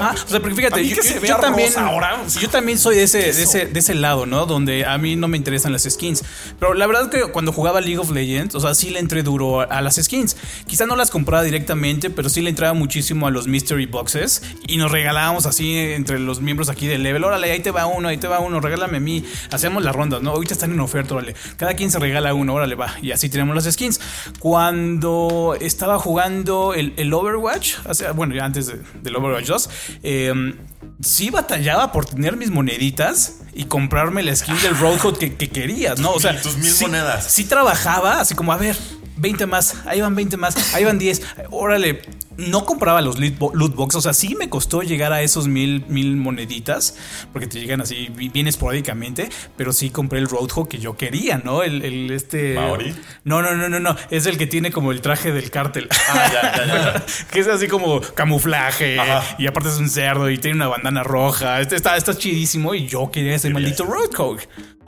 ah, 0.00 0.14
o 0.14 0.28
sea, 0.28 0.40
porque 0.40 0.56
fíjate, 0.56 0.86
yo, 0.86 1.36
también, 1.36 1.72
ahora, 1.76 2.18
yo 2.40 2.48
también 2.48 2.78
soy 2.78 2.96
de 2.96 3.02
ese, 3.04 3.18
de 3.18 3.42
ese, 3.42 3.66
de 3.66 3.78
ese 3.78 3.94
lado, 3.94 4.26
¿no? 4.26 4.46
Donde 4.46 4.84
a 4.84 4.98
mí 4.98 5.16
no 5.16 5.28
me 5.28 5.36
interesan 5.36 5.72
las 5.72 5.84
skins. 5.84 6.24
Pero 6.58 6.74
la 6.74 6.86
verdad 6.86 7.04
es 7.04 7.10
que 7.10 7.32
cuando 7.32 7.52
jugaba 7.52 7.80
League 7.80 7.98
of 7.98 8.10
Legends, 8.10 8.54
o 8.54 8.60
sea, 8.60 8.74
sí 8.74 8.90
le 8.90 8.98
entré 8.98 9.22
duro 9.22 9.60
a 9.60 9.80
las 9.80 9.96
skins. 9.96 10.36
Quizá 10.66 10.86
no 10.86 10.96
las 10.96 11.10
compraba 11.10 11.42
directamente, 11.42 12.10
pero 12.10 12.28
sí 12.28 12.40
le 12.40 12.50
entraba 12.50 12.74
muchísimo 12.74 13.07
a 13.26 13.30
los 13.30 13.46
mystery 13.46 13.86
boxes 13.86 14.42
y 14.66 14.76
nos 14.76 14.90
regalábamos 14.90 15.46
así 15.46 15.76
entre 15.76 16.18
los 16.18 16.40
miembros 16.40 16.68
aquí 16.68 16.86
del 16.86 17.02
level. 17.02 17.24
Órale, 17.24 17.50
ahí 17.50 17.60
te 17.60 17.70
va 17.70 17.86
uno, 17.86 18.08
ahí 18.08 18.18
te 18.18 18.28
va 18.28 18.40
uno, 18.40 18.60
regálame 18.60 18.98
a 18.98 19.00
mí. 19.00 19.24
Hacemos 19.50 19.82
las 19.82 19.94
rondas, 19.94 20.22
¿no? 20.22 20.30
Ahorita 20.30 20.54
están 20.54 20.72
en 20.72 20.80
oferta, 20.80 21.14
órale. 21.14 21.34
Cada 21.56 21.74
quien 21.74 21.90
se 21.90 21.98
regala 21.98 22.34
uno, 22.34 22.54
órale, 22.54 22.74
va. 22.74 22.94
Y 23.02 23.12
así 23.12 23.28
tenemos 23.28 23.54
las 23.54 23.72
skins. 23.72 24.00
Cuando 24.38 25.56
estaba 25.60 25.98
jugando 25.98 26.74
el, 26.74 27.12
Overwatch, 27.12 27.76
bueno, 28.14 28.34
ya 28.34 28.44
antes 28.44 28.72
del 29.02 29.16
Overwatch 29.16 29.46
2, 29.46 29.70
eh, 30.02 30.54
sí 31.00 31.30
batallaba 31.30 31.92
por 31.92 32.04
tener 32.04 32.36
mis 32.36 32.50
moneditas 32.50 33.40
y 33.54 33.64
comprarme 33.64 34.22
la 34.22 34.36
skin 34.36 34.60
del 34.62 34.76
Roadhog 34.78 35.18
que, 35.18 35.34
que 35.34 35.48
querías, 35.48 35.98
¿no? 35.98 36.12
O 36.12 36.20
sea, 36.20 36.40
tus 36.40 36.56
mil 36.58 36.72
monedas. 36.80 37.32
Sí 37.32 37.44
trabajaba, 37.44 38.20
así 38.20 38.34
como, 38.34 38.52
a 38.52 38.56
ver, 38.56 38.76
20 39.18 39.46
más, 39.46 39.76
ahí 39.86 40.00
van 40.00 40.14
20 40.14 40.36
más, 40.36 40.74
ahí 40.74 40.84
van 40.84 40.98
10, 40.98 41.22
órale, 41.50 42.02
no 42.38 42.64
compraba 42.64 43.00
los 43.00 43.18
loot 43.18 43.74
box, 43.74 43.96
o 43.96 44.00
sea, 44.00 44.14
sí 44.14 44.36
me 44.36 44.48
costó 44.48 44.82
llegar 44.82 45.12
a 45.12 45.22
esos 45.22 45.48
mil, 45.48 45.84
mil 45.88 46.16
moneditas, 46.16 46.96
porque 47.32 47.48
te 47.48 47.60
llegan 47.60 47.80
así 47.80 48.08
bien 48.14 48.46
esporádicamente, 48.46 49.28
pero 49.56 49.72
sí 49.72 49.90
compré 49.90 50.20
el 50.20 50.28
Roadhog 50.28 50.68
que 50.68 50.78
yo 50.78 50.96
quería, 50.96 51.38
¿no? 51.38 51.64
El, 51.64 51.84
el 51.84 52.10
este. 52.12 52.54
¿Maori? 52.54 52.94
No, 53.24 53.42
no, 53.42 53.56
no, 53.56 53.68
no, 53.68 53.80
no. 53.80 53.96
Es 54.10 54.26
el 54.26 54.38
que 54.38 54.46
tiene 54.46 54.70
como 54.70 54.92
el 54.92 55.00
traje 55.00 55.32
del 55.32 55.50
cártel. 55.50 55.88
Ah, 56.08 56.30
ya, 56.32 56.56
ya, 56.56 56.66
ya. 56.66 57.06
que 57.30 57.40
es 57.40 57.48
así 57.48 57.66
como 57.66 58.00
camuflaje, 58.00 58.98
y 59.38 59.46
aparte 59.46 59.68
es 59.70 59.78
un 59.78 59.90
cerdo 59.90 60.30
y 60.30 60.38
tiene 60.38 60.56
una 60.56 60.68
bandana 60.68 61.02
roja. 61.02 61.60
Este 61.60 61.74
está, 61.74 61.96
está 61.96 62.16
chidísimo 62.16 62.72
y 62.74 62.86
yo 62.86 63.10
quería 63.10 63.34
ese 63.34 63.50
maldito 63.50 63.84
Roadhog. 63.84 64.38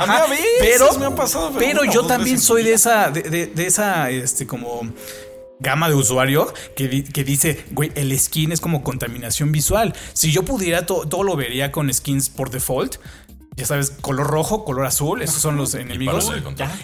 Ajá, 0.01 0.25
pero, 0.61 0.99
me 0.99 1.07
ha 1.07 1.15
pasado, 1.15 1.53
pero, 1.59 1.85
yo 1.85 2.07
también 2.07 2.41
soy 2.41 2.63
de 2.63 2.73
esa, 2.73 3.11
de, 3.11 3.23
de, 3.23 3.47
de 3.47 3.67
esa, 3.67 4.11
este, 4.11 4.47
como 4.47 4.83
gama 5.61 5.89
de 5.89 5.95
usuario 5.95 6.53
que, 6.75 6.89
dice, 6.89 7.65
güey, 7.71 7.93
el 7.95 8.19
skin 8.19 8.53
es 8.53 8.61
como 8.61 8.83
contaminación 8.83 9.53
visual. 9.53 9.95
Si 10.15 10.33
yo 10.33 10.43
pudiera, 10.43 10.87
todo 10.87 11.23
lo 11.23 11.37
vería 11.37 11.71
con 11.71 11.93
skins 11.93 12.29
por 12.31 12.51
default. 12.51 12.97
Ya 13.57 13.67
sabes, 13.67 13.91
color 13.91 14.29
rojo, 14.29 14.65
color 14.65 14.87
azul, 14.87 15.21
esos 15.21 15.43
son 15.43 15.57
los 15.57 15.75
enemigos. 15.75 16.33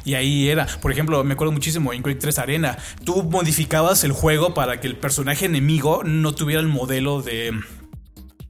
Y, 0.05 0.15
ahí 0.15 0.49
era. 0.49 0.67
Por 0.83 0.93
ejemplo, 0.93 1.25
me 1.25 1.33
acuerdo 1.33 1.53
muchísimo 1.53 1.93
en 1.95 2.03
Quake 2.03 2.19
3 2.19 2.39
Arena. 2.39 2.77
Tú 3.03 3.23
modificabas 3.23 4.05
el 4.05 4.13
juego 4.13 4.53
para 4.53 4.79
que 4.79 4.87
el 4.87 4.97
personaje 4.97 5.47
enemigo 5.47 6.03
no 6.05 6.35
tuviera 6.35 6.61
el 6.61 6.69
modelo 6.69 7.23
de. 7.23 7.59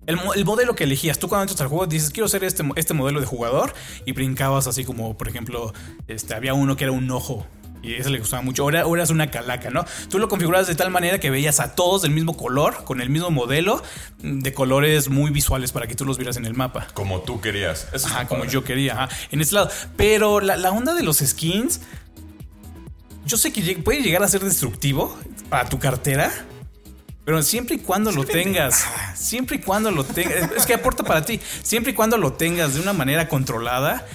El, 0.07 0.45
modelo 0.45 0.77
que 0.77 0.85
elegías, 0.85 1.19
tú 1.19 1.29
cuando 1.29 1.43
entras 1.43 1.61
al 1.61 1.69
juego 1.69 1.87
dices, 1.87 2.11
quiero 2.11 2.29
ser 2.29 2.45
este, 2.45 2.65
este 2.77 2.95
modelo 2.95 3.21
de 3.21 3.27
jugador 3.27 3.75
y 4.05 4.13
brincabas 4.13 4.67
así 4.67 4.85
como, 4.85 5.17
por 5.17 5.29
ejemplo, 5.29 5.73
este, 6.07 6.35
había 6.35 6.55
uno 6.55 6.77
que 6.77 6.85
era 6.85 6.93
un 6.93 7.11
ojo 7.11 7.47
y 7.87 7.95
eso 7.95 8.11
le 8.11 8.19
gustaba 8.19 8.43
mucho. 8.43 8.63
Ahora, 8.63 8.83
ahora 8.83 9.03
es 9.05 9.11
una 9.11 9.31
calaca, 9.31 9.71
¿no? 9.71 9.85
Tú 10.11 10.19
lo 10.19 10.29
configurabas 10.29 10.67
de 10.67 10.75
tal 10.75 10.91
manera 10.91 11.21
que 11.21 11.31
veías 11.31 11.61
a 11.61 11.75
todos 11.75 12.03
del 12.03 12.11
mismo 12.11 12.37
color, 12.37 12.85
con 12.85 13.01
el 13.01 13.11
mismo 13.11 13.31
modelo, 13.31 13.83
de 14.23 14.53
colores 14.53 15.09
muy 15.09 15.31
visuales 15.31 15.73
para 15.73 15.87
que 15.87 15.95
tú 15.95 16.05
los 16.05 16.19
vieras 16.19 16.37
en 16.37 16.47
el 16.47 16.55
mapa. 16.55 16.89
Como 16.95 17.21
tú 17.21 17.41
querías. 17.41 17.89
ajá, 18.05 18.27
como 18.27 18.45
yo 18.45 18.65
quería, 18.65 18.95
ajá, 18.95 19.09
en 19.31 19.41
este 19.41 19.55
lado. 19.55 19.71
Pero 19.97 20.41
la, 20.41 20.71
onda 20.71 20.95
de 20.95 21.03
los 21.03 21.19
skins, 21.19 21.81
yo 23.25 23.37
sé 23.37 23.53
que 23.53 23.77
puede 23.77 24.03
llegar 24.03 24.23
a 24.23 24.29
ser 24.29 24.43
destructivo 24.43 25.17
para 25.49 25.69
tu 25.69 25.79
cartera. 25.79 26.33
Pero 27.27 27.43
siempre 27.43 27.75
y 27.75 27.79
cuando 27.81 28.13
lo 28.13 28.25
tengas, 28.25 28.87
siempre 29.17 29.57
y 29.57 29.59
cuando 29.59 29.91
lo 29.91 30.05
tengas, 30.05 30.49
es 30.57 30.65
que 30.65 30.75
aporta 30.75 31.03
para 31.03 31.25
ti, 31.25 31.41
siempre 31.65 31.91
y 31.91 31.95
cuando 31.95 32.17
lo 32.17 32.35
tengas 32.35 32.75
de 32.75 32.81
una 32.81 32.93
manera 32.93 33.29
controlada, 33.29 34.07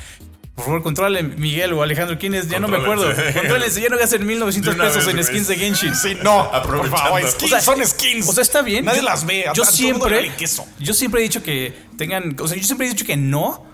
por 0.56 0.64
favor, 0.64 0.82
controle 0.82 1.22
Miguel 1.24 1.74
o 1.74 1.84
Alejandro. 1.84 2.18
¿Quién 2.18 2.36
es? 2.36 2.48
Ya 2.48 2.62
no 2.62 2.70
me 2.70 2.78
acuerdo. 2.78 3.14
Contrólense, 3.34 3.82
ya 3.82 3.90
no 3.90 3.98
gastan 3.98 4.26
1900 4.26 4.76
pesos 4.76 5.08
en 5.08 5.24
skins 5.24 5.48
de 5.50 5.56
Genshin. 5.58 5.94
Sí, 5.94 6.16
no. 6.24 6.50
Por 6.64 6.88
favor, 6.88 7.22
skins 7.28 7.64
son 7.64 7.86
skins. 7.86 8.30
O 8.30 8.32
sea, 8.32 8.44
está 8.44 8.62
bien. 8.62 8.86
Nadie 8.86 9.02
las 9.02 9.26
ve. 9.26 9.46
Yo 9.56 9.66
siempre, 9.66 10.32
yo 10.80 10.94
siempre 10.94 11.20
he 11.20 11.24
dicho 11.24 11.44
que 11.44 11.74
tengan. 11.98 12.36
O 12.40 12.48
sea, 12.48 12.58
yo 12.58 12.64
siempre 12.64 12.88
he 12.88 12.90
dicho 12.90 13.06
que 13.06 13.18
no. 13.18 13.66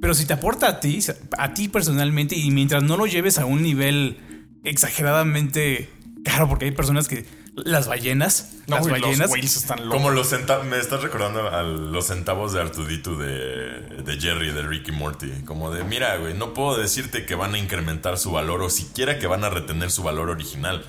Pero 0.00 0.14
si 0.14 0.24
te 0.24 0.32
aporta 0.32 0.68
a 0.68 0.80
ti, 0.80 1.00
a 1.36 1.52
ti 1.52 1.68
personalmente, 1.68 2.34
y 2.34 2.50
mientras 2.50 2.82
no 2.82 2.96
lo 2.96 3.06
lleves 3.06 3.38
a 3.38 3.44
un 3.44 3.62
nivel 3.62 4.18
exageradamente 4.64 5.90
caro, 6.24 6.48
porque 6.48 6.64
hay 6.66 6.70
personas 6.70 7.08
que 7.08 7.26
las 7.56 7.88
ballenas. 7.88 8.50
las 8.66 8.88
ballenas. 8.88 9.30
están 9.34 9.88
Como 9.88 10.10
los 10.10 10.28
centavos. 10.28 10.66
Me 10.66 10.78
estás 10.78 11.02
recordando 11.02 11.48
a 11.48 11.62
los 11.62 12.06
centavos 12.06 12.52
de 12.52 12.60
Artudito 12.60 13.16
de, 13.16 14.02
de 14.02 14.20
Jerry, 14.20 14.52
de 14.52 14.62
Ricky 14.62 14.92
Morty. 14.92 15.30
Como 15.44 15.70
de, 15.70 15.84
mira, 15.84 16.16
güey, 16.16 16.34
no 16.34 16.54
puedo 16.54 16.78
decirte 16.78 17.26
que 17.26 17.34
van 17.34 17.54
a 17.54 17.58
incrementar 17.58 18.18
su 18.18 18.32
valor 18.32 18.62
o 18.62 18.70
siquiera 18.70 19.18
que 19.18 19.26
van 19.26 19.44
a 19.44 19.50
retener 19.50 19.90
su 19.90 20.02
valor 20.02 20.30
original. 20.30 20.84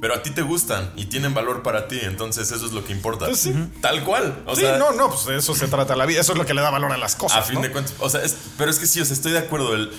Pero 0.00 0.14
a 0.14 0.22
ti 0.22 0.30
te 0.30 0.42
gustan 0.42 0.92
y 0.96 1.04
tienen 1.04 1.32
valor 1.32 1.62
para 1.62 1.86
ti, 1.86 2.00
entonces 2.02 2.50
eso 2.50 2.66
es 2.66 2.72
lo 2.72 2.84
que 2.84 2.92
importa. 2.92 3.26
Pues 3.26 3.48
Tal 3.80 4.02
cual. 4.02 4.42
sí, 4.56 4.64
no, 4.76 4.90
no, 4.90 5.08
pues 5.08 5.26
de 5.26 5.36
eso 5.36 5.54
se 5.54 5.68
trata 5.68 5.94
la 5.94 6.06
vida. 6.06 6.20
Eso 6.20 6.32
es 6.32 6.38
lo 6.38 6.44
que 6.44 6.54
le 6.54 6.60
da 6.60 6.70
valor 6.70 6.90
a 6.90 6.98
las 6.98 7.14
cosas. 7.14 7.38
A 7.38 7.42
fin 7.42 7.62
de 7.62 7.70
cuentas. 7.70 7.94
O 8.00 8.10
sea, 8.10 8.20
pero 8.58 8.68
es 8.68 8.80
que 8.80 8.86
sí, 8.86 9.00
o 9.00 9.04
sea, 9.04 9.14
estoy 9.14 9.30
de 9.30 9.38
acuerdo. 9.38 9.74
El, 9.74 9.92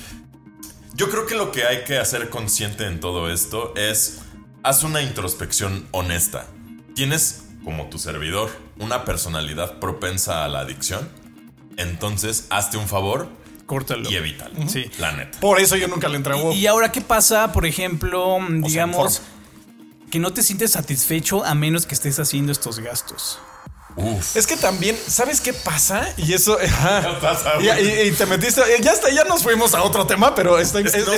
yo 0.94 1.10
creo 1.10 1.26
que 1.26 1.36
lo 1.36 1.54
que 1.54 1.64
hay 1.64 1.86
que 1.86 1.98
hacer 2.00 2.30
consciente 2.30 2.86
en 2.86 3.00
todo 3.00 3.32
esto 3.32 3.74
es 3.78 4.23
Haz 4.64 4.84
una 4.84 5.02
introspección 5.02 5.88
honesta. 5.92 6.48
¿Tienes, 6.96 7.44
como 7.64 7.88
tu 7.90 8.00
servidor, 8.00 8.50
una 8.80 9.04
personalidad 9.04 9.80
propensa 9.80 10.46
a 10.46 10.48
la 10.48 10.62
adicción? 10.62 11.10
Entonces, 11.78 12.48
hazte 12.50 12.78
un 12.78 12.88
favor 12.88 13.28
Córtalo. 13.66 14.10
Y 14.10 14.16
evítalo. 14.16 14.54
Sí. 14.68 14.86
La 15.00 15.14
neta. 15.14 15.40
Por 15.40 15.60
eso 15.60 15.76
yo 15.76 15.88
nunca 15.88 16.08
le 16.10 16.18
entrego. 16.18 16.52
¿Y, 16.54 16.68
ahora 16.68 16.92
qué 16.92 17.02
pasa, 17.02 17.52
por 17.52 17.66
ejemplo, 17.66 18.38
digamos, 18.50 19.22
que 20.12 20.20
no 20.20 20.34
te 20.34 20.44
sientes 20.44 20.72
satisfecho 20.72 21.44
a 21.44 21.56
menos 21.56 21.86
que 21.86 21.96
estés 21.96 22.20
haciendo 22.20 22.52
estos 22.52 22.80
gastos? 22.80 23.40
Es 24.36 24.48
que 24.48 24.58
también, 24.58 24.98
¿sabes 25.08 25.40
qué 25.40 25.54
pasa? 25.54 26.08
Y 26.18 26.34
eso. 26.34 26.58
y, 27.60 28.12
te 28.12 28.26
metiste. 28.26 28.62
Ya 28.82 28.92
está, 28.92 29.12
ya 29.12 29.24
nos 29.24 29.44
fuimos 29.44 29.76
a 29.76 29.84
otro 29.84 30.08
tema, 30.08 30.34
pero 30.34 30.58
es, 30.60 30.74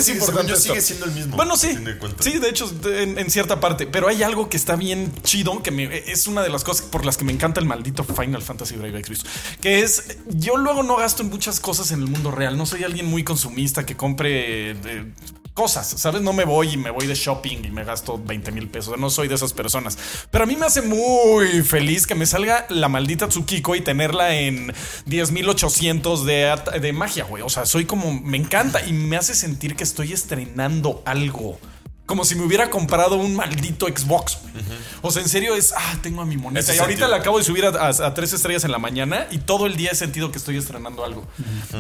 importante. 0.09 0.55
sigue 0.55 0.81
siendo 0.81 1.05
el 1.05 1.11
mismo. 1.11 1.35
Bueno, 1.35 1.55
sí. 1.55 1.77
Sí, 2.19 2.39
de 2.39 2.49
hecho, 2.49 2.69
en, 2.85 3.29
cierta 3.29 3.59
parte. 3.59 3.87
Pero 3.87 4.07
hay 4.07 4.23
algo 4.23 4.49
que 4.49 4.57
está 4.57 4.75
bien 4.75 5.13
chido, 5.23 5.63
que 5.63 5.71
me, 5.71 6.03
es 6.11 6.27
una 6.27 6.41
de 6.41 6.49
las 6.49 6.63
cosas 6.63 6.85
por 6.85 7.05
las 7.05 7.17
que 7.17 7.23
me 7.23 7.31
encanta 7.31 7.59
el 7.59 7.65
maldito 7.65 8.03
Final 8.03 8.41
Fantasy 8.41 8.75
Brave 8.75 8.99
Exvius. 8.99 9.25
Que 9.61 9.79
es. 9.79 10.17
Yo 10.27 10.57
luego 10.57 10.83
no 10.83 10.97
gasto 10.97 11.23
en 11.23 11.29
muchas 11.29 11.59
cosas 11.59 11.91
en 11.91 12.01
el 12.01 12.07
mundo 12.07 12.31
real. 12.31 12.57
No 12.57 12.65
soy 12.65 12.83
alguien 12.83 13.05
muy 13.05 13.23
consumista 13.23 13.85
que 13.85 13.95
compre. 13.95 14.71
Eh, 14.71 15.13
cosas, 15.55 15.87
¿sabes? 15.87 16.21
No 16.21 16.33
me 16.33 16.43
voy 16.43 16.73
y 16.73 16.77
me 16.77 16.91
voy 16.91 17.07
de 17.07 17.15
shopping 17.15 17.63
y 17.63 17.71
me 17.71 17.85
gasto 17.85 18.21
20 18.23 18.51
mil 18.51 18.67
pesos. 18.67 18.99
No 18.99 19.09
soy 19.09 19.29
de 19.29 19.35
esas 19.35 19.53
personas. 19.53 19.97
Pero 20.29 20.43
a 20.43 20.47
mí 20.47 20.57
me 20.57 20.65
hace 20.65 20.81
muy 20.81 21.63
feliz 21.63 22.05
que 22.05 22.13
me 22.13 22.25
salga 22.25 22.67
la 22.69 22.89
maldita 22.89 23.29
Tsukiko 23.29 23.73
y 23.75 23.81
tenerla 23.81 24.35
en 24.35 24.73
10.800 25.07 26.23
de, 26.23 26.79
de 26.79 26.93
magia, 26.93 27.23
güey. 27.23 27.41
O 27.41 27.49
sea, 27.49 27.65
soy 27.65 27.85
como, 27.85 28.13
me 28.13 28.37
encanta 28.37 28.85
y 28.85 28.91
me 28.91 29.15
hace 29.15 29.33
sentir 29.33 29.77
que 29.77 29.85
estoy 29.85 30.11
estrenando 30.11 31.01
algo. 31.05 31.57
Como 32.05 32.25
si 32.25 32.35
me 32.35 32.43
hubiera 32.43 32.69
comprado 32.69 33.15
un 33.15 33.33
maldito 33.33 33.87
Xbox. 33.87 34.39
O 35.01 35.09
sea, 35.09 35.23
en 35.23 35.29
serio 35.29 35.55
es, 35.55 35.73
ah, 35.75 35.97
tengo 36.03 36.21
a 36.21 36.25
mi 36.25 36.35
moneta. 36.35 36.75
y 36.75 36.79
ahorita 36.79 37.07
la 37.07 37.17
acabo 37.17 37.37
de 37.37 37.45
subir 37.45 37.65
a, 37.65 38.13
tres 38.13 38.33
estrellas 38.33 38.65
en 38.65 38.71
la 38.71 38.77
mañana 38.77 39.25
y 39.31 39.37
todo 39.37 39.67
el 39.67 39.77
día 39.77 39.91
he 39.91 39.95
sentido 39.95 40.31
que 40.31 40.37
estoy 40.37 40.57
estrenando 40.57 41.05
algo. 41.05 41.25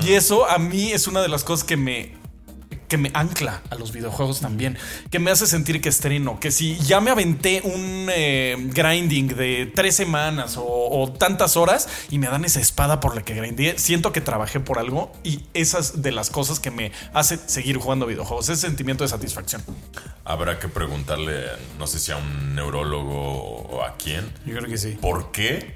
Y 0.01 0.13
eso 0.13 0.49
a 0.49 0.59
mí 0.59 0.93
es 0.93 1.07
una 1.07 1.21
de 1.21 1.27
las 1.27 1.43
cosas 1.43 1.65
que 1.65 1.75
me 1.75 2.24
que 2.87 2.97
me 2.97 3.11
ancla 3.13 3.61
a 3.69 3.75
los 3.75 3.91
videojuegos 3.91 4.41
también, 4.41 4.77
que 5.09 5.19
me 5.19 5.31
hace 5.31 5.47
sentir 5.47 5.81
que 5.81 5.89
estreno, 5.89 6.39
que 6.39 6.51
si 6.51 6.77
ya 6.77 7.01
me 7.01 7.11
aventé 7.11 7.61
un 7.63 8.09
eh, 8.11 8.55
grinding 8.73 9.27
de 9.35 9.71
tres 9.73 9.95
semanas 9.95 10.55
o, 10.57 11.13
tantas 11.17 11.57
horas 11.57 11.87
y 12.09 12.19
me 12.19 12.27
dan 12.27 12.45
esa 12.45 12.59
espada 12.59 12.99
por 12.99 13.15
la 13.15 13.23
que 13.23 13.33
grindé, 13.33 13.77
siento 13.77 14.11
que 14.11 14.21
trabajé 14.21 14.59
por 14.59 14.79
algo 14.79 15.11
y 15.23 15.43
esas 15.53 16.01
de 16.01 16.11
las 16.11 16.29
cosas 16.29 16.59
que 16.59 16.71
me 16.71 16.91
hace 17.13 17.37
seguir 17.37 17.77
jugando 17.77 18.05
videojuegos, 18.05 18.49
ese 18.49 18.61
sentimiento 18.61 19.03
de 19.03 19.09
satisfacción. 19.09 19.63
Habrá 20.23 20.59
que 20.59 20.67
preguntarle, 20.67 21.43
no 21.77 21.87
sé 21.87 21.99
si 21.99 22.11
a 22.11 22.17
un 22.17 22.55
neurólogo 22.55 23.61
o 23.69 23.83
a 23.83 23.95
quién. 23.97 24.31
Yo 24.45 24.55
creo 24.55 24.69
que 24.69 24.77
sí. 24.77 24.97
¿Por 25.01 25.31
qué 25.31 25.75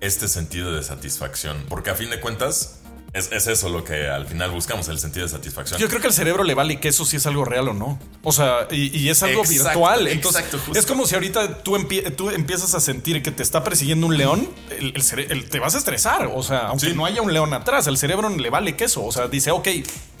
este 0.00 0.28
sentido 0.28 0.72
de 0.72 0.82
satisfacción? 0.82 1.64
Porque 1.68 1.90
a 1.90 1.94
fin 1.94 2.10
de 2.10 2.20
cuentas 2.20 2.79
es, 3.12 3.46
eso 3.46 3.68
lo 3.68 3.82
que 3.82 4.08
al 4.08 4.26
final 4.26 4.50
buscamos, 4.50 4.88
el 4.88 4.98
sentido 4.98 5.26
de 5.26 5.32
satisfacción. 5.32 5.80
Yo 5.80 5.88
creo 5.88 6.00
que 6.00 6.06
al 6.06 6.12
cerebro 6.12 6.44
le 6.44 6.54
vale 6.54 6.78
que 6.78 6.88
eso 6.88 7.04
sí 7.04 7.16
es 7.16 7.26
algo 7.26 7.44
real 7.44 7.68
o 7.68 7.74
no. 7.74 7.98
O 8.22 8.32
sea, 8.32 8.68
y, 8.70 9.08
es 9.08 9.22
algo 9.22 9.42
virtual. 9.42 10.06
Entonces, 10.06 10.44
es 10.74 10.86
como 10.86 11.06
si 11.06 11.16
ahorita 11.16 11.62
tú, 11.62 11.76
tú, 12.16 12.30
empiezas 12.30 12.74
a 12.74 12.80
sentir 12.80 13.22
que 13.22 13.32
te 13.32 13.42
está 13.42 13.64
persiguiendo 13.64 14.06
un 14.06 14.16
león, 14.16 14.48
el, 14.70 15.48
te 15.48 15.58
vas 15.58 15.74
a 15.74 15.78
estresar. 15.78 16.30
O 16.32 16.42
sea, 16.42 16.68
aunque 16.68 16.94
no 16.94 17.04
haya 17.04 17.20
un 17.20 17.32
león 17.32 17.52
atrás, 17.52 17.88
al 17.88 17.98
cerebro 17.98 18.28
le 18.28 18.50
vale 18.50 18.76
que 18.76 18.84
eso. 18.84 19.04
O 19.04 19.10
sea, 19.10 19.26
dice, 19.26 19.50
ok, 19.50 19.68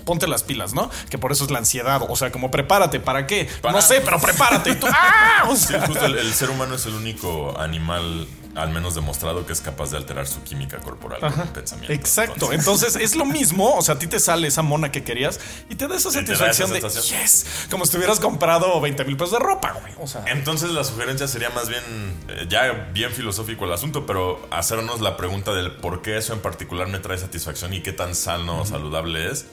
ponte 0.04 0.26
las 0.26 0.42
pilas, 0.42 0.74
¿no? 0.74 0.90
Que 1.08 1.18
por 1.18 1.30
eso 1.30 1.44
es 1.44 1.52
la 1.52 1.58
ansiedad. 1.58 2.02
O 2.08 2.16
sea, 2.16 2.32
como 2.32 2.50
prepárate, 2.50 2.98
¿para 2.98 3.26
qué? 3.26 3.48
No 3.62 3.80
sé, 3.82 4.00
pero 4.00 4.20
prepárate. 4.20 4.76
¡ah! 4.82 5.48
el, 6.02 6.34
ser 6.34 6.50
humano 6.50 6.74
es 6.74 6.86
el 6.86 6.94
único 6.94 7.56
animal 7.58 8.26
al 8.54 8.70
menos 8.70 8.94
demostrado 8.94 9.46
que 9.46 9.52
es 9.52 9.60
capaz 9.60 9.90
de 9.90 9.96
alterar 9.96 10.26
su 10.26 10.42
química 10.42 10.78
corporal 10.78 11.20
con 11.20 11.48
pensamiento. 11.48 11.92
Exacto. 11.92 12.52
Entonces, 12.52 12.96
es 12.96 13.14
lo 13.14 13.24
mismo. 13.24 13.76
O 13.76 13.82
sea, 13.82 13.94
a 13.94 13.98
ti 13.98 14.06
te 14.06 14.20
sale 14.20 14.48
esa 14.48 14.62
mona 14.62 14.90
que 14.90 15.04
querías 15.04 15.40
y 15.68 15.76
te 15.76 15.86
da 15.88 15.96
esa 15.96 16.10
satisfacción 16.10 16.72
de 16.72 16.80
yes, 16.80 17.66
como 17.70 17.86
si 17.86 17.96
hubieras 17.96 18.20
comprado 18.20 18.80
20 18.80 19.04
mil 19.04 19.16
pesos 19.16 19.32
de 19.32 19.38
ropa, 19.38 19.72
güey. 19.80 19.94
O 19.98 20.06
sea, 20.06 20.24
entonces 20.26 20.70
la 20.70 20.84
sugerencia 20.84 21.28
sería 21.28 21.50
más 21.50 21.68
bien 21.68 21.82
eh, 22.28 22.46
ya 22.48 22.88
bien 22.92 23.12
filosófico 23.12 23.64
el 23.64 23.72
asunto, 23.72 24.06
pero 24.06 24.40
hacernos 24.50 25.00
la 25.00 25.16
pregunta 25.16 25.52
del 25.52 25.72
por 25.72 26.02
qué 26.02 26.18
eso 26.18 26.32
en 26.32 26.40
particular 26.40 26.88
me 26.88 26.98
trae 26.98 27.18
satisfacción 27.18 27.74
y 27.74 27.80
qué 27.80 27.92
tan 27.92 28.14
sano 28.14 28.60
o 28.60 28.66
saludable 28.66 29.30
es 29.30 29.46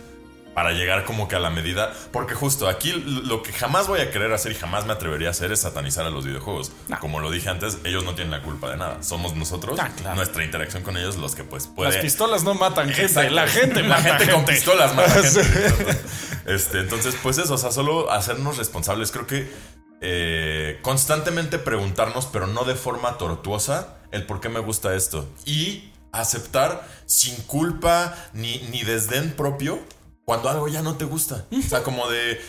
para 0.57 0.71
llegar 0.71 1.05
como 1.05 1.27
que 1.27 1.35
a 1.35 1.39
la 1.39 1.51
medida. 1.51 1.93
Porque 2.11 2.33
justo 2.33 2.67
aquí 2.67 2.91
lo 2.91 3.43
que 3.43 3.53
jamás 3.53 3.87
voy 3.87 3.99
a 3.99 4.09
querer 4.09 4.33
hacer 4.33 4.53
y 4.53 4.55
jamás 4.55 4.87
me 4.87 4.93
atrevería 4.93 5.27
a 5.27 5.29
hacer 5.29 5.51
es 5.51 5.59
satanizar 5.59 6.03
a 6.07 6.09
los 6.09 6.25
videojuegos. 6.25 6.71
Como 6.99 7.19
lo 7.19 7.29
dije 7.29 7.47
antes, 7.49 7.77
ellos 7.83 8.03
no 8.03 8.15
tienen 8.15 8.31
la 8.31 8.41
culpa 8.41 8.71
de 8.71 8.77
nada. 8.77 9.03
Somos 9.03 9.35
nosotros, 9.35 9.79
nuestra 10.15 10.43
interacción 10.43 10.81
con 10.81 10.97
ellos, 10.97 11.15
los 11.17 11.35
que 11.35 11.43
pues 11.43 11.67
pueden. 11.67 11.93
Las 11.93 12.01
pistolas 12.01 12.43
no 12.43 12.55
matan 12.55 12.89
gente, 12.89 13.29
la 13.29 13.47
gente 13.47 13.83
La 13.83 14.01
gente, 14.01 14.31
con 14.31 14.45
pistolas 14.45 14.95
mata 14.95 15.11
gente. 15.21 16.01
este, 16.47 16.79
entonces, 16.79 17.15
pues 17.21 17.37
eso, 17.37 17.53
o 17.53 17.57
sea, 17.59 17.71
solo 17.71 18.09
hacernos 18.09 18.57
responsables. 18.57 19.11
Creo 19.11 19.27
que 19.27 19.53
eh, 20.01 20.79
constantemente 20.81 21.59
preguntarnos, 21.59 22.25
pero 22.25 22.47
no 22.47 22.63
de 22.63 22.73
forma 22.73 23.19
tortuosa, 23.19 23.99
el 24.09 24.25
por 24.25 24.41
qué 24.41 24.49
me 24.49 24.59
gusta 24.59 24.95
esto. 24.95 25.29
Y 25.45 25.91
aceptar 26.11 26.87
sin 27.05 27.35
culpa 27.43 28.15
ni, 28.33 28.57
ni 28.71 28.81
desdén 28.81 29.35
propio 29.35 29.79
cuando 30.27 30.49
algo 30.49 30.67
ya 30.67 30.81
no 30.81 30.97
te 30.97 31.05
gusta. 31.05 31.45
O 31.57 31.61
sea, 31.61 31.83
como 31.83 32.09
de, 32.09 32.41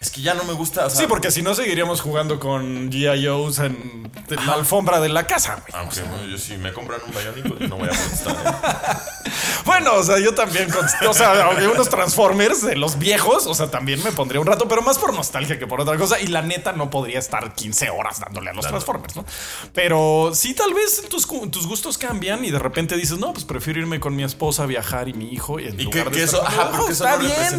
es 0.00 0.10
que 0.10 0.22
ya 0.22 0.32
no 0.32 0.44
me 0.44 0.54
gusta. 0.54 0.88
sí, 0.88 1.04
porque 1.06 1.30
si 1.30 1.42
no 1.42 1.54
seguiríamos 1.54 2.00
jugando 2.00 2.40
con 2.40 2.90
G.I.O.s 2.90 3.62
en, 3.66 4.10
la 4.46 4.54
alfombra 4.54 4.98
de 4.98 5.10
la 5.10 5.26
casa. 5.26 5.62
Aunque 5.74 6.00
yo, 6.30 6.38
si 6.38 6.56
me 6.56 6.72
compran 6.72 7.00
un 7.06 7.12
Bionic, 7.12 7.46
pues 7.46 7.68
no 7.68 7.76
voy 7.76 7.88
a 7.88 7.90
protestar. 7.90 9.02
bueno, 9.66 9.96
o 9.96 10.02
sea, 10.02 10.18
yo 10.18 10.34
también. 10.34 10.70
o 11.06 11.12
sea, 11.12 11.44
aunque 11.44 11.68
unos 11.68 11.90
Transformers 11.90 12.62
de 12.62 12.76
los 12.76 12.98
viejos, 12.98 13.46
o 13.46 13.54
sea, 13.54 13.70
también 13.70 14.02
me 14.02 14.10
pondría 14.10 14.40
un 14.40 14.46
rato, 14.46 14.66
pero 14.68 14.80
más 14.80 14.98
por 14.98 15.12
nostalgia 15.12 15.58
que 15.58 15.66
por 15.66 15.82
otra 15.82 15.98
cosa. 15.98 16.18
Y 16.18 16.28
la 16.28 16.40
neta 16.40 16.72
no 16.72 16.88
podría 16.88 17.18
estar 17.18 17.54
15 17.54 17.90
horas 17.90 18.20
dándole 18.20 18.48
a 18.48 18.52
los 18.54 18.66
Transformers, 18.66 19.16
¿no? 19.16 19.26
Pero 19.74 20.30
sí, 20.32 20.54
tal 20.54 20.72
vez 20.72 21.02
tus, 21.10 21.28
tus 21.50 21.66
gustos 21.66 21.98
cambian 21.98 22.42
y 22.42 22.50
de 22.50 22.58
repente 22.58 22.96
dices, 22.96 23.18
no, 23.18 23.34
pues 23.34 23.44
prefiero 23.44 23.80
irme 23.80 24.00
con 24.00 24.16
mi 24.16 24.24
esposa, 24.24 24.64
viajar 24.64 25.10
y 25.10 25.12
mi 25.12 25.30
hijo. 25.30 25.60
Y, 25.60 25.66
en 25.66 25.78
y 25.78 25.90
que, 25.90 26.22
eso, 26.22 26.42
ajá, 26.42 26.70
porque 26.70 26.92
eso 26.92 27.04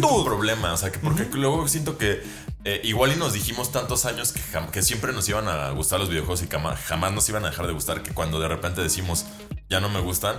no 0.00 0.08
un 0.08 0.24
problema. 0.24 0.72
O 0.72 0.76
sea, 0.76 0.90
que 0.90 0.98
porque 0.98 1.28
luego 1.34 1.68
siento 1.68 1.96
que 1.96 2.31
eh, 2.64 2.80
igual 2.84 3.12
y 3.12 3.16
nos 3.16 3.32
dijimos 3.32 3.72
tantos 3.72 4.04
años 4.04 4.32
que, 4.72 4.82
siempre 4.82 5.12
nos 5.12 5.28
iban 5.28 5.48
a 5.48 5.70
gustar 5.70 5.98
los 5.98 6.08
videojuegos 6.08 6.42
y 6.42 6.48
jamás, 6.48 6.80
jamás 6.80 7.12
nos 7.12 7.28
iban 7.28 7.44
a 7.44 7.50
dejar 7.50 7.66
de 7.66 7.72
gustar, 7.72 8.02
que 8.02 8.12
cuando 8.12 8.40
de 8.40 8.48
repente 8.48 8.80
decimos 8.80 9.26
ya 9.68 9.80
no 9.80 9.88
me 9.88 10.00
gustan, 10.00 10.36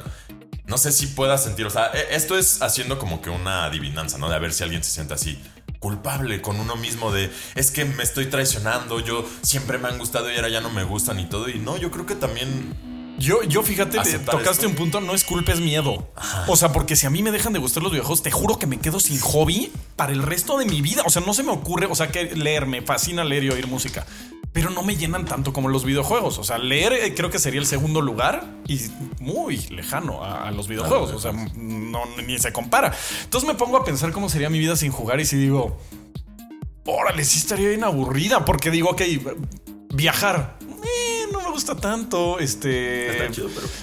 no 0.65 0.77
sé 0.77 0.91
si 0.91 1.07
pueda 1.07 1.37
sentir, 1.37 1.65
o 1.65 1.69
sea, 1.69 1.91
e, 1.93 2.15
esto 2.15 2.37
es 2.37 2.61
haciendo 2.61 2.97
como 2.97 3.21
que 3.21 3.29
una 3.29 3.65
adivinanza, 3.65 4.17
¿no? 4.17 4.29
De 4.29 4.35
a 4.35 4.39
ver 4.39 4.53
si 4.53 4.63
alguien 4.63 4.83
se 4.83 4.91
siente 4.91 5.13
así 5.13 5.41
culpable 5.79 6.41
con 6.41 6.61
uno 6.61 6.77
mismo 6.77 7.11
de 7.11 7.29
es 7.55 7.69
que 7.69 7.83
me 7.83 8.03
estoy 8.03 8.27
traicionando, 8.27 9.01
yo 9.01 9.27
siempre 9.41 9.77
me 9.77 9.89
han 9.89 9.97
gustado 9.97 10.31
y 10.31 10.35
ahora 10.37 10.47
ya 10.47 10.61
no 10.61 10.69
me 10.69 10.85
gustan 10.85 11.19
y 11.19 11.25
todo. 11.25 11.49
Y 11.49 11.59
no, 11.59 11.75
yo 11.75 11.91
creo 11.91 12.05
que 12.05 12.15
también 12.15 12.73
yo, 13.23 13.41
yo 13.43 13.63
fíjate, 13.63 13.99
tocaste 14.19 14.67
un 14.67 14.75
punto, 14.75 14.99
no 14.99 15.15
es 15.15 15.23
culpa, 15.23 15.53
es 15.53 15.61
miedo. 15.61 16.09
O 16.47 16.57
sea, 16.57 16.73
porque 16.73 16.97
si 16.97 17.07
a 17.07 17.09
mí 17.09 17.23
me 17.23 17.31
dejan 17.31 17.53
de 17.53 17.59
gustar 17.59 17.81
los 17.81 17.91
videojuegos, 17.91 18.21
te 18.21 18.31
juro 18.31 18.59
que 18.59 18.67
me 18.67 18.79
quedo 18.79 18.99
sin 18.99 19.19
hobby 19.21 19.71
para 19.95 20.11
el 20.11 20.21
resto 20.21 20.57
de 20.57 20.65
mi 20.65 20.81
vida. 20.81 21.03
O 21.05 21.09
sea, 21.09 21.21
no 21.25 21.33
se 21.33 21.43
me 21.43 21.51
ocurre, 21.51 21.87
o 21.89 21.95
sea, 21.95 22.09
que 22.09 22.35
leer, 22.35 22.65
me 22.65 22.81
fascina 22.81 23.23
leer 23.23 23.45
y 23.45 23.49
oír 23.51 23.67
música. 23.67 24.05
Pero 24.51 24.69
no 24.69 24.83
me 24.83 24.97
llenan 24.97 25.25
tanto 25.25 25.53
como 25.53 25.69
los 25.69 25.85
videojuegos. 25.85 26.37
O 26.37 26.43
sea, 26.43 26.57
leer 26.57 26.91
eh, 26.91 27.15
creo 27.15 27.29
que 27.29 27.39
sería 27.39 27.61
el 27.61 27.65
segundo 27.65 28.01
lugar 28.01 28.45
y 28.67 28.79
muy 29.19 29.57
lejano 29.69 30.23
a, 30.23 30.51
los 30.51 30.67
videojuegos. 30.67 31.11
O 31.11 31.19
sea, 31.19 31.31
no, 31.31 32.01
ni 32.27 32.37
se 32.39 32.51
compara. 32.51 32.93
Entonces 33.23 33.47
me 33.47 33.55
pongo 33.55 33.77
a 33.77 33.85
pensar 33.85 34.11
cómo 34.11 34.27
sería 34.27 34.49
mi 34.49 34.59
vida 34.59 34.75
sin 34.75 34.91
jugar 34.91 35.21
y 35.21 35.25
si 35.25 35.37
digo, 35.37 35.79
órale, 36.85 37.23
sí 37.23 37.39
estaría 37.39 37.69
bien 37.69 37.85
aburrida 37.85 38.43
porque 38.43 38.69
digo, 38.69 38.89
ok, 38.89 39.01
viajar 39.93 40.57
gusta 41.53 41.75
tanto. 41.75 42.39
Este. 42.39 43.29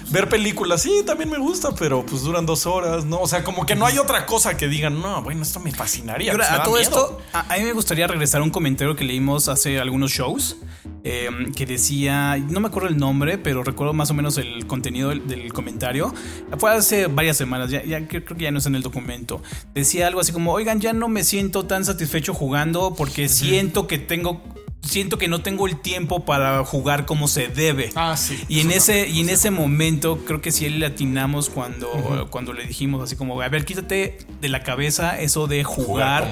Ver 0.09 0.29
películas, 0.29 0.81
sí, 0.81 1.03
también 1.05 1.29
me 1.29 1.37
gusta, 1.37 1.73
pero 1.73 2.05
pues 2.05 2.23
duran 2.23 2.45
dos 2.45 2.65
horas, 2.65 3.05
¿no? 3.05 3.19
O 3.21 3.27
sea, 3.27 3.43
como 3.43 3.65
que 3.65 3.75
no 3.75 3.85
hay 3.85 3.97
otra 3.97 4.25
cosa 4.25 4.57
que 4.57 4.67
digan, 4.67 5.01
no, 5.01 5.23
bueno, 5.23 5.41
esto 5.41 5.59
me 5.59 5.71
fascinaría. 5.71 6.33
Pues, 6.33 6.49
a 6.49 6.63
todo 6.63 6.77
esto, 6.77 7.19
a, 7.33 7.57
mí 7.57 7.63
me 7.63 7.73
gustaría 7.73 8.07
regresar 8.07 8.41
a 8.41 8.43
un 8.43 8.49
comentario 8.49 8.95
que 8.95 9.05
leímos 9.05 9.47
hace 9.47 9.79
algunos 9.79 10.11
shows. 10.11 10.57
Em, 11.03 11.51
que 11.53 11.65
decía, 11.65 12.37
no 12.37 12.59
me 12.59 12.67
acuerdo 12.67 12.87
el 12.87 12.97
nombre, 12.97 13.39
pero 13.39 13.63
recuerdo 13.63 13.91
más 13.91 14.11
o 14.11 14.13
menos 14.13 14.37
el 14.37 14.67
contenido 14.67 15.09
del, 15.09 15.51
comentario. 15.51 16.13
Fue 16.59 16.71
hace 16.71 17.07
varias 17.07 17.37
semanas, 17.37 17.71
ya, 17.71 17.83
ya, 17.83 18.07
creo 18.07 18.23
que 18.23 18.43
ya 18.43 18.51
no 18.51 18.59
es 18.59 18.67
en 18.67 18.75
el 18.75 18.83
documento. 18.83 19.41
Decía 19.73 20.05
algo 20.05 20.19
así 20.19 20.31
como, 20.31 20.53
oigan, 20.53 20.79
ya 20.79 20.93
no 20.93 21.07
me 21.07 21.23
siento 21.23 21.65
tan 21.65 21.85
satisfecho 21.85 22.35
jugando 22.35 22.93
porque 22.95 23.29
siento 23.29 23.87
que 23.87 23.97
tengo 23.97 24.43
siento 24.83 25.17
que 25.17 25.27
no 25.27 25.41
tengo 25.41 25.67
el 25.67 25.79
tiempo 25.79 26.25
para 26.25 26.63
jugar 26.65 27.05
como 27.05 27.27
se 27.27 27.47
debe. 27.47 27.91
Ah, 27.95 28.17
sí. 28.17 28.39
Y 28.47 28.61
en 28.61 28.71
ese, 28.71 29.07
y 29.07 29.19
en 29.19 29.29
ese 29.29 29.51
momento 29.51 30.19
creo 30.25 30.41
que 30.41 30.51
sí 30.51 30.69
le 30.69 30.85
atinamos 30.85 31.49
cuando, 31.49 32.27
cuando 32.29 32.53
le 32.53 32.65
dijimos 32.65 33.03
así 33.03 33.15
como, 33.15 33.39
a 33.41 33.49
ver, 33.49 33.65
quítate 33.65 34.17
de 34.39 34.49
la 34.49 34.63
cabeza 34.63 35.19
eso 35.19 35.47
de 35.47 35.63
jugar, 35.63 36.23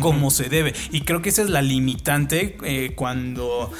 como, 0.00 0.30
se 0.30 0.48
debe. 0.48 0.74
Y 0.90 1.02
creo 1.02 1.22
que 1.22 1.28
esa 1.28 1.42
es 1.42 1.50
la 1.50 1.62
limitante 1.62 2.56
eh, 2.64 2.92
cuando 2.94 3.70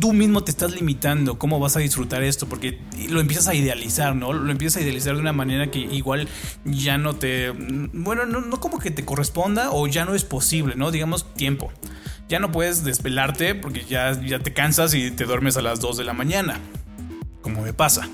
tú, 0.00 0.12
mismo 0.12 0.42
te 0.42 0.50
estás 0.50 0.72
limitando 0.72 1.38
cómo 1.38 1.60
vas 1.60 1.76
a 1.76 1.80
disfrutar 1.80 2.22
esto, 2.22 2.48
porque 2.48 2.80
lo 3.08 3.20
empiezas 3.20 3.48
a 3.48 3.54
idealizar, 3.54 4.16
¿no? 4.16 4.32
Lo 4.32 4.50
empiezas 4.50 4.80
a 4.80 4.84
idealizar 4.84 5.14
de 5.14 5.20
una 5.20 5.32
manera 5.32 5.70
que 5.70 5.78
igual 5.78 6.28
ya 6.64 6.98
no 6.98 7.14
te, 7.14 7.50
bueno, 7.50 8.26
no, 8.26 8.40
no 8.40 8.60
como 8.60 8.78
que 8.78 8.90
te 8.90 9.04
corresponda 9.04 9.70
o 9.70 9.86
ya 9.86 10.04
no 10.04 10.14
es 10.14 10.24
posible, 10.24 10.74
¿no? 10.76 10.90
Digamos 10.90 11.32
tiempo 11.34 11.70
ya 12.30 12.38
no 12.38 12.52
puedes 12.52 12.84
despelarte 12.84 13.56
porque 13.56 13.84
ya, 13.84 14.18
ya 14.22 14.38
te 14.38 14.52
cansas 14.52 14.94
y 14.94 15.10
te 15.10 15.24
duermes 15.24 15.56
a 15.56 15.62
las 15.62 15.80
2 15.80 15.96
de 15.98 16.04
la 16.04 16.12
mañana, 16.12 16.60
como 17.42 17.62
me 17.62 17.74
pasa. 17.74 18.08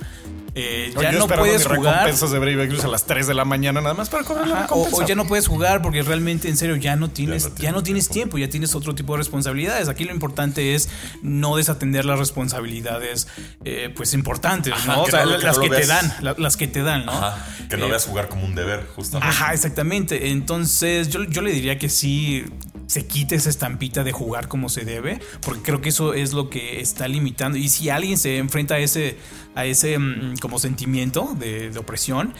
Eh, 0.58 0.90
ya 0.98 1.12
no 1.12 1.28
puedes 1.28 1.66
jugar. 1.66 1.82
recompensas 1.82 2.30
de 2.30 2.38
Brave 2.38 2.64
Exvius 2.64 2.84
a 2.86 2.88
las 2.88 3.04
3 3.04 3.26
de 3.26 3.34
la 3.34 3.44
mañana 3.44 3.82
nada 3.82 3.92
más 3.92 4.08
para 4.08 4.24
correr 4.24 4.48
la 4.48 4.66
o, 4.70 5.06
ya 5.06 5.14
no 5.14 5.26
puedes 5.26 5.48
jugar 5.48 5.82
porque 5.82 6.00
realmente 6.00 6.48
en 6.48 6.56
serio 6.56 6.76
ya 6.76 6.96
no 6.96 7.10
tienes, 7.10 7.54
ya 7.56 7.72
no, 7.72 7.82
tienes 7.82 8.08
tiempo. 8.08 8.38
ya 8.38 8.48
tienes 8.48 8.74
otro 8.74 8.94
tipo 8.94 9.12
de 9.12 9.18
responsabilidades. 9.18 9.90
Aquí 9.90 10.04
lo 10.04 10.12
importante 10.12 10.74
es 10.74 10.88
no 11.20 11.58
desatender 11.58 12.06
las 12.06 12.18
responsabilidades 12.18 13.28
eh, 13.66 13.92
pues 13.94 14.14
importantes, 14.14 14.72
¿no? 14.86 15.02
O 15.02 15.06
sea, 15.06 15.26
las 15.26 15.58
que 15.58 15.68
te 15.68 15.86
dan, 15.86 16.10
las 16.38 16.56
que 16.56 16.66
te 16.66 16.82
dan, 16.82 17.04
¿no? 17.04 17.12
Ajá, 17.12 17.46
que 17.68 17.76
no 17.76 17.86
veas 17.86 18.06
jugar 18.06 18.28
como 18.28 18.46
un 18.46 18.54
deber, 18.54 18.86
justamente. 18.96 19.28
Ajá, 19.28 19.52
exactamente. 19.52 20.30
Entonces, 20.30 21.10
yo, 21.10 21.22
yo 21.24 21.42
le 21.42 21.52
diría 21.52 21.76
que 21.76 21.90
sí 21.90 22.46
se 22.86 23.06
quite 23.06 23.34
esa 23.34 23.50
estampita 23.50 24.04
de 24.04 24.12
jugar 24.12 24.48
como 24.48 24.68
se 24.68 24.84
debe, 24.84 25.20
porque 25.42 25.62
creo 25.62 25.80
que 25.80 25.88
eso 25.88 26.14
es 26.14 26.32
lo 26.32 26.50
que 26.50 26.80
está 26.80 27.08
limitando. 27.08 27.58
Y 27.58 27.68
si 27.68 27.90
alguien 27.90 28.18
se 28.18 28.38
enfrenta 28.38 28.74
a 28.74 28.78
ese, 28.78 29.16
a 29.54 29.64
ese 29.64 29.98
mm, 29.98 30.36
como 30.40 30.58
sentimiento 30.58 31.34
de, 31.38 31.70
de 31.70 31.78
opresión, 31.78 32.34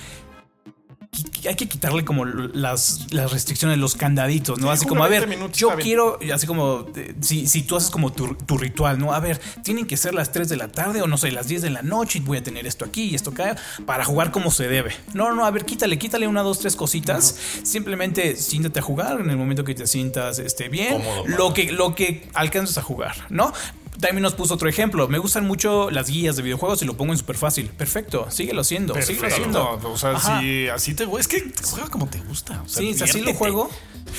hay 1.47 1.55
que 1.55 1.69
quitarle 1.69 2.05
como 2.05 2.25
las, 2.25 3.13
las 3.13 3.33
restricciones, 3.33 3.79
los 3.79 3.95
candaditos, 3.95 4.59
¿no? 4.59 4.71
así 4.71 4.87
como, 4.87 5.05
a 5.05 5.09
ver, 5.09 5.29
yo 5.53 5.71
quiero, 5.77 6.19
así 6.33 6.47
como, 6.47 6.87
si, 7.21 7.47
si 7.47 7.63
tú 7.63 7.77
haces 7.77 7.91
como 7.91 8.13
tu, 8.13 8.57
ritual, 8.57 8.99
¿no? 8.99 9.13
A 9.13 9.21
ver, 9.21 9.41
tienen 9.63 9.87
que 9.87 9.97
ser 9.97 10.15
las 10.15 10.33
3 10.33 10.49
de 10.49 10.57
la 10.57 10.69
tarde 10.69 11.03
o 11.03 11.07
no 11.07 11.17
sé, 11.17 11.31
las 11.31 11.49
10 11.49 11.63
de 11.63 11.71
la 11.71 11.83
noche 11.83 12.19
y 12.19 12.23
voy 12.23 12.39
a 12.39 12.43
tener 12.43 12.67
esto 12.67 12.85
aquí 12.85 13.05
y 13.05 13.15
esto 13.15 13.31
acá 13.31 13.57
para 13.85 14.05
jugar 14.05 14.31
como 14.31 14.51
se 14.51 14.69
debe. 14.69 14.93
No, 15.15 15.33
no, 15.33 15.45
a 15.45 15.51
ver, 15.51 15.65
quítale, 15.65 15.99
quítale 15.99 16.27
una, 16.27 16.43
dos, 16.43 16.59
tres 16.59 16.77
cositas. 16.77 17.37
Simplemente 17.63 18.37
siéntate 18.37 18.81
a 18.81 18.83
jugar 18.83 19.21
en 19.21 19.31
el 19.31 19.37
momento 19.37 19.65
que 19.65 19.75
te 19.75 19.87
sientas 19.87 20.39
esté 20.39 20.69
bien. 20.69 21.03
lo 21.27 21.53
que, 21.53 21.73
lo 21.73 21.95
que 21.95 22.29
alcances 22.35 22.79
a 22.79 22.83
jugar, 22.83 23.15
¿no? 23.29 23.53
También 24.01 24.23
nos 24.23 24.35
puso 24.35 24.55
otro 24.55 24.69
ejemplo. 24.69 25.09
Me 25.09 25.19
gustan 25.19 25.47
mucho 25.47 25.91
las 25.91 26.09
guías 26.09 26.37
de 26.37 26.43
videojuegos 26.43 26.83
y 26.83 26.85
lo 26.85 26.97
pongo 26.97 27.13
en 27.13 27.19
súper 27.19 27.37
fácil. 27.37 27.69
Perfecto, 27.69 28.31
síguelo 28.31 28.61
haciendo, 28.61 29.01
síguelo 29.01 29.29
haciendo. 29.29 29.81
O 29.85 29.97
sea, 29.99 30.19
si 30.21 30.69
así 30.69 30.95
te 30.95 31.05
es 31.19 31.29
que 31.29 31.53
juega 31.65 31.89
como 31.89 32.09
te 32.09 32.19
gusta. 32.21 32.63
sí, 32.67 32.95
así 33.01 33.21
lo 33.21 33.35
juego. 33.35 33.71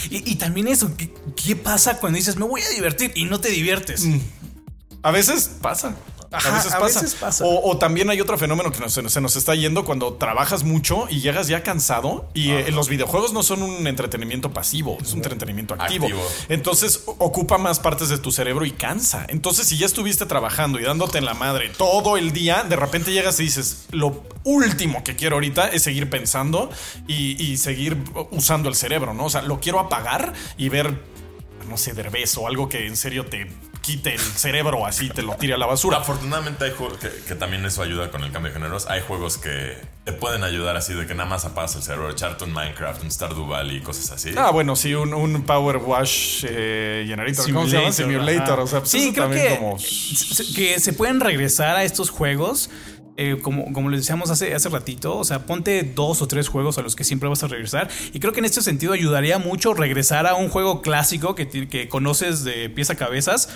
Y, 0.10 0.36
también 0.36 0.68
eso, 0.68 0.92
¿qué, 0.98 1.56
pasa 1.56 2.00
cuando 2.00 2.18
dices 2.18 2.36
me 2.38 2.46
voy 2.46 2.62
a 2.62 2.70
divertir 2.70 3.12
y 3.16 3.26
no 3.26 3.40
te 3.40 3.50
diviertes? 3.50 4.06
Mm. 4.06 4.20
A 5.02 5.12
veces 5.12 5.50
pasa 5.62 5.96
a, 6.32 6.80
veces 6.80 7.16
pasa. 7.16 7.44
O, 7.46 7.78
también 7.78 8.10
hay 8.10 8.20
otro 8.20 8.38
fenómeno 8.38 8.72
que 8.72 8.90
se 8.90 9.22
nos 9.22 9.36
está 9.36 9.56
yendo 9.56 9.86
cuando 9.86 10.14
trabajas 10.14 10.64
mucho 10.64 11.08
y 11.10 11.22
llegas 11.22 11.48
ya 11.48 11.64
cansado. 11.64 12.30
Y 12.34 12.52
eh, 12.52 12.72
los 12.72 12.90
videojuegos 12.90 13.34
no 13.34 13.44
son 13.44 13.62
un 13.62 13.88
entretenimiento 13.88 14.52
pasivo, 14.52 14.98
es 15.02 15.14
un 15.14 15.20
entretenimiento 15.20 15.74
activo. 15.74 16.08
Entonces 16.50 17.04
ocupa 17.06 17.58
más 17.58 17.80
partes 17.80 18.10
de 18.10 18.18
tu 18.18 18.32
cerebro 18.32 18.66
y 18.66 18.72
cansa. 18.72 19.26
Entonces, 19.30 19.68
si 19.68 19.78
ya 19.78 19.86
estuviste 19.86 20.26
trabajando 20.26 20.80
y 20.80 20.84
dándote 20.84 21.18
en 21.18 21.26
la 21.26 21.34
madre 21.34 21.70
todo 21.70 22.18
el 22.18 22.32
día, 22.32 22.64
de 22.64 22.76
repente 22.76 23.12
llegas 23.12 23.40
y 23.40 23.44
dices: 23.44 23.86
Lo 23.92 24.24
último 24.44 25.04
que 25.04 25.16
quiero 25.16 25.36
ahorita 25.36 25.68
es 25.70 25.84
seguir 25.84 26.10
pensando 26.10 26.70
y, 27.08 27.42
y 27.42 27.58
seguir 27.58 27.98
usando 28.32 28.70
el 28.70 28.76
cerebro, 28.76 29.14
¿no? 29.14 29.26
O 29.26 29.30
sea, 29.30 29.42
lo 29.42 29.60
quiero 29.60 29.80
apagar 29.80 30.34
y 30.58 30.70
ver 30.70 31.18
no 31.68 31.78
sé, 31.78 31.94
derbez 31.94 32.38
o 32.38 32.48
algo 32.48 32.70
que 32.70 32.88
en 32.88 32.96
serio 32.96 33.26
te 33.26 33.48
quite 33.88 34.16
el 34.16 34.20
cerebro 34.20 34.86
así, 34.86 35.10
te 35.10 35.22
lo 35.22 35.36
tire 35.36 35.54
a 35.54 35.58
la 35.58 35.66
basura. 35.66 36.00
Afortunadamente 36.00 36.66
hay 36.66 36.72
juegos 36.72 36.98
que, 36.98 37.36
también 37.36 37.66
eso 37.66 37.82
ayuda 37.82 38.12
con 38.12 38.22
el 38.22 38.34
cambio 38.34 38.52
de 38.52 38.60
géneros. 38.60 38.86
Hay 38.90 39.02
juegos 39.02 39.38
que 39.38 39.78
te 40.04 40.12
pueden 40.12 40.44
ayudar 40.44 40.76
así 40.76 40.94
de 40.94 41.08
que 41.08 41.16
nada 41.16 41.30
más 41.30 41.46
apagas 41.46 41.78
el 41.78 41.84
cerebro, 41.84 42.10
echarte 42.10 42.44
un 42.44 42.52
Minecraft, 42.52 43.04
un 43.04 43.10
Stardew 43.12 43.48
Valley 43.48 43.78
y 43.78 43.82
cosas 43.82 44.12
así. 44.12 44.32
Ah, 44.36 44.52
bueno, 44.52 44.76
sí, 44.76 44.94
un, 44.94 45.42
Power 45.44 45.78
Wash 45.78 46.44
eh, 46.50 47.06
Generator. 47.08 47.46
Simulator. 47.46 47.94
Simulator. 47.94 48.60
O 48.60 48.68
sea, 48.68 48.80
pues 48.80 48.92
sí, 48.92 49.14
creo 49.14 49.30
que, 49.30 49.58
que 50.54 50.80
se 50.82 50.92
pueden 50.92 51.22
regresar 51.22 51.78
a 51.78 51.86
estos 51.86 52.10
juegos 52.10 52.70
eh, 53.20 53.40
como, 53.42 53.74
como 53.74 53.90
les 53.90 54.02
decíamos 54.02 54.30
hace, 54.30 54.54
hace 54.54 54.70
ratito, 54.70 55.18
o 55.18 55.24
sea, 55.24 55.48
ponte 55.48 55.82
dos 55.82 56.22
o 56.22 56.28
tres 56.28 56.50
juegos 56.50 56.78
a 56.78 56.84
los 56.84 56.96
que 56.96 57.04
siempre 57.04 57.28
vas 57.28 57.44
a 57.44 57.48
regresar. 57.48 57.90
Y 58.14 58.20
creo 58.20 58.32
que 58.32 58.40
en 58.40 58.46
este 58.46 58.62
sentido 58.62 58.94
ayudaría 58.94 59.40
mucho 59.40 59.74
regresar 59.74 60.28
a 60.28 60.36
un 60.36 60.50
juego 60.50 60.84
clásico 60.84 61.34
que, 61.34 61.48
que 61.48 61.90
conoces 61.90 62.44
de 62.44 62.70
pieza 62.70 62.94
a 62.94 62.96
cabezas. 62.96 63.50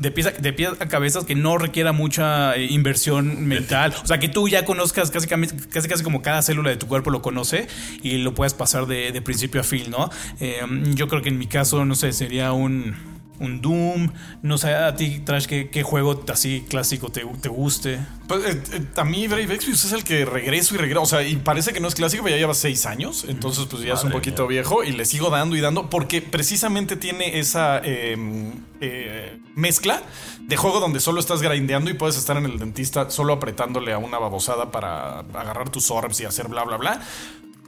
De 0.00 0.10
pieza, 0.10 0.30
de 0.30 0.52
pieza 0.52 0.76
a 0.80 0.88
cabezas 0.88 1.24
que 1.24 1.34
no 1.34 1.58
requiera 1.58 1.92
mucha 1.92 2.56
eh, 2.56 2.66
inversión 2.70 3.46
mental. 3.46 3.94
O 4.02 4.06
sea, 4.06 4.18
que 4.18 4.28
tú 4.28 4.48
ya 4.48 4.64
conozcas 4.64 5.10
casi, 5.10 5.28
casi, 5.28 5.88
casi 5.88 6.02
como 6.02 6.22
cada 6.22 6.42
célula 6.42 6.70
de 6.70 6.76
tu 6.76 6.86
cuerpo 6.88 7.10
lo 7.10 7.22
conoce 7.22 7.68
y 8.02 8.18
lo 8.18 8.34
puedes 8.34 8.54
pasar 8.54 8.86
de, 8.86 9.12
de 9.12 9.22
principio 9.22 9.60
a 9.60 9.64
fin, 9.64 9.90
¿no? 9.90 10.10
Eh, 10.40 10.60
yo 10.94 11.06
creo 11.06 11.20
que 11.20 11.28
en 11.28 11.38
mi 11.38 11.46
caso, 11.46 11.84
no 11.84 11.94
sé, 11.94 12.12
sería 12.12 12.52
un 12.52 13.09
un 13.40 13.60
Doom. 13.60 14.12
No 14.42 14.58
sé, 14.58 14.74
a 14.74 14.94
ti, 14.94 15.20
Trash, 15.24 15.46
¿qué, 15.46 15.82
juego 15.82 16.22
así 16.32 16.64
clásico 16.68 17.08
te, 17.08 17.24
te 17.40 17.48
guste? 17.48 17.98
Pues 18.28 18.44
eh, 18.44 18.62
eh, 18.72 18.86
a 18.96 19.04
mí 19.04 19.26
Brave 19.26 19.54
Exvius 19.54 19.84
es 19.84 19.92
el 19.92 20.04
que 20.04 20.24
regreso 20.24 20.74
y 20.74 20.78
regreso. 20.78 21.02
O 21.02 21.06
sea, 21.06 21.22
y 21.22 21.36
parece 21.36 21.72
que 21.72 21.80
no 21.80 21.88
es 21.88 21.94
clásico, 21.94 22.22
pero 22.22 22.36
ya 22.36 22.40
lleva 22.40 22.54
seis 22.54 22.86
años. 22.86 23.24
Entonces, 23.28 23.66
pues 23.68 23.82
ya 23.82 23.94
es 23.94 24.04
un 24.04 24.12
poquito 24.12 24.46
viejo 24.46 24.84
y 24.84 24.92
le 24.92 25.04
sigo 25.04 25.30
dando 25.30 25.56
y 25.56 25.60
dando 25.60 25.90
porque 25.90 26.22
precisamente 26.22 26.96
tiene 26.96 27.38
esa 27.38 27.78
em, 27.78 28.52
eh, 28.80 29.38
mezcla 29.56 30.02
de 30.40 30.56
juego 30.56 30.80
donde 30.80 31.00
solo 31.00 31.20
estás 31.20 31.42
grindeando 31.42 31.90
y 31.90 31.94
puedes 31.94 32.16
estar 32.16 32.36
en 32.36 32.44
el 32.44 32.58
dentista 32.58 33.10
solo 33.10 33.32
apretándole 33.32 33.92
a 33.92 33.98
una 33.98 34.18
babosada 34.18 34.70
para 34.70 35.20
agarrar 35.20 35.70
tus 35.70 35.90
orbs 35.90 36.20
y 36.20 36.24
hacer 36.24 36.48
bla, 36.48 36.64
bla, 36.64 36.76
bla. 36.76 37.00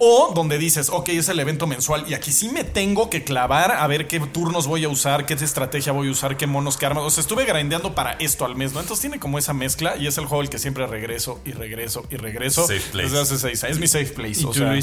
O 0.04 0.32
donde 0.34 0.58
dices, 0.58 0.88
ok, 0.90 1.10
es 1.10 1.28
el 1.28 1.38
evento 1.38 1.68
mensual 1.68 2.06
y 2.08 2.14
aquí 2.14 2.32
sí 2.32 2.48
me 2.48 2.64
tengo 2.64 3.08
que 3.08 3.22
clavar 3.22 3.70
a 3.70 3.86
ver 3.86 4.08
qué 4.08 4.18
turnos 4.18 4.66
voy 4.66 4.82
a 4.82 4.88
usar, 4.88 5.26
qué 5.26 5.34
estrategia 5.34 5.92
voy 5.92 6.08
a 6.08 6.10
usar, 6.10 6.36
qué 6.36 6.48
monos, 6.48 6.76
qué 6.76 6.86
armas. 6.86 7.04
O 7.04 7.10
sea, 7.10 7.20
estuve 7.20 7.44
grindeando 7.44 7.94
para 7.94 8.14
esto 8.14 8.44
al 8.44 8.56
mes, 8.56 8.72
¿no? 8.72 8.80
Entonces 8.80 9.00
tiene 9.00 9.20
como 9.20 9.38
esa 9.38 9.52
mezcla 9.52 9.96
y 9.96 10.08
es 10.08 10.18
el 10.18 10.26
juego 10.26 10.42
al 10.42 10.50
que 10.50 10.58
siempre 10.58 10.88
regreso 10.88 11.40
y 11.44 11.52
regreso 11.52 12.04
y 12.10 12.16
regreso. 12.16 12.66
Safe 12.66 12.80
place. 12.90 13.10
Desde 13.10 13.22
hace 13.22 13.38
seis 13.38 13.62
años. 13.62 13.76
Es 13.76 13.80
mi 13.80 13.86
safe 13.86 14.06
place. 14.08 14.44
o 14.44 14.52
sea, 14.52 14.76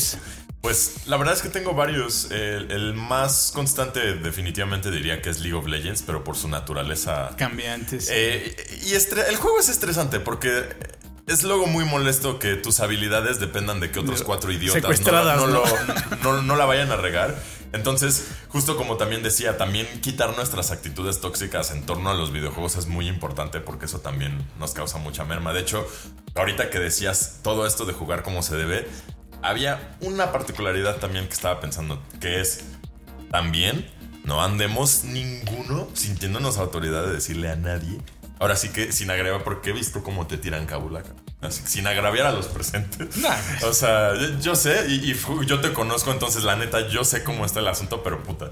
Pues 0.62 1.06
la 1.08 1.18
verdad 1.18 1.34
es 1.34 1.42
que 1.42 1.50
tengo 1.50 1.74
varios. 1.74 2.32
El, 2.32 2.94
más 2.94 3.52
constante 3.54 4.14
definitivamente 4.14 4.90
diría 4.90 5.22
que 5.22 5.32
es 5.32 5.42
League 5.42 5.58
of 5.58 5.68
Legends, 5.68 6.02
pero 6.02 6.24
por 6.24 6.38
su 6.38 6.48
naturaleza... 6.48 7.36
Cambiantes. 7.36 8.08
Eh, 8.10 8.56
y 8.86 8.94
el 8.94 9.36
juego 9.36 9.60
es 9.60 9.68
estresante 9.68 10.22
porque 10.22 10.64
es 11.30 11.44
luego 11.44 11.68
muy 11.68 11.86
molesto 11.86 12.40
que 12.40 12.56
tus 12.56 12.80
habilidades 12.80 13.40
dependan 13.40 13.80
de 13.80 13.92
que 13.92 14.00
otros 14.00 14.24
cuatro 14.24 14.52
idiotas 14.52 15.02
no, 16.24 16.42
no, 16.42 16.56
la 16.56 16.66
vayan 16.66 16.92
a 16.92 16.96
regar. 16.96 17.38
Entonces, 17.72 18.30
justo 18.48 18.76
como 18.76 18.98
también 18.98 19.22
decía, 19.22 19.58
también 19.58 19.88
quitar 20.02 20.36
nuestras 20.36 20.72
actitudes 20.72 21.22
tóxicas 21.22 21.70
en 21.70 21.86
torno 21.86 22.10
a 22.10 22.16
los 22.16 22.32
videojuegos 22.32 22.78
es 22.78 22.88
muy 22.88 23.08
importante 23.08 23.60
porque 23.60 23.86
eso 23.86 24.00
también 24.00 24.44
nos 24.58 24.74
causa 24.74 24.98
mucha 24.98 25.24
merma. 25.24 25.54
De 25.54 25.60
hecho, 25.60 25.88
ahorita 26.34 26.72
que 26.72 26.80
decías 26.80 27.40
todo 27.44 27.68
esto 27.68 27.86
de 27.86 27.94
jugar 27.94 28.24
como 28.24 28.42
se 28.42 28.56
debe, 28.56 28.88
había 29.44 29.98
una 30.02 30.32
particularidad 30.32 30.98
también 30.98 31.28
que 31.28 31.34
estaba 31.34 31.60
pensando, 31.60 32.02
que 32.20 32.42
es 32.42 32.62
también 33.30 33.88
no 34.24 34.44
andemos 34.44 35.04
ninguno 35.04 35.88
sintiéndonos 35.94 36.58
autoridad 36.58 37.06
de 37.06 37.14
decirle 37.14 37.50
a 37.50 37.56
nadie 37.56 38.00
Ahora 38.40 38.56
sí 38.56 38.70
que 38.70 38.94
sin 38.94 39.12
agraviar, 39.12 39.44
porque 39.44 39.72
he 39.72 39.74
visto 39.74 40.02
cómo 40.02 40.26
te 40.26 40.38
tiran 40.38 40.66
cabulaca. 40.66 41.10
Así, 41.42 41.62
sin 41.66 41.88
agraviar 41.88 42.26
a 42.26 42.32
los 42.32 42.48
presentes. 42.48 43.10
O 43.64 43.74
sea, 43.74 44.14
yo 44.40 44.56
sé 44.56 44.86
y, 44.88 45.14
yo 45.46 45.60
te 45.60 45.74
conozco, 45.74 46.12
entonces 46.12 46.44
la 46.44 46.56
neta, 46.56 46.88
yo 46.88 47.04
sé 47.04 47.24
cómo 47.24 47.46
está 47.46 47.60
el 47.60 47.68
asunto, 47.68 48.02
pero 48.02 48.24
puta. 48.24 48.50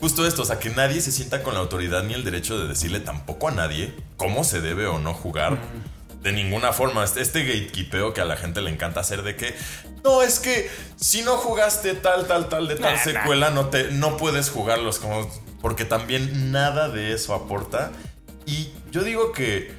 Justo 0.00 0.26
esto, 0.26 0.42
o 0.42 0.44
sea, 0.44 0.58
que 0.58 0.70
nadie 0.70 1.00
se 1.00 1.12
sienta 1.12 1.42
con 1.44 1.54
la 1.54 1.60
autoridad 1.60 2.02
ni 2.02 2.14
el 2.14 2.24
derecho 2.24 2.58
de 2.58 2.66
decirle 2.66 2.98
tampoco 2.98 3.48
a 3.48 3.52
nadie 3.52 3.94
cómo 4.16 4.42
se 4.42 4.60
debe 4.60 4.86
o 4.86 4.98
no 4.98 5.14
jugar. 5.14 5.58
De 6.20 6.32
ninguna 6.32 6.72
forma, 6.72 7.04
este, 7.04 7.20
este 7.20 7.44
gatekeepeo 7.44 8.12
que 8.12 8.20
a 8.20 8.24
la 8.24 8.36
gente 8.36 8.60
le 8.60 8.70
encanta 8.70 9.00
hacer 9.00 9.22
de 9.22 9.36
que 9.36 9.54
no, 10.02 10.22
es 10.22 10.40
que 10.40 10.68
si 10.96 11.22
no 11.22 11.36
jugaste 11.36 11.94
tal, 11.94 12.26
tal, 12.26 12.48
tal 12.48 12.66
de 12.66 12.74
tal 12.74 12.98
secuela, 12.98 13.50
no, 13.50 13.66
te, 13.66 13.92
no 13.92 14.16
puedes 14.16 14.50
jugarlos 14.50 14.98
como. 14.98 15.30
Porque 15.60 15.84
también 15.84 16.52
nada 16.52 16.88
de 16.88 17.12
eso 17.12 17.34
aporta 17.34 17.90
y 18.48 18.72
yo 18.90 19.02
digo 19.02 19.32
que 19.32 19.74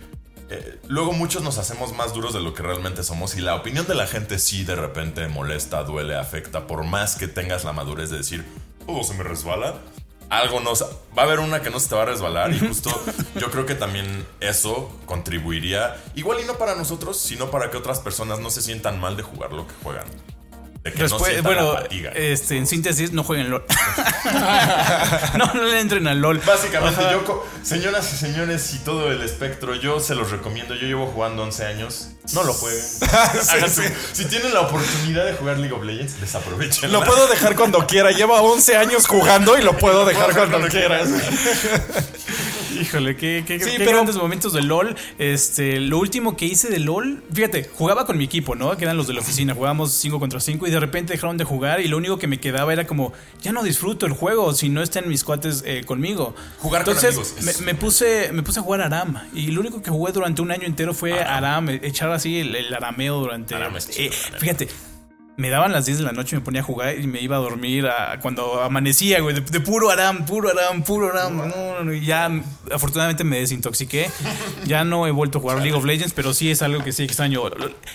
eh, 0.52 0.80
luego 0.88 1.12
muchos 1.12 1.42
nos 1.42 1.58
hacemos 1.58 1.92
más 1.96 2.14
duros 2.14 2.36
de 2.36 2.40
lo 2.40 2.54
que 2.54 2.62
realmente 2.62 3.04
somos 3.04 3.36
y 3.36 3.42
la 3.42 3.56
opinión 3.56 3.88
de 3.88 3.96
la 3.96 4.06
gente 4.06 4.38
sí 4.38 4.64
de 4.64 4.76
repente 4.76 5.28
molesta, 5.28 5.84
duele, 5.84 6.16
afecta, 6.16 6.68
por 6.68 6.84
más 6.84 7.16
que 7.16 7.28
tengas 7.28 7.64
la 7.64 7.74
madurez 7.74 8.12
de 8.12 8.18
decir, 8.18 8.46
todo 8.86 9.04
se 9.04 9.16
me 9.16 9.24
resbala. 9.24 9.80
Algo 10.30 10.60
nos... 10.60 10.84
Va 10.84 11.24
a 11.24 11.26
haber 11.26 11.40
una 11.40 11.64
que 11.64 11.72
no 11.72 11.80
se 11.80 11.90
te 11.90 11.96
va 11.96 12.04
a 12.04 12.06
resbalar 12.06 12.54
y 12.54 12.60
justo 12.60 12.92
yo 13.40 13.50
creo 13.50 13.66
que 13.66 13.74
también 13.74 14.24
eso 14.40 14.96
contribuiría, 15.08 15.98
igual 16.14 16.40
y 16.40 16.46
no 16.46 16.60
para 16.60 16.76
nosotros, 16.76 17.20
sino 17.20 17.50
para 17.50 17.72
que 17.72 17.78
otras 17.78 18.00
personas 18.00 18.40
no 18.40 18.52
se 18.52 18.62
sientan 18.62 19.00
mal 19.00 19.18
de 19.18 19.24
jugar 19.24 19.52
lo 19.52 19.66
que 19.66 19.74
juegan. 19.82 20.06
Después, 20.84 21.44
bueno, 21.44 21.76
este, 22.16 22.58
en 22.58 22.66
síntesis, 22.66 23.12
no 23.12 23.24
jueguen 23.24 23.50
LOL. 23.50 23.66
no, 25.38 25.54
no 25.54 25.64
le 25.66 25.80
entren 25.82 26.08
al 26.08 26.22
LOL. 26.22 26.40
Básicamente, 26.40 27.02
yo, 27.12 27.46
señoras 27.64 28.14
y 28.14 28.18
señores 28.18 28.74
y 28.74 28.80
todo 28.80 29.12
el 29.12 29.22
espectro, 29.22 29.76
yo 29.76 30.00
se 30.00 30.16
los 30.16 30.32
recomiendo. 30.32 30.76
Yo 30.76 30.88
llevo 30.88 31.08
jugando 31.08 31.44
11 31.44 31.66
años. 31.66 32.12
No 32.34 32.44
lo 32.44 32.54
jueguen. 32.54 32.80
Si 34.14 34.26
tienen 34.26 34.54
la 34.54 34.62
oportunidad 34.62 35.26
de 35.26 35.34
jugar 35.34 35.58
League 35.58 35.74
of 35.74 35.84
Legends, 35.84 36.20
desaprovechen. 36.22 36.92
Lo 36.92 37.04
puedo 37.04 37.28
dejar 37.28 37.56
cuando 37.56 37.86
quiera. 37.86 38.12
Lleva 38.12 38.42
11 38.42 38.78
años 38.78 39.06
jugando 39.06 39.58
y 39.58 39.62
lo 39.62 39.78
puedo 39.78 40.06
dejar 40.06 40.34
cuando, 40.34 40.68
quieras. 40.68 41.10
Híjole, 42.80 43.16
qué, 43.16 43.44
qué, 43.46 43.58
qué 43.58 43.78
grandes 43.78 44.16
momentos 44.16 44.54
de 44.54 44.62
LOL. 44.62 44.96
Este, 45.18 45.80
lo 45.80 45.98
último 45.98 46.36
que 46.36 46.46
hice 46.46 46.70
de 46.70 46.80
LOL, 46.80 47.24
fíjate, 47.34 47.70
jugaba 47.74 48.06
con 48.06 48.18
mi 48.18 48.26
equipo, 48.26 48.56
¿no? 48.56 48.76
Que 48.78 48.86
eran 48.86 48.98
los 48.98 49.08
de 49.08 49.14
la 49.14 49.22
oficina, 49.22 49.54
jugábamos 49.54 49.92
5 49.94 50.20
contra 50.20 50.40
5 50.40 50.68
y 50.68 50.72
de 50.72 50.80
repente 50.80 51.14
dejaron 51.14 51.38
de 51.38 51.44
jugar 51.44 51.82
y 51.82 51.88
lo 51.88 51.98
único 51.98 52.18
que 52.18 52.28
me 52.28 52.40
quedaba 52.40 52.74
era 52.74 52.86
como, 52.86 53.14
ya 53.42 53.52
no 53.52 53.64
disfruto 53.64 54.06
el 54.06 54.14
juego 54.14 54.54
si 54.54 54.70
no 54.70 54.82
están 54.82 55.08
mis 55.08 55.24
cuates 55.24 55.64
eh, 55.66 55.84
conmigo. 55.86 56.36
Jugar 56.60 56.82
Entonces, 56.82 57.16
con 57.16 57.26
amigos. 57.26 57.62
Me, 57.62 57.76
puse, 57.76 58.32
me 58.34 58.44
puse 58.44 58.60
a 58.60 58.64
jugar 58.64 58.82
Aram 58.82 59.18
y 59.34 59.48
lo 59.48 59.62
único 59.62 59.82
que 59.82 59.92
jugué 59.92 60.12
durante 60.12 60.42
un 60.42 60.52
año 60.52 60.66
entero 60.66 60.94
fue 60.94 61.22
Aram, 61.22 61.70
echar 61.70 62.12
así 62.12 62.40
el, 62.40 62.74
arameo 62.74 63.20
durante... 63.20 63.56
Eh, 63.98 64.12
fíjate, 64.38 64.68
me 65.40 65.50
daban 65.50 65.72
las 65.72 65.86
10 65.86 66.00
de 66.00 66.04
la 66.04 66.12
noche, 66.12 66.36
me 66.36 66.42
ponía 66.42 66.60
a 66.60 66.64
jugar 66.66 67.00
y 67.00 67.08
me 67.08 67.22
iba 67.22 67.38
a 67.38 67.40
dormir 67.40 67.88
cuando 68.22 68.62
amanecía, 68.62 69.22
güey, 69.22 69.40
de, 69.40 69.60
puro 69.62 69.90
aram, 69.90 70.26
puro 70.26 70.50
aram, 70.50 70.84
puro 70.84 71.12
aram. 71.12 71.38
No, 71.38 71.82
no, 71.82 71.94
ya 71.94 72.30
afortunadamente 72.70 73.24
me 73.24 73.40
desintoxiqué. 73.40 74.12
Ya 74.66 74.84
no 74.84 75.08
he 75.08 75.12
vuelto 75.12 75.38
a 75.38 75.42
jugar 75.42 75.60
League 75.60 75.74
of 75.74 75.86
Legends, 75.86 76.14
pero 76.14 76.34
sí 76.34 76.52
es 76.52 76.62
algo 76.62 76.84
que 76.84 76.92
sí 76.92 77.04
extraño. 77.04 77.44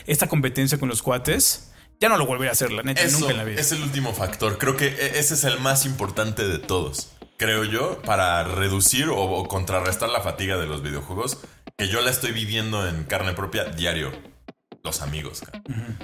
Esta 0.06 0.26
competencia 0.26 0.78
con 0.78 0.88
los 0.88 1.02
cuates. 1.02 1.70
Ya 2.00 2.08
no 2.08 2.16
lo 2.16 2.26
volveré 2.26 2.48
a 2.48 2.52
hacer, 2.52 2.72
la 2.72 2.82
neta, 2.82 3.06
nunca 3.08 3.30
en 3.30 3.36
la 3.36 3.44
vida. 3.44 3.60
Es 3.60 3.72
el 3.72 3.82
último 3.82 4.14
factor. 4.14 4.56
Creo 4.56 4.76
que 4.76 4.86
e, 4.86 5.18
ese 5.18 5.34
es 5.34 5.44
el 5.44 5.60
más 5.60 5.84
importante 5.84 6.48
de 6.48 6.58
todos. 6.58 7.10
Creo 7.36 7.64
yo, 7.64 8.00
para 8.02 8.42
reducir 8.44 9.08
o 9.10 9.46
contrarrestar 9.48 10.08
la 10.08 10.22
fatiga 10.22 10.56
de 10.56 10.66
los 10.66 10.82
videojuegos, 10.82 11.38
que 11.76 11.88
yo 11.88 12.00
la 12.00 12.10
estoy 12.10 12.32
viviendo 12.32 12.88
en 12.88 13.04
carne 13.04 13.34
propia 13.34 13.64
diario 13.64 14.33
los 14.84 15.00
amigos. 15.00 15.40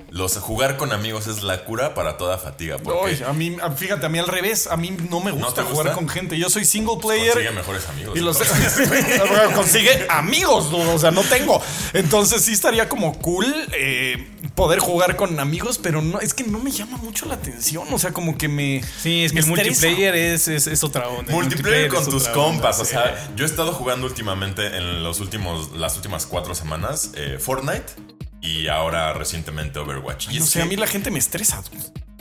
Los 0.09 0.39
jugar 0.39 0.79
con 0.79 0.93
amigos 0.93 1.27
es 1.27 1.43
la 1.43 1.65
cura 1.65 1.93
para 1.93 2.17
toda 2.17 2.39
fatiga. 2.39 2.79
Porque 2.79 3.23
a 3.27 3.33
mí, 3.35 3.59
fíjate, 3.77 4.07
a 4.07 4.09
mí 4.09 4.19
al 4.19 4.27
revés, 4.27 4.69
a 4.69 4.79
mí 4.79 4.97
no 5.11 5.21
me 5.21 5.33
gusta, 5.33 5.65
jugar 5.65 5.93
con 5.93 6.09
gente. 6.09 6.39
Yo 6.39 6.49
soy 6.49 6.65
single 6.65 6.97
player. 6.99 7.35
Consigue 7.35 7.51
mejores 7.51 7.89
amigos. 7.91 8.19
Y 8.19 8.21
los 8.21 8.39
consigue 9.55 10.07
amigos, 10.09 10.73
o 10.73 10.99
sea, 10.99 11.11
no 11.11 11.23
tengo. 11.25 11.63
Entonces 11.93 12.43
sí 12.43 12.53
estaría 12.53 12.89
como 12.89 13.19
cool 13.19 13.47
eh, 13.75 14.31
poder 14.55 14.79
jugar 14.79 15.15
con 15.15 15.39
amigos, 15.39 15.77
pero 15.77 16.01
no, 16.01 16.19
es 16.19 16.33
que 16.33 16.45
no 16.45 16.59
me 16.59 16.71
llama 16.71 16.97
mucho 16.97 17.27
la 17.27 17.35
atención. 17.35 17.87
O 17.93 17.99
sea, 17.99 18.13
como 18.13 18.39
que 18.39 18.49
me. 18.49 18.83
Sí, 18.99 19.25
es 19.25 19.33
que 19.33 19.41
el 19.41 19.47
multiplayer 19.47 20.15
es, 20.15 20.49
es, 20.49 20.83
otra 20.83 21.07
onda. 21.07 21.31
Multiplayer, 21.31 21.91
con 21.91 22.03
tus 22.07 22.29
compas. 22.29 22.81
O 22.81 22.87
sea, 22.87 23.31
yo 23.37 23.45
he 23.45 23.49
estado 23.49 23.73
jugando 23.73 24.07
últimamente 24.07 24.75
en 24.75 25.03
los 25.03 25.21
últimos, 25.21 25.73
las 25.73 25.97
últimas 25.97 26.25
cuatro 26.25 26.55
semanas 26.55 27.11
eh, 27.15 27.37
Fortnite 27.39 28.20
y 28.41 28.69
ahora 28.69 29.13
recientemente 29.13 29.79
Overwatch. 29.79 30.29
y 30.31 30.39
es 30.39 30.57
a 30.57 30.65
mí 30.65 30.77
la 30.77 30.87
gente 30.87 31.11
me 31.11 31.19
estresa. 31.19 31.63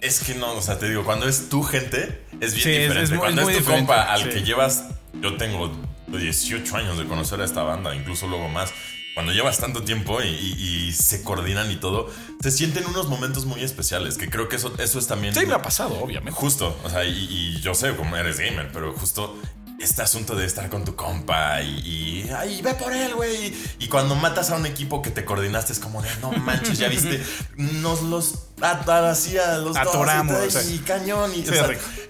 Es 0.02 0.22
que 0.22 0.36
no, 0.36 0.54
o 0.54 0.62
sea, 0.62 0.80
te 0.80 0.90
digo, 0.90 1.04
cuando 1.04 1.28
es 1.28 1.50
tu 1.50 1.64
gente, 1.64 2.24
es 2.40 2.54
bien 2.54 2.90
diferente. 2.90 3.18
cuando 3.18 3.50
es, 3.50 3.58
tu 3.58 3.66
compa 3.66 4.04
al 4.14 4.30
que 4.30 4.44
llevas, 4.44 4.86
yo 5.22 5.36
tengo 5.38 5.72
18 6.08 6.78
años 6.78 6.98
de 6.98 7.06
conocer 7.06 7.42
a 7.42 7.46
esta 7.46 7.64
banda, 7.64 7.96
incluso 7.96 8.28
luego 8.28 8.48
más. 8.48 8.72
Cuando 9.14 9.34
llevas 9.34 9.60
tanto 9.60 9.84
tiempo 9.84 10.22
y, 10.22 10.94
se 10.94 11.24
coordinan 11.24 11.70
y 11.72 11.76
todo, 11.76 12.10
se 12.42 12.52
sienten 12.52 12.86
unos 12.86 13.10
momentos 13.10 13.46
muy 13.46 13.62
especiales, 13.62 14.18
que 14.18 14.30
creo 14.30 14.48
que 14.48 14.56
eso, 14.56 14.74
eso 14.80 14.98
es 14.98 15.08
también... 15.08 15.36
Sí, 15.36 15.46
me 15.46 15.54
ha 15.54 15.62
pasado, 15.62 16.00
obviamente. 16.00 16.40
Justo, 16.40 16.80
o 16.84 16.90
sea, 16.90 17.04
y, 17.04 17.28
y 17.30 17.60
yo 17.60 17.74
sé 17.74 17.96
cómo 17.98 18.16
eres 18.16 18.40
gamer, 18.40 18.70
pero 18.72 18.94
justo 18.94 19.38
este 19.80 20.02
asunto 20.02 20.36
de 20.36 20.46
estar 20.46 20.70
con 20.70 20.84
tu 20.84 20.96
compa 20.96 21.62
y, 21.62 21.80
y 21.80 22.30
ay, 22.36 22.62
ve 22.62 22.74
por 22.74 22.94
él, 22.94 23.16
güey. 23.16 23.54
Y 23.80 23.88
cuando 23.88 24.16
matas 24.16 24.52
a 24.52 24.56
un 24.56 24.66
equipo 24.66 25.02
que 25.02 25.10
te 25.10 25.26
coordinaste 25.26 25.74
es 25.74 25.80
como 25.80 26.02
de, 26.02 26.10
no 26.22 26.32
manches, 26.32 26.78
ya 26.78 26.90
viste, 26.90 27.24
nos 27.58 28.02
los 28.02 28.50
hacía 28.62 29.58
los 29.58 29.78
Atoramos, 29.78 30.54
dos 30.54 30.70
y, 30.70 30.80
cañón. 30.80 31.32
Y, 31.34 31.46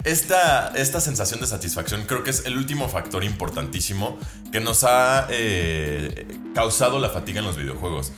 esta, 0.04 0.68
esta 0.74 1.00
sensación 1.00 1.40
de 1.40 1.46
satisfacción 1.46 2.04
creo 2.06 2.24
que 2.24 2.30
es 2.30 2.44
el 2.46 2.56
último 2.56 2.88
factor 2.88 3.22
importantísimo 3.22 4.18
que 4.50 4.60
nos 4.60 4.84
ha 4.84 5.26
eh, 5.30 6.26
causado 6.54 6.98
la 6.98 7.10
fatiga 7.10 7.40
en 7.40 7.46
los 7.46 7.56
videojuegos. 7.56 8.12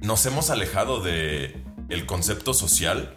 Nos 0.00 0.24
hemos 0.26 0.50
alejado 0.50 1.00
de 1.00 1.62
el 1.88 2.06
concepto 2.06 2.54
social 2.54 3.14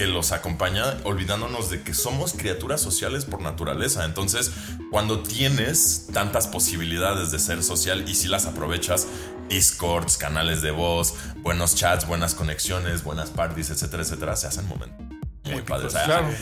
que 0.00 0.06
los 0.06 0.32
acompaña, 0.32 0.96
olvidándonos 1.04 1.68
de 1.68 1.82
que 1.82 1.92
somos 1.92 2.32
criaturas 2.32 2.80
sociales 2.80 3.26
por 3.26 3.42
naturaleza. 3.42 4.06
Entonces, 4.06 4.50
cuando 4.90 5.22
tienes 5.22 6.06
tantas 6.10 6.46
posibilidades 6.46 7.30
de 7.30 7.38
ser 7.38 7.62
social 7.62 8.08
y 8.08 8.14
si 8.14 8.26
las 8.26 8.46
aprovechas, 8.46 9.06
discords, 9.50 10.16
canales 10.16 10.62
de 10.62 10.70
voz, 10.70 11.16
buenos 11.42 11.74
chats, 11.74 12.06
buenas 12.06 12.34
conexiones, 12.34 13.04
buenas 13.04 13.28
parties, 13.28 13.68
etcétera, 13.68 14.02
etcétera, 14.02 14.36
se 14.36 14.46
hacen 14.46 14.66
momentos 14.68 15.09
muy 15.50 15.62
padres. 15.62 15.94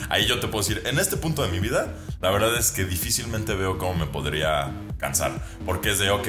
Ahí 0.09 0.27
yo 0.27 0.41
te 0.41 0.49
puedo 0.49 0.67
decir, 0.67 0.83
en 0.87 0.99
este 0.99 1.17
punto 1.17 1.43
de 1.43 1.49
mi 1.49 1.61
vida, 1.61 1.95
la 2.21 2.31
verdad 2.31 2.57
es 2.57 2.71
que 2.71 2.85
difícilmente 2.85 3.55
veo 3.55 3.79
cómo 3.79 3.95
me 3.95 4.07
podría 4.07 4.73
cansar. 4.99 5.33
Porque 5.65 5.91
es 5.91 5.99
de, 5.99 6.11
ok, 6.11 6.29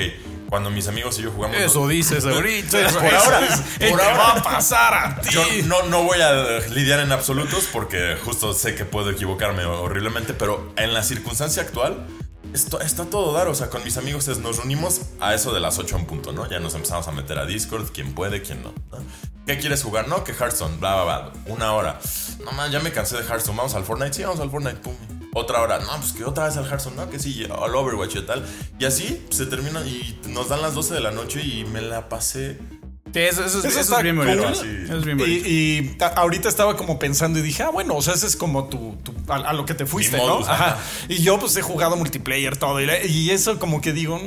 cuando 0.49 0.69
mis 0.69 0.87
amigos 0.87 1.19
y 1.19 1.23
yo 1.23 1.31
jugamos. 1.31 1.57
Eso 1.57 1.87
dices 1.87 2.25
ahorita. 2.25 2.89
por 2.93 3.13
ahora, 3.13 3.41
por 3.89 4.01
ahora 4.01 4.17
va 4.17 4.31
a 4.33 4.43
pasar 4.43 4.93
a 4.93 5.21
ti. 5.21 5.29
Yo 5.31 5.43
no, 5.65 5.83
no 5.83 6.03
voy 6.03 6.19
a 6.21 6.59
lidiar 6.69 6.99
en 6.99 7.11
absolutos 7.11 7.67
porque 7.71 8.17
justo 8.23 8.53
sé 8.53 8.75
que 8.75 8.85
puedo 8.85 9.09
equivocarme 9.11 9.65
horriblemente, 9.65 10.33
pero 10.33 10.73
en 10.77 10.93
la 10.93 11.03
circunstancia 11.03 11.63
actual. 11.63 12.05
Esto, 12.53 12.79
está 12.81 13.05
todo 13.05 13.33
dar, 13.33 13.47
o 13.47 13.55
sea, 13.55 13.69
con 13.69 13.83
mis 13.83 13.97
amigos 13.97 14.27
nos 14.39 14.57
reunimos 14.57 15.01
a 15.19 15.33
eso 15.33 15.53
de 15.53 15.59
las 15.59 15.77
8 15.77 15.97
en 15.97 16.05
punto, 16.05 16.31
¿no? 16.31 16.49
Ya 16.49 16.59
nos 16.59 16.73
empezamos 16.73 17.07
a 17.07 17.11
meter 17.11 17.37
a 17.37 17.45
Discord, 17.45 17.91
quién 17.93 18.13
puede, 18.13 18.41
quién 18.41 18.63
no. 18.63 18.73
¿Qué 19.45 19.57
quieres 19.57 19.83
jugar? 19.83 20.07
No, 20.07 20.23
que 20.23 20.31
Hearthstone, 20.31 20.77
bla, 20.77 21.03
bla, 21.03 21.19
bla. 21.19 21.33
Una 21.47 21.73
hora. 21.73 21.99
No, 22.43 22.51
man, 22.51 22.71
ya 22.71 22.79
me 22.79 22.91
cansé 22.91 23.17
de 23.17 23.23
Hearthstone. 23.23 23.57
Vamos 23.57 23.73
al 23.73 23.83
Fortnite. 23.83 24.13
Sí, 24.13 24.23
vamos 24.23 24.39
al 24.39 24.51
Fortnite. 24.51 24.77
Pum 24.77 24.95
otra 25.33 25.61
hora, 25.61 25.79
no, 25.79 25.87
pues 25.99 26.13
que 26.13 26.25
otra 26.25 26.45
vez 26.45 26.57
al 26.57 26.65
Hearthstone, 26.65 26.95
no, 26.95 27.09
que 27.09 27.19
sí, 27.19 27.45
al 27.45 27.75
Overwatch 27.75 28.15
y 28.15 28.21
tal. 28.23 28.43
Y 28.79 28.85
así 28.85 29.25
se 29.29 29.45
termina 29.45 29.81
y 29.81 30.19
nos 30.27 30.49
dan 30.49 30.61
las 30.61 30.73
12 30.73 30.95
de 30.95 30.99
la 31.01 31.11
noche 31.11 31.41
y 31.43 31.65
me 31.65 31.81
la 31.81 32.09
pasé. 32.09 32.59
Eso, 33.13 33.43
es 33.45 34.03
bien 34.03 34.17
bonito. 34.17 34.51
Y, 35.25 35.91
ahorita 36.15 36.49
estaba 36.49 36.77
como 36.77 36.99
pensando 36.99 37.39
y 37.39 37.41
dije, 37.41 37.63
ah, 37.63 37.69
bueno, 37.69 37.95
o 37.95 38.01
sea, 38.01 38.13
ese 38.13 38.27
es 38.27 38.35
como 38.35 38.65
tu, 38.65 38.95
a, 39.27 39.53
lo 39.53 39.65
que 39.65 39.73
te 39.73 39.85
fuiste, 39.85 40.17
¿no? 40.17 40.39
Ajá. 40.39 40.77
Y 41.07 41.21
yo 41.21 41.39
pues 41.39 41.55
he 41.57 41.61
jugado 41.61 41.95
multiplayer 41.95 42.57
todo 42.57 42.81
y, 42.81 43.29
eso 43.29 43.59
como 43.59 43.81
que 43.81 43.93
digo, 43.93 44.19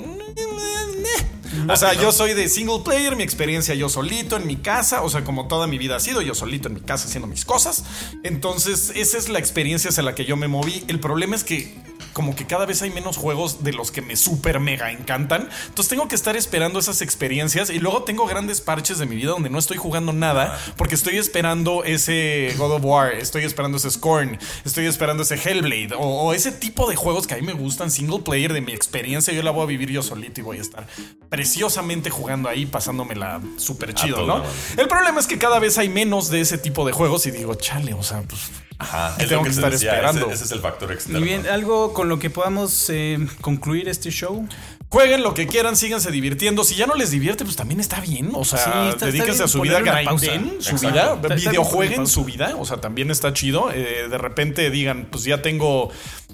o 1.69 1.77
sea, 1.77 1.93
yo 1.95 2.13
soy 2.13 2.35
de 2.35 2.49
single 2.49 2.81
player, 2.85 3.17
mi 3.17 3.23
experiencia 3.23 3.75
yo 3.75 3.89
solito 3.89 4.37
en 4.37 4.47
mi 4.47 4.57
casa, 4.57 5.03
o 5.03 5.11
sea, 5.11 5.25
como 5.25 5.49
toda 5.49 5.67
mi 5.67 5.79
vida 5.79 5.97
ha 5.97 6.01
sido, 6.01 6.23
yo 6.23 6.35
solito 6.35 6.69
en 6.69 6.75
mi 6.75 6.81
casa 6.81 7.07
haciendo 7.09 7.27
mis 7.27 7.45
cosas. 7.45 7.85
Entonces, 8.23 8.93
esa 8.95 9.19
es 9.19 9.29
la 9.29 9.39
experiencia 9.39 9.91
hacia 9.91 10.03
la 10.03 10.15
que 10.15 10.25
yo 10.25 10.37
me 10.37 10.49
moví. 10.49 10.85
El 10.89 11.01
problema 11.01 11.37
es 11.37 11.45
que 11.45 11.75
como 12.13 12.35
que 12.35 12.47
cada 12.47 12.67
vez 12.67 12.83
hay 12.83 12.91
menos 12.91 13.17
juegos 13.17 13.65
de 13.65 13.73
los 13.73 13.91
que 13.91 14.03
me 14.03 14.17
super 14.17 14.61
mega 14.61 14.93
encantan. 14.93 15.49
Entonces 15.69 15.89
tengo 15.89 16.09
que 16.09 16.15
estar 16.15 16.37
esperando 16.37 16.79
esas 16.79 17.03
experiencias 17.03 17.71
y 17.71 17.79
luego 17.79 18.03
tengo 18.05 18.27
grandes 18.27 18.61
parches 18.61 18.99
de 18.99 19.07
mi 19.07 19.17
vida 19.17 19.31
donde 19.31 19.51
no 19.51 19.59
estoy 19.59 19.77
jugando 19.77 20.13
nada 20.13 20.59
porque 20.77 20.95
estoy 20.95 21.17
esperando 21.17 21.85
ese 21.85 22.55
God 22.59 22.73
of 22.73 22.85
War, 22.85 23.13
estoy 23.13 23.45
esperando 23.45 23.79
ese 23.79 23.91
Scorn, 23.91 24.39
estoy 24.65 24.87
esperando 24.87 25.23
ese 25.23 25.37
Hellblade 25.37 25.95
o, 25.97 26.33
ese 26.33 26.53
tipo 26.53 26.89
de 26.89 26.97
juegos 26.97 27.27
que 27.27 27.35
a 27.35 27.37
mí 27.37 27.43
me 27.43 27.53
gustan 27.53 27.91
single 27.91 28.21
player 28.21 28.53
de 28.53 28.61
mi 28.61 28.73
experiencia. 28.73 29.33
Yo 29.33 29.43
la 29.43 29.51
voy 29.51 29.65
a 29.65 29.67
vivir 29.67 29.91
yo 29.91 30.03
solito 30.03 30.41
y 30.41 30.45
voy 30.45 30.59
a 30.59 30.63
estar 30.63 30.87
preciosamente 31.29 32.11
jugando 32.11 32.49
ahí, 32.49 32.67
pasándomela 32.67 33.41
súper 33.57 33.95
chido, 33.95 34.27
¿no? 34.27 34.43
El 34.77 34.89
problema 34.89 35.21
es 35.21 35.27
que 35.27 35.39
cada 35.39 35.59
vez 35.59 35.79
hay 35.79 35.89
menos 35.89 36.31
de 36.31 36.41
ese 36.41 36.59
tipo 36.59 36.87
de 36.87 36.93
juegos 36.93 37.27
y 37.27 37.31
digo, 37.31 37.55
chale, 37.55 37.95
o 37.95 38.03
sea, 38.03 38.23
pues 38.23 38.51
Ajá, 38.83 39.17
tengo 39.17 39.45
que, 39.45 39.51
estar 39.51 39.73
esperando. 39.73 40.31
Ese, 40.31 40.45
es 40.45 40.51
el 40.53 40.61
factor 40.61 40.91
externo. 40.91 41.21
Y 41.21 41.23
bien, 41.23 41.47
algo 41.47 41.93
con 41.93 42.09
lo 42.09 42.19
que 42.19 42.31
podamos 42.31 42.91
eh, 42.91 43.19
concluir 43.41 43.89
este 43.89 44.11
show. 44.11 44.47
Jueguen 44.89 45.23
lo 45.23 45.33
que 45.33 45.47
quieran, 45.47 45.75
síganse 45.75 46.11
divirtiendo. 46.11 46.65
Si 46.65 46.75
ya 46.75 46.87
no 46.87 46.95
les 46.95 47.11
divierte, 47.11 47.45
pues 47.45 47.57
también 47.57 47.81
está 47.81 48.01
bien. 48.01 48.31
O 48.35 48.45
sea, 48.45 48.95
dedíquense 49.01 49.45
a 49.45 49.49
su 49.49 49.63
vida, 49.63 49.81
grinden 49.81 50.61
su 50.61 50.77
vida, 50.77 51.15
videojueguen 51.15 52.07
su 52.07 52.25
vida. 52.25 52.57
O 52.59 52.67
sea, 52.67 52.79
también 52.79 53.11
está 53.11 53.33
chido. 53.33 53.71
Eh, 53.73 54.09
de 54.11 54.19
repente 54.19 54.69
digan, 54.71 55.09
pues 55.11 55.25
ya 55.25 55.41
tengo 55.41 55.91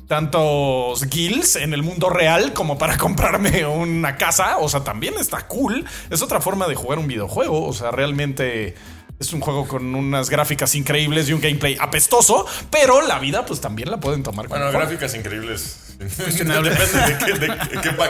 tantos 0.08 1.04
guilds 1.04 1.54
en 1.54 1.72
el 1.72 1.84
mundo 1.84 2.08
real 2.08 2.52
como 2.52 2.78
para 2.78 2.96
comprarme 2.98 3.64
una 3.64 4.16
casa. 4.16 4.56
O 4.58 4.68
sea, 4.68 4.82
también 4.82 5.14
está 5.20 5.46
cool. 5.46 5.84
Es 6.10 6.22
otra 6.22 6.40
forma 6.40 6.66
de 6.66 6.74
jugar 6.74 6.98
un 6.98 7.06
videojuego. 7.06 7.64
O 7.64 7.72
sea, 7.72 7.92
realmente 7.92 8.74
es 9.18 9.32
un 9.32 9.40
juego 9.40 9.66
con 9.66 9.94
unas 9.94 10.30
gráficas 10.30 10.74
increíbles 10.74 11.28
y 11.28 11.32
un 11.32 11.40
gameplay 11.40 11.76
apestoso, 11.80 12.46
pero 12.70 13.00
la 13.02 13.18
vida 13.18 13.44
pues 13.44 13.60
también 13.60 13.90
la 13.90 13.98
pueden 13.98 14.22
tomar. 14.22 14.48
Bueno, 14.48 14.70
gráficas 14.70 15.14
increíbles. 15.14 15.87
Depende 15.98 16.44
de 16.44 17.46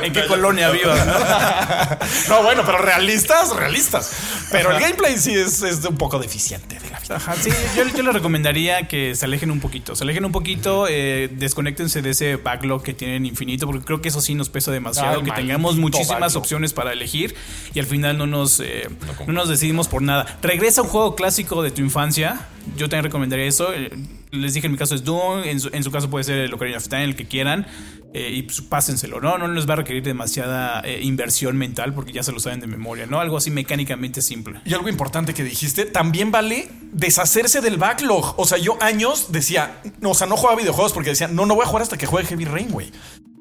en 0.06 0.12
qué 0.12 0.26
colonia 0.26 0.70
vivas. 0.70 1.06
¿no? 1.06 1.14
¿no? 2.36 2.42
bueno, 2.42 2.62
pero 2.66 2.78
realistas, 2.78 3.56
realistas. 3.56 4.12
Pero 4.50 4.72
el 4.72 4.80
gameplay 4.80 5.16
sí 5.16 5.34
es, 5.34 5.62
es 5.62 5.82
un 5.86 5.96
poco 5.96 6.18
deficiente 6.18 6.78
de 6.78 6.90
la 6.90 7.00
vida. 7.00 7.16
Ajá, 7.16 7.34
sí, 7.36 7.50
yo, 7.74 7.84
yo 7.88 8.02
les 8.02 8.12
recomendaría 8.12 8.88
que 8.88 9.14
se 9.14 9.24
alejen 9.24 9.50
un 9.50 9.60
poquito. 9.60 9.96
Se 9.96 10.04
alejen 10.04 10.26
un 10.26 10.32
poquito, 10.32 10.86
eh, 10.86 11.30
desconectense 11.32 12.02
de 12.02 12.10
ese 12.10 12.36
backlog 12.36 12.82
que 12.82 12.92
tienen 12.92 13.24
infinito, 13.24 13.64
porque 13.64 13.84
creo 13.84 14.02
que 14.02 14.10
eso 14.10 14.20
sí 14.20 14.34
nos 14.34 14.50
pesa 14.50 14.70
demasiado. 14.70 15.22
que 15.22 15.30
tengamos 15.32 15.76
muchísimas 15.76 16.36
opciones 16.36 16.74
para 16.74 16.92
elegir 16.92 17.34
y 17.72 17.80
al 17.80 17.86
final 17.86 18.18
no 18.18 18.26
nos, 18.26 18.60
eh, 18.60 18.88
no 19.26 19.32
nos 19.32 19.48
decidimos 19.48 19.88
por 19.88 20.02
nada. 20.02 20.38
Regresa 20.42 20.82
a 20.82 20.84
un 20.84 20.90
juego 20.90 21.14
clásico 21.14 21.62
de 21.62 21.70
tu 21.70 21.80
infancia. 21.80 22.48
Yo 22.76 22.90
también 22.90 23.04
recomendaría 23.04 23.46
eso. 23.46 23.72
Les 24.30 24.54
dije 24.54 24.66
en 24.66 24.72
mi 24.72 24.78
caso 24.78 24.94
es 24.94 25.04
Doom, 25.04 25.44
en 25.44 25.60
su, 25.60 25.70
en 25.72 25.82
su 25.82 25.90
caso 25.90 26.10
puede 26.10 26.24
ser 26.24 26.38
el 26.38 26.52
Ocarina 26.52 26.78
of 26.78 26.88
Time, 26.88 27.04
el 27.04 27.16
que 27.16 27.26
quieran. 27.26 27.66
Eh, 28.14 28.30
y 28.32 28.42
pues, 28.42 28.62
pásenselo, 28.62 29.20
¿no? 29.20 29.36
No 29.36 29.48
les 29.48 29.68
va 29.68 29.74
a 29.74 29.76
requerir 29.76 30.02
demasiada 30.02 30.80
eh, 30.80 31.00
inversión 31.02 31.56
mental 31.58 31.92
porque 31.92 32.12
ya 32.12 32.22
se 32.22 32.32
lo 32.32 32.40
saben 32.40 32.60
de 32.60 32.66
memoria, 32.66 33.06
¿no? 33.06 33.20
Algo 33.20 33.36
así 33.36 33.50
mecánicamente 33.50 34.22
simple. 34.22 34.60
Y 34.64 34.72
algo 34.72 34.88
importante 34.88 35.34
que 35.34 35.44
dijiste, 35.44 35.84
también 35.84 36.30
vale 36.30 36.70
deshacerse 36.92 37.60
del 37.60 37.76
backlog. 37.76 38.34
O 38.38 38.46
sea, 38.46 38.56
yo 38.58 38.82
años 38.82 39.30
decía, 39.30 39.82
o 40.02 40.14
sea, 40.14 40.26
no 40.26 40.36
jugaba 40.36 40.58
videojuegos 40.58 40.92
porque 40.92 41.10
decía, 41.10 41.28
no, 41.28 41.44
no 41.44 41.54
voy 41.54 41.64
a 41.64 41.66
jugar 41.66 41.82
hasta 41.82 41.98
que 41.98 42.06
juegue 42.06 42.28
Heavy 42.28 42.46
Rain, 42.46 42.70
güey 42.70 42.90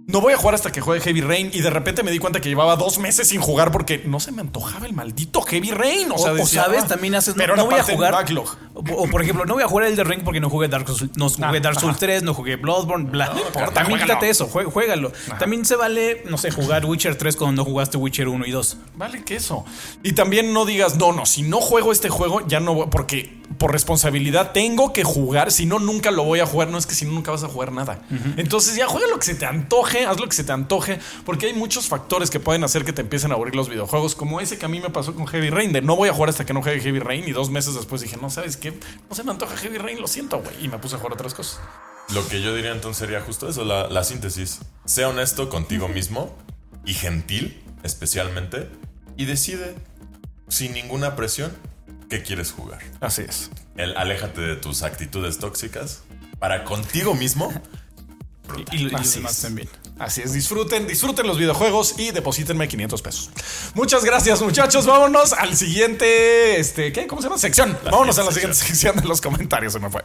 no 0.08 0.22
voy 0.22 0.34
a 0.34 0.38
jugar 0.38 0.56
hasta 0.56 0.72
que 0.72 0.80
juegue 0.80 1.02
Heavy 1.02 1.22
Rain. 1.22 1.50
Y 1.54 1.62
de 1.62 1.70
repente 1.70 2.02
me 2.02 2.12
di 2.12 2.20
cuenta 2.20 2.40
que 2.40 2.48
llevaba 2.48 2.78
dos 2.78 2.98
meses 2.98 3.28
sin 3.28 3.42
jugar 3.42 3.72
porque 3.72 4.04
no 4.06 4.22
se 4.22 4.32
me 4.32 4.42
antojaba 4.42 4.86
el 4.86 4.94
maldito 4.94 5.42
Heavy 5.42 5.72
Rain. 5.72 6.12
O, 6.14 6.18
sea, 6.18 6.46
sabes, 6.46 6.84
ah, 6.86 6.88
también 6.88 7.16
haces. 7.16 7.36
Pero 7.38 7.58
no, 7.58 7.66
voy 7.66 7.76
a 7.76 7.84
jugar. 7.84 8.14
Backlog. 8.14 8.58
O, 8.96 9.08
por 9.08 9.22
ejemplo, 9.22 9.46
no 9.46 9.56
voy 9.56 9.64
a 9.64 9.68
jugar 9.68 9.88
el 9.88 9.96
de 9.96 10.04
Ring 10.04 10.22
porque 10.24 10.40
no 10.40 10.50
jugué 10.50 10.68
Dark 10.68 10.88
Souls, 10.88 11.18
no 11.18 11.30
jugué 11.30 11.60
Dark 11.60 11.80
Souls 11.80 11.98
3, 11.98 12.24
no 12.24 12.34
jugué 12.34 12.56
Bloodborne, 12.58 13.10
bla. 13.10 13.34
también 13.74 14.00
quítate 14.00 14.30
eso, 14.30 14.48
juégalo. 14.48 15.12
También 15.40 15.66
se 15.66 15.76
vale, 15.76 16.24
no 16.30 16.38
sé, 16.38 16.52
jugar 16.52 16.86
Witcher 16.86 17.16
3 17.16 17.36
cuando 17.36 17.64
no 17.64 17.66
jugaste 17.70 17.98
Witcher 17.98 18.28
1 18.28 18.46
y 18.46 18.52
2. 18.52 18.78
Vale 18.96 19.24
que 19.24 19.36
eso. 19.36 19.66
Y 20.04 20.14
también 20.14 20.54
no 20.54 20.66
digas, 20.66 20.98
no, 20.98 21.12
no, 21.12 21.26
si 21.26 21.44
no 21.44 21.60
juego 21.62 21.92
este 21.92 22.10
juego, 22.10 22.46
ya 22.48 22.60
no 22.60 22.74
voy, 22.74 22.88
porque 22.92 23.38
por 23.58 23.72
responsabilidad 23.72 24.52
tengo 24.52 24.94
que 24.94 25.04
jugar, 25.04 25.52
si 25.52 25.66
no, 25.66 25.80
nunca 25.80 26.12
lo 26.12 26.24
voy 26.24 26.40
a 26.40 26.46
jugar. 26.46 26.70
No 26.70 26.78
es 26.78 26.86
que 26.86 26.94
si 26.94 27.06
no, 27.06 27.14
nunca 27.14 27.32
vas 27.32 27.44
a 27.44 27.48
jugar 27.48 27.72
nada. 27.72 28.02
Entonces 28.38 28.76
ya 28.76 28.88
juega 28.88 29.08
lo 29.08 29.18
que 29.18 29.26
se 29.26 29.36
te 29.36 29.46
antoje, 29.46 30.06
haz 30.06 30.20
lo 30.20 30.28
que 30.28 30.36
se 30.36 30.44
te 30.44 30.52
antoje, 30.52 31.00
porque 31.26 31.48
hay 31.48 31.54
muchos 31.54 31.88
factores 31.88 32.30
que 32.30 32.40
pueden 32.40 32.64
hacer 32.64 32.86
que 32.86 32.94
te 32.94 33.02
empiecen 33.02 33.32
a 33.32 33.36
aburrir 33.36 33.56
los 33.56 33.70
videojuegos, 33.70 34.16
como 34.16 34.40
ese 34.40 34.58
que 34.58 34.66
a 34.66 34.70
mí 34.70 34.80
me 34.80 34.90
pasó 34.90 35.16
con 35.16 35.28
Heavy 35.28 35.50
Rain, 35.50 35.72
de 35.72 35.82
no 35.82 35.96
voy 35.96 36.10
a 36.10 36.14
jugar 36.14 36.30
hasta 36.30 36.46
que 36.46 36.54
no 36.54 36.62
juegue 36.62 36.82
Heavy 36.82 37.00
Rain, 37.00 37.28
y 37.28 37.32
dos 37.32 37.50
meses 37.50 37.74
después 37.74 38.02
dije, 38.02 38.18
no, 38.22 38.30
¿sabes 38.30 38.58
qué? 38.58 38.67
No 39.10 39.16
se 39.16 39.24
me 39.24 39.32
antoja 39.32 39.58
Heavy 39.58 39.78
Rain, 39.78 40.00
lo 40.02 40.08
siento, 40.08 40.42
güey, 40.42 40.66
y 40.66 40.68
me 40.68 40.78
puse 40.80 40.96
a 40.96 40.98
jugar 41.00 41.14
otras 41.14 41.34
cosas. 41.34 41.60
Lo 42.14 42.28
que 42.28 42.42
yo 42.42 42.56
diría 42.56 42.72
entonces 42.72 43.00
sería 43.00 43.22
justo 43.22 43.50
eso, 43.50 43.66
la, 43.66 43.88
la 43.88 44.04
síntesis. 44.04 44.60
Sea 44.86 45.10
honesto 45.10 45.50
contigo 45.50 45.88
mismo 45.88 46.36
y 46.86 46.94
gentil, 46.94 47.62
especialmente, 47.84 48.70
y 49.18 49.26
decide, 49.26 49.76
sin 50.48 50.74
ninguna 50.74 51.16
presión, 51.16 51.52
qué 52.10 52.24
quieres 52.24 52.52
jugar. 52.52 52.80
Así 53.02 53.24
es. 53.24 53.52
El 53.76 53.96
aléjate 53.98 54.42
de 54.42 54.56
tus 54.56 54.84
actitudes 54.84 55.40
tóxicas 55.40 56.04
para 56.40 56.64
contigo 56.64 57.14
mismo. 57.14 57.52
y, 58.72 58.76
y, 58.76 58.90
los 58.90 59.14
demás 59.14 59.42
también. 59.42 59.68
Así 60.00 60.22
es, 60.22 60.34
disfruten, 60.34 60.86
disfruten 60.86 61.26
los 61.26 61.38
videojuegos 61.38 61.96
y 61.98 62.12
deposítenme 62.12 62.68
500 62.68 63.02
pesos. 63.02 63.30
Muchas 63.74 64.04
gracias, 64.06 64.42
muchachos. 64.42 64.86
Vámonos 64.86 65.34
al 65.34 65.56
siguiente, 65.56 66.60
este, 66.60 66.92
¿qué? 66.92 67.08
¿Cómo 67.08 67.22
se 67.22 67.28
llama? 67.28 67.40
Sección. 67.40 67.78
Vámonos 67.84 68.18
a 68.20 68.24
la 68.24 68.32
siguiente 68.32 68.56
sección 68.58 68.96
de 68.98 69.08
los 69.08 69.22
comentarios, 69.22 69.74
se 69.74 69.80
me 69.80 69.90
fue. 69.90 70.04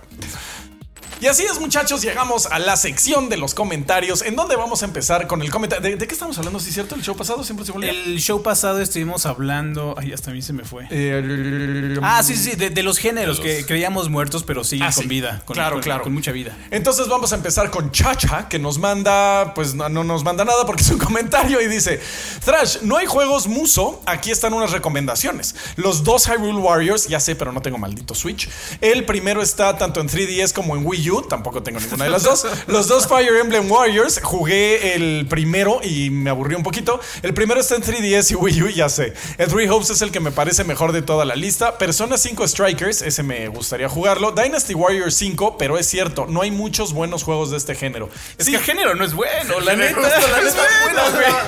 Y 1.21 1.27
así 1.27 1.45
es, 1.45 1.61
muchachos, 1.61 2.03
llegamos 2.03 2.47
a 2.47 2.59
la 2.59 2.77
sección 2.77 3.29
de 3.29 3.37
los 3.37 3.55
comentarios, 3.55 4.23
en 4.23 4.35
donde 4.35 4.57
vamos 4.57 4.83
a 4.83 4.87
empezar 4.87 5.27
con 5.27 5.43
el 5.43 5.51
comentario. 5.51 5.97
¿De, 5.97 6.07
qué 6.07 6.13
estamos 6.13 6.37
hablando? 6.39 6.59
¿Sí 6.59 6.69
es 6.69 6.75
cierto? 6.75 6.95
¿El 6.95 7.03
show 7.03 7.17
pasado 7.17 7.45
siempre 7.45 7.65
se 7.65 7.73
volvió? 7.73 7.91
El 7.91 8.19
show 8.19 8.43
pasado 8.43 8.81
estuvimos 8.81 9.27
hablando. 9.27 9.95
Ay, 9.97 10.13
hasta 10.13 10.31
a 10.31 10.35
mí 10.35 10.43
se 10.43 10.53
me 10.53 10.65
fue. 10.65 10.87
Eh, 10.91 11.99
ah, 12.03 12.23
sí, 12.23 12.35
sí, 12.37 12.57
de, 12.57 12.83
los 12.83 12.99
géneros 12.99 13.39
que 13.39 13.65
creíamos 13.65 14.09
muertos, 14.09 14.43
pero 14.43 14.65
siguen 14.65 14.89
ah, 14.89 14.93
con 14.95 15.09
vida. 15.09 15.43
Con, 15.45 15.55
claro, 15.55 15.81
claro. 15.81 16.03
Con 16.03 16.13
mucha 16.13 16.33
vida. 16.33 16.57
Entonces 16.71 17.07
vamos 17.09 17.33
a 17.33 17.37
empezar 17.37 17.71
con 17.71 17.93
Chacha, 17.93 18.49
que 18.49 18.59
nos 18.59 18.79
manda, 18.79 19.55
pues 19.55 19.75
no, 19.75 19.89
no 19.89 20.03
nos 20.03 20.25
manda 20.25 20.45
nada 20.45 20.67
porque 20.67 20.83
es 20.83 20.91
un 20.91 20.99
comentario 21.07 21.61
y 21.61 21.69
dice: 21.69 22.01
Thrash, 22.45 22.79
no 22.83 22.97
hay 22.97 23.07
juegos 23.07 23.47
Muso. 23.47 24.03
Aquí 24.07 24.31
están 24.31 24.53
unas 24.55 24.73
recomendaciones. 24.73 25.55
Los 25.77 26.03
dos 26.05 26.27
Hyrule 26.27 26.59
Warriors, 26.59 27.07
ya 27.07 27.21
sé, 27.21 27.37
pero 27.37 27.53
no 27.53 27.63
tengo 27.63 27.79
maldito 27.79 28.15
Switch. 28.15 28.49
El 28.81 29.05
primero 29.05 29.43
está 29.43 29.77
tanto 29.79 30.01
en 30.01 30.09
3DS 30.09 30.53
como 30.53 30.77
en 30.77 30.85
Wii 30.85 31.02
U 31.11 31.23
tampoco 31.23 31.63
tengo 31.63 31.81
ninguna 31.81 32.05
de 32.05 32.11
las 32.11 32.23
dos. 32.23 32.47
Los 32.67 32.89
dos 32.89 33.07
Fire 33.07 33.37
Emblem 33.37 33.71
Warriors, 33.71 34.21
jugué 34.23 34.95
el 34.95 35.27
primero 35.29 35.81
y 35.83 36.11
me 36.11 36.31
aburrí 36.31 36.55
un 36.55 36.63
poquito. 36.63 37.01
El 37.23 37.35
primero 37.35 37.61
está 37.61 37.77
en 37.77 37.83
3DS 37.83 38.33
y 38.33 38.35
Wii 38.35 38.63
U, 38.63 38.69
ya 38.69 38.89
sé. 38.89 39.15
El 39.39 39.49
Three 39.49 39.69
Hopes 39.69 39.91
es 39.91 40.03
el 40.03 40.11
que 40.11 40.21
me 40.21 40.33
parece 40.33 40.65
mejor 40.65 40.93
de 40.93 41.03
toda 41.03 41.25
la 41.25 41.35
lista. 41.35 41.79
Persona 41.79 42.17
5 42.17 42.47
Strikers, 42.49 43.03
ese 43.03 43.23
me 43.23 43.49
gustaría 43.49 43.89
jugarlo. 43.89 44.33
Dynasty 44.33 44.75
Warriors 44.75 45.15
5, 45.15 45.57
pero 45.59 45.79
es 45.79 45.87
cierto, 45.87 46.27
no 46.29 46.43
hay 46.43 46.51
muchos 46.51 46.93
buenos 46.93 47.23
juegos 47.23 47.51
de 47.51 47.57
este 47.57 47.75
género. 47.75 48.09
Es 48.39 48.49
que 48.49 48.57
el 48.57 48.63
género 48.63 48.95
no 48.95 49.05
es 49.05 49.15
bueno, 49.15 49.61
la 49.61 49.77
neta. 49.77 50.01
La 50.01 50.41
neta 50.41 50.63
bueno, 50.85 51.39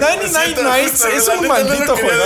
99 0.00 0.62
Nights 0.62 1.04
es 1.04 1.28
un 1.28 1.48
maldito 1.48 1.96
juego. 1.96 2.24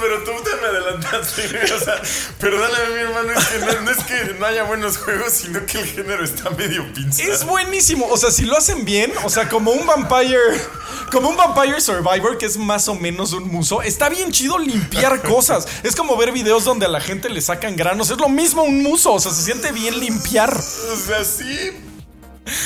Pero 0.00 0.24
tú 0.24 0.32
te 0.44 0.56
me 0.56 0.66
adelantaste. 0.66 1.42
O 1.76 1.78
sea, 1.78 2.00
perdóname, 2.38 2.94
mi 2.94 3.00
hermano, 3.00 3.32
es 3.32 3.44
que 3.46 3.58
no, 3.58 3.80
no 3.82 3.90
es 3.90 4.04
que 4.04 4.34
no 4.38 4.46
haya 4.46 4.64
buenos 4.64 4.98
juegos, 4.98 5.32
sino 5.32 5.64
que 5.66 5.78
el 5.78 5.86
género 5.86 6.15
está 6.22 6.50
medio 6.50 6.84
pinzado. 6.92 7.32
Es 7.32 7.44
buenísimo. 7.44 8.06
O 8.08 8.16
sea, 8.16 8.30
si 8.30 8.44
lo 8.44 8.56
hacen 8.56 8.84
bien, 8.84 9.12
o 9.24 9.30
sea, 9.30 9.48
como 9.48 9.72
un 9.72 9.86
vampire. 9.86 10.38
Como 11.12 11.28
un 11.28 11.36
Vampire 11.36 11.80
Survivor, 11.80 12.36
que 12.36 12.46
es 12.46 12.56
más 12.56 12.88
o 12.88 12.94
menos 12.96 13.32
un 13.32 13.48
muso, 13.48 13.80
está 13.80 14.08
bien 14.08 14.32
chido 14.32 14.58
limpiar 14.58 15.22
cosas. 15.28 15.66
Es 15.84 15.94
como 15.94 16.16
ver 16.16 16.32
videos 16.32 16.64
donde 16.64 16.86
a 16.86 16.88
la 16.88 17.00
gente 17.00 17.28
le 17.28 17.40
sacan 17.40 17.76
granos. 17.76 18.10
Es 18.10 18.18
lo 18.18 18.28
mismo 18.28 18.64
un 18.64 18.82
muso, 18.82 19.12
o 19.12 19.20
sea, 19.20 19.32
se 19.32 19.42
siente 19.42 19.70
bien 19.70 20.00
limpiar. 20.00 20.52
O 20.52 20.96
sea, 20.96 21.24
sí, 21.24 21.70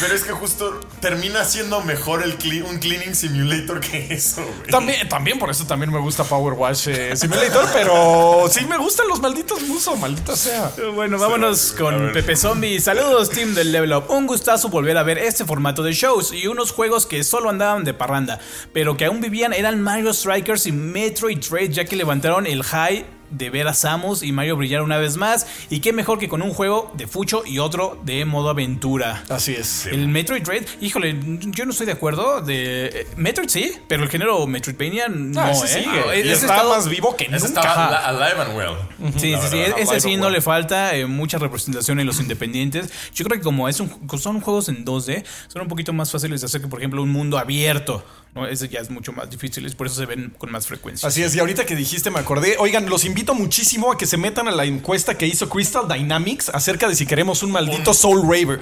pero 0.01 0.15
es 0.15 0.25
que 0.25 0.33
justo 0.33 0.79
termina 1.01 1.45
siendo 1.45 1.81
mejor 1.83 2.23
el 2.23 2.33
un 2.63 2.79
cleaning 2.79 3.15
simulator 3.15 3.81
que 3.81 4.13
eso, 4.13 4.45
También, 4.71 5.09
también 5.09 5.39
por 5.39 5.51
eso 5.51 5.67
también 5.67 5.91
me 5.91 5.99
gusta 5.99 6.25
Power 6.25 6.55
Wash 6.55 6.89
eh, 6.89 7.17
Simulator, 7.17 7.67
pero 7.73 8.47
sí 8.51 8.67
me 8.67 8.77
gustan 8.77 9.09
los 9.09 9.21
malditos 9.21 9.63
musos, 9.63 9.99
maldita 9.99 10.37
sea. 10.37 10.73
Bueno, 10.95 11.19
vámonos 11.19 11.73
con 11.73 12.13
Pepe 12.13 12.37
Zombie. 12.37 12.81
Saludos, 12.81 13.31
team 13.31 13.55
del 13.55 13.73
Level 13.73 13.93
Up. 13.95 14.05
Un 14.11 14.27
gustazo 14.27 14.69
volver 14.69 14.99
a 14.99 15.03
ver 15.03 15.19
este 15.19 15.45
formato 15.45 15.83
de 15.83 15.93
shows 15.93 16.33
y 16.33 16.47
unos 16.47 16.73
juegos 16.73 17.07
que 17.07 17.25
solo 17.25 17.49
andaban 17.49 17.85
de 17.85 17.95
parranda, 17.95 18.39
pero 18.73 18.97
que 18.97 19.07
aún 19.07 19.21
vivían 19.21 19.53
eran 19.53 19.81
Mario 19.81 20.13
Strikers 20.13 20.67
y 20.67 20.73
Metroid 20.73 21.39
Trade, 21.41 21.71
ya 21.71 21.85
que 21.85 21.97
levantaron 21.97 22.47
el 22.47 22.63
high 22.65 23.20
de 23.31 23.51
ver 23.51 23.69
a 23.69 23.75
Samus 23.75 24.23
y 24.23 24.33
Mario 24.33 24.57
brillar 24.57 24.83
una 24.83 24.99
vez 24.99 25.17
más. 25.17 25.47
Y 25.71 25.81
qué 25.81 25.93
mejor 25.93 26.19
que 26.19 26.29
con 26.29 26.43
un 26.43 26.53
juego 26.53 26.93
de 26.97 27.07
fucho 27.07 27.43
y 27.47 27.59
otro 27.59 27.99
de 28.05 28.25
modo 28.25 28.51
aventura. 28.51 29.25
Así 29.29 29.55
es. 29.55 29.87
El 29.87 30.09
Metroid 30.09 30.43
Dread, 30.43 30.65
híjole, 30.81 31.17
yo 31.23 31.65
no 31.65 31.71
estoy 31.73 31.87
de 31.87 31.93
acuerdo. 31.93 32.41
De 32.41 32.87
eh, 32.87 33.07
Metroid 33.17 33.49
sí, 33.49 33.73
pero 33.89 34.03
el 34.03 34.09
género 34.09 34.47
Metroidvania 34.47 35.09
no, 35.09 35.41
ah, 35.41 35.53
¿eh? 35.53 36.23
está 36.31 36.65
más 36.65 36.89
vivo 36.89 37.17
que 37.17 37.29
nunca. 37.29 37.47
Está 37.47 38.07
alive 38.09 38.41
and 38.43 38.57
well. 38.57 39.13
Sí, 39.19 39.35
sí, 39.41 39.49
sí. 39.51 39.63
Ese 39.79 40.01
sí 40.01 40.17
no 40.17 40.31
le 40.31 40.41
falta 40.41 40.95
eh, 40.95 41.07
mucha 41.07 41.39
representación 41.39 42.01
en 42.01 42.07
los 42.07 42.21
independientes. 42.21 42.91
Yo 43.15 43.25
creo 43.25 43.39
que 43.39 43.45
como 43.45 43.69
es 43.69 43.81
un, 43.81 43.91
son 44.19 44.41
juegos 44.41 44.69
en 44.69 44.85
2D, 44.85 45.25
son 45.49 45.63
un 45.63 45.69
poquito 45.69 45.93
más 45.93 46.11
fáciles 46.11 46.41
de 46.41 46.47
hacer 46.47 46.61
que, 46.61 46.69
por 46.69 46.79
ejemplo, 46.79 47.03
un 47.03 47.11
mundo 47.11 47.39
abierto. 47.39 48.05
¿no? 48.35 48.47
Ese 48.47 48.69
ya 48.69 48.81
es 48.81 48.91
mucho 48.91 49.13
más 49.13 49.29
difícil, 49.29 49.69
por 49.75 49.87
eso 49.87 49.97
se 49.97 50.07
ven 50.07 50.33
con 50.39 50.51
más 50.51 50.67
frecuencia. 50.67 51.09
Así 51.09 51.23
es, 51.23 51.35
y 51.35 51.41
ahorita 51.41 51.67
que 51.67 51.75
dijiste 51.75 52.11
me 52.11 52.21
acordé, 52.21 52.57
oigan, 52.59 52.89
los 52.89 53.05
invito 53.05 53.20
muchísimo 53.29 53.93
a 53.93 53.99
que 53.99 54.07
se 54.07 54.17
metan 54.17 54.49
a 54.49 54.51
la 54.51 54.65
encuesta 54.65 55.17
que 55.17 55.27
hizo 55.27 55.49
Crystal 55.49 55.87
Dynamics 55.87 56.49
acerca 56.49 56.89
de 56.89 56.95
si 56.95 57.07
queremos 57.07 57.43
un 57.43 57.53
maldito 57.53 57.95
Soul 57.95 58.29
River, 58.29 58.61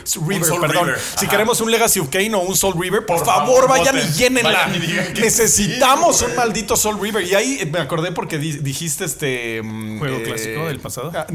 perdón, 0.61 0.93
si 1.17 1.27
queremos 1.27 1.61
un 1.61 1.71
Legacy 1.71 2.01
of 2.01 2.09
Kane 2.09 2.35
o 2.35 2.41
un 2.41 2.57
Soul 2.57 2.75
River, 2.79 3.07
por, 3.07 3.25
favor, 3.25 3.69
vayan 3.69 3.97
y 3.99 4.13
llénenla. 4.13 4.69
Necesitamos 5.15 6.23
un 6.23 6.35
maldito 6.35 6.77
Soul 6.77 7.01
River 7.01 7.25
y 7.25 7.35
ahí 7.35 7.71
me 7.73 7.79
acordé 7.79 8.13
porque 8.13 8.39
dijiste 8.39 9.05
este 9.05 9.63
mm, 9.63 9.99
juego 9.99 10.17
eh, 10.19 10.23
clásico 10.25 10.67
del 10.67 10.81
pasado. 10.81 11.13
Ah, 11.15 11.27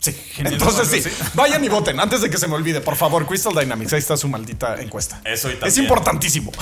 sí, 0.00 0.16
entonces 0.38 0.88
sí, 0.88 1.10
vayan 1.34 1.64
y 1.64 1.68
voten 1.68 2.00
antes 2.00 2.20
de 2.20 2.30
que 2.30 2.38
se 2.38 2.46
me 2.46 2.54
olvide, 2.54 2.80
por 2.80 2.96
favor, 2.96 3.26
Crystal 3.26 3.54
Dynamics, 3.54 3.92
ahí 3.92 4.00
está 4.00 4.16
su 4.16 4.28
maldita 4.28 4.80
encuesta. 4.80 5.20
Eso 5.24 5.48
Es 5.48 5.78
importantísimo. 5.78 6.52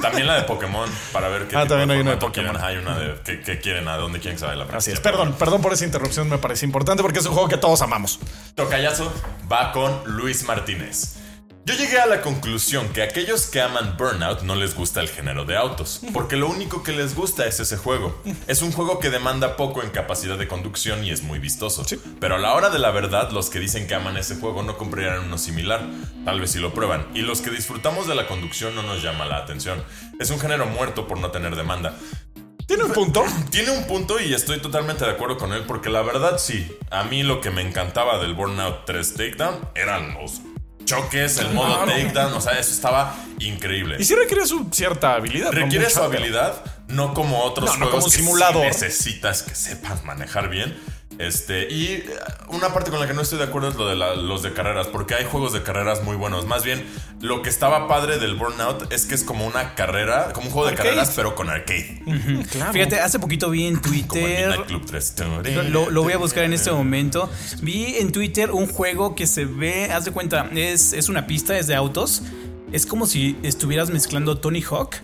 También 0.00 0.26
la 0.26 0.36
de 0.36 0.42
Pokémon, 0.42 0.88
para 1.12 1.28
ver 1.28 1.48
qué 1.48 1.56
ah, 1.56 1.66
también 1.66 1.90
hay 1.90 2.00
una 2.00 2.12
de 2.12 2.16
Pokémon. 2.16 2.56
Hay 2.60 2.76
una 2.76 2.98
de 2.98 3.40
qué, 3.42 3.58
quieren, 3.58 3.88
a 3.88 3.96
dónde 3.96 4.20
quieren 4.20 4.38
saber 4.38 4.56
la 4.56 4.64
Así 4.64 4.90
es. 4.90 5.00
Perdón, 5.10 5.32
perdón 5.38 5.62
por 5.62 5.72
esa 5.72 5.86
interrupción, 5.86 6.28
me 6.28 6.36
parece 6.36 6.66
importante 6.66 7.02
porque 7.02 7.20
es 7.20 7.24
un 7.24 7.32
juego 7.32 7.48
que 7.48 7.56
todos 7.56 7.80
amamos. 7.80 8.20
Tocayazo 8.54 9.10
va 9.50 9.72
con 9.72 10.02
Luis 10.04 10.44
Martínez. 10.44 11.14
Yo 11.64 11.74
llegué 11.74 11.98
a 11.98 12.04
la 12.04 12.20
conclusión 12.20 12.90
que 12.90 13.00
a 13.00 13.06
aquellos 13.06 13.46
que 13.46 13.62
aman 13.62 13.96
Burnout 13.96 14.42
no 14.42 14.54
les 14.54 14.74
gusta 14.74 15.00
el 15.00 15.08
género 15.08 15.46
de 15.46 15.56
autos, 15.56 16.02
porque 16.12 16.36
lo 16.36 16.46
único 16.46 16.82
que 16.82 16.92
les 16.92 17.14
gusta 17.14 17.46
es 17.46 17.58
ese 17.58 17.78
juego. 17.78 18.22
Es 18.46 18.60
un 18.60 18.70
juego 18.70 18.98
que 18.98 19.08
demanda 19.08 19.56
poco 19.56 19.82
en 19.82 19.88
capacidad 19.88 20.36
de 20.36 20.46
conducción 20.46 21.02
y 21.02 21.10
es 21.10 21.22
muy 21.22 21.38
vistoso. 21.38 21.86
Pero 22.20 22.34
a 22.34 22.38
la 22.38 22.52
hora 22.52 22.68
de 22.68 22.78
la 22.78 22.90
verdad, 22.90 23.30
los 23.30 23.48
que 23.48 23.60
dicen 23.60 23.86
que 23.86 23.94
aman 23.94 24.18
ese 24.18 24.36
juego 24.36 24.62
no 24.62 24.76
comprarían 24.76 25.24
uno 25.24 25.38
similar, 25.38 25.86
tal 26.26 26.38
vez 26.38 26.50
si 26.50 26.58
lo 26.58 26.74
prueban, 26.74 27.06
y 27.14 27.22
los 27.22 27.40
que 27.40 27.48
disfrutamos 27.48 28.06
de 28.06 28.14
la 28.14 28.26
conducción 28.26 28.74
no 28.74 28.82
nos 28.82 29.02
llama 29.02 29.24
la 29.24 29.38
atención. 29.38 29.82
Es 30.20 30.28
un 30.28 30.38
género 30.38 30.66
muerto 30.66 31.08
por 31.08 31.18
no 31.18 31.30
tener 31.30 31.56
demanda. 31.56 31.96
¿Tiene 32.68 32.84
un 32.84 32.92
punto? 32.92 33.24
Tiene 33.50 33.70
un 33.70 33.84
punto 33.84 34.20
y 34.20 34.34
estoy 34.34 34.60
totalmente 34.60 35.06
de 35.06 35.12
acuerdo 35.12 35.38
con 35.38 35.54
él 35.54 35.64
porque 35.66 35.88
la 35.88 36.02
verdad 36.02 36.36
sí, 36.38 36.70
a 36.90 37.02
mí 37.02 37.22
lo 37.22 37.40
que 37.40 37.50
me 37.50 37.62
encantaba 37.62 38.18
del 38.18 38.34
Burnout 38.34 38.84
3 38.84 39.14
Takedown 39.14 39.70
eran 39.74 40.12
los 40.12 40.42
choques, 40.84 41.38
el 41.38 41.50
modo 41.50 41.84
takedown, 41.86 42.32
o 42.34 42.40
sea, 42.42 42.58
eso 42.58 42.72
estaba 42.72 43.16
increíble. 43.38 43.96
Y 43.98 44.04
sí 44.04 44.14
requiere 44.14 44.46
su 44.46 44.68
cierta 44.70 45.14
habilidad. 45.14 45.50
Requiere 45.50 45.88
su 45.88 46.02
habilidad, 46.02 46.62
no 46.88 47.14
como 47.14 47.42
otros 47.42 47.74
juegos 47.76 48.14
como 48.16 48.36
que 48.36 48.58
necesitas 48.60 49.42
que 49.42 49.54
sepas 49.54 50.04
manejar 50.04 50.50
bien. 50.50 50.78
Este, 51.18 51.72
y 51.72 52.04
una 52.48 52.72
parte 52.72 52.90
con 52.90 53.00
la 53.00 53.08
que 53.08 53.12
no 53.12 53.22
estoy 53.22 53.38
de 53.38 53.44
acuerdo 53.44 53.68
es 53.68 53.74
lo 53.74 53.88
de 53.88 53.96
los 53.96 54.42
de 54.42 54.52
carreras, 54.52 54.86
porque 54.86 55.14
hay 55.14 55.24
juegos 55.24 55.52
de 55.52 55.62
carreras 55.62 56.04
muy 56.04 56.16
buenos. 56.16 56.46
Más 56.46 56.62
bien, 56.62 56.86
lo 57.20 57.42
que 57.42 57.50
estaba 57.50 57.88
padre 57.88 58.18
del 58.18 58.36
Burnout 58.36 58.92
es 58.92 59.04
que 59.04 59.16
es 59.16 59.24
como 59.24 59.44
una 59.44 59.74
carrera, 59.74 60.32
como 60.32 60.46
un 60.46 60.52
juego 60.52 60.70
de 60.70 60.76
carreras, 60.76 61.12
pero 61.16 61.34
con 61.34 61.50
arcade. 61.50 62.02
Fíjate, 62.72 63.00
hace 63.00 63.18
poquito 63.18 63.50
vi 63.50 63.66
en 63.66 63.82
Twitter. 63.82 64.60
Club 64.68 64.86
3. 64.86 65.14
Lo, 65.70 65.90
lo, 65.90 66.02
voy 66.02 66.12
a 66.12 66.18
buscar 66.18 66.44
en 66.44 66.52
este 66.52 66.70
momento. 66.70 67.28
Vi 67.62 67.96
en 67.96 68.12
Twitter 68.12 68.52
un 68.52 68.68
juego 68.68 69.16
que 69.16 69.26
se 69.26 69.44
ve, 69.44 69.90
haz 69.92 70.04
de 70.04 70.12
cuenta, 70.12 70.48
es, 70.54 70.92
es 70.92 71.08
una 71.08 71.26
pista, 71.26 71.58
es 71.58 71.66
de 71.66 71.74
autos. 71.74 72.22
Es 72.70 72.86
como 72.86 73.06
si 73.06 73.36
estuvieras 73.42 73.90
mezclando 73.90 74.38
Tony 74.38 74.62
Hawk 74.62 74.96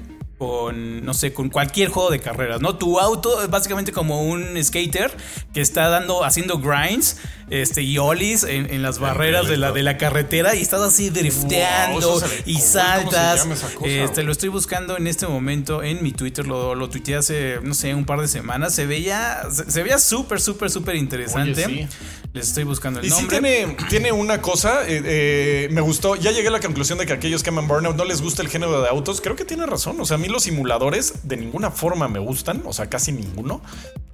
con, 0.44 1.04
no 1.04 1.14
sé, 1.14 1.32
con 1.32 1.48
cualquier 1.48 1.88
juego 1.88 2.10
de 2.10 2.20
carreras, 2.20 2.60
¿no? 2.60 2.76
Tu 2.76 3.00
auto 3.00 3.42
es 3.42 3.48
básicamente 3.48 3.92
como 3.92 4.22
un 4.22 4.62
skater 4.62 5.10
que 5.54 5.62
está 5.62 5.88
dando, 5.88 6.22
haciendo 6.22 6.58
grinds 6.58 7.16
este, 7.50 7.82
y 7.82 7.98
ollies 7.98 8.44
en, 8.44 8.82
las 8.82 8.98
barreras 8.98 9.48
de 9.48 9.56
la, 9.56 9.72
de 9.72 9.82
la 9.82 9.96
carretera 9.96 10.54
y 10.54 10.62
estás 10.62 10.80
así 10.80 11.10
drifteando 11.10 12.22
y 12.44 12.58
saltas. 12.60 13.46
Este, 13.84 14.22
lo 14.22 14.32
estoy 14.32 14.48
buscando 14.48 14.96
en 14.96 15.06
este 15.06 15.26
momento 15.26 15.82
en 15.82 16.02
mi 16.02 16.12
Twitter, 16.12 16.46
lo, 16.46 16.74
lo 16.74 16.88
tuiteé 16.88 17.16
hace, 17.16 17.58
no 17.62 17.74
sé, 17.74 17.94
un 17.94 18.04
par 18.04 18.20
de 18.20 18.28
semanas. 18.28 18.74
Se 18.74 18.86
veía, 18.86 19.42
se, 19.50 19.82
veía 19.82 19.98
súper, 19.98 20.40
súper, 20.40 20.70
súper 20.70 20.96
interesante. 20.96 21.88
Les 22.32 22.48
estoy 22.48 22.64
buscando 22.64 22.98
el 22.98 23.08
nombre. 23.08 23.24
Y 23.24 23.30
sí 23.30 23.40
tiene, 23.40 23.76
tiene 23.88 24.12
una 24.12 24.42
cosa, 24.42 24.82
eh, 24.88 25.02
eh, 25.04 25.68
me 25.70 25.80
gustó, 25.80 26.16
ya 26.16 26.32
llegué 26.32 26.48
a 26.48 26.50
la 26.50 26.60
conclusión 26.60 26.98
de 26.98 27.06
que 27.06 27.12
aquellos 27.12 27.44
que 27.44 27.50
aman 27.50 27.68
Burnout 27.68 27.96
no 27.96 28.04
les 28.04 28.20
gusta 28.20 28.42
el 28.42 28.48
género 28.48 28.82
de 28.82 28.88
autos. 28.88 29.20
Creo 29.20 29.36
que 29.36 29.44
tiene 29.44 29.66
razón. 29.66 30.00
O 30.00 30.04
sea, 30.04 30.16
a 30.16 30.18
mí 30.18 30.26
los 30.26 30.42
simuladores 30.42 31.28
de 31.28 31.36
ninguna 31.36 31.70
forma 31.70 32.08
me 32.08 32.18
gustan, 32.18 32.62
o 32.64 32.72
sea, 32.72 32.90
casi 32.90 33.12
ninguno. 33.12 33.62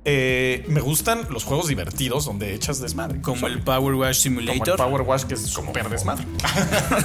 Eh, 0.05 0.65
me 0.69 0.81
gustan 0.81 1.27
los 1.31 1.45
juegos 1.45 1.69
divertidos 1.69 2.25
donde 2.25 2.55
echas 2.55 2.81
desmadre. 2.81 3.20
Como 3.23 3.47
el 3.47 3.61
Power 3.61 3.95
Wash 3.95 4.23
Simulator. 4.23 4.77
Como 4.77 4.89
el 4.89 4.91
Power 4.91 5.03
Wash 5.03 5.25
que 5.25 5.35
es 5.35 5.53
como 5.53 5.73
desmadre. 5.73 6.27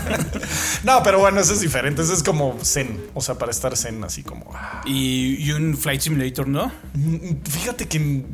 no, 0.84 1.03
pero 1.03 1.20
bueno, 1.20 1.39
eso 1.39 1.53
es 1.53 1.61
diferente. 1.61 2.01
Eso 2.01 2.13
es 2.13 2.24
como 2.24 2.57
zen. 2.63 2.99
O 3.13 3.22
sea, 3.22 3.38
para 3.38 3.51
estar 3.51 3.76
zen 3.76 4.03
así 4.03 4.24
como. 4.24 4.51
Ah. 4.53 4.82
Y, 4.86 5.51
un 5.51 5.78
Flight 5.78 6.01
Simulator, 6.01 6.47
¿no? 6.47 6.72
Mm, 6.93 7.43
fíjate 7.43 7.88
que 7.88 8.26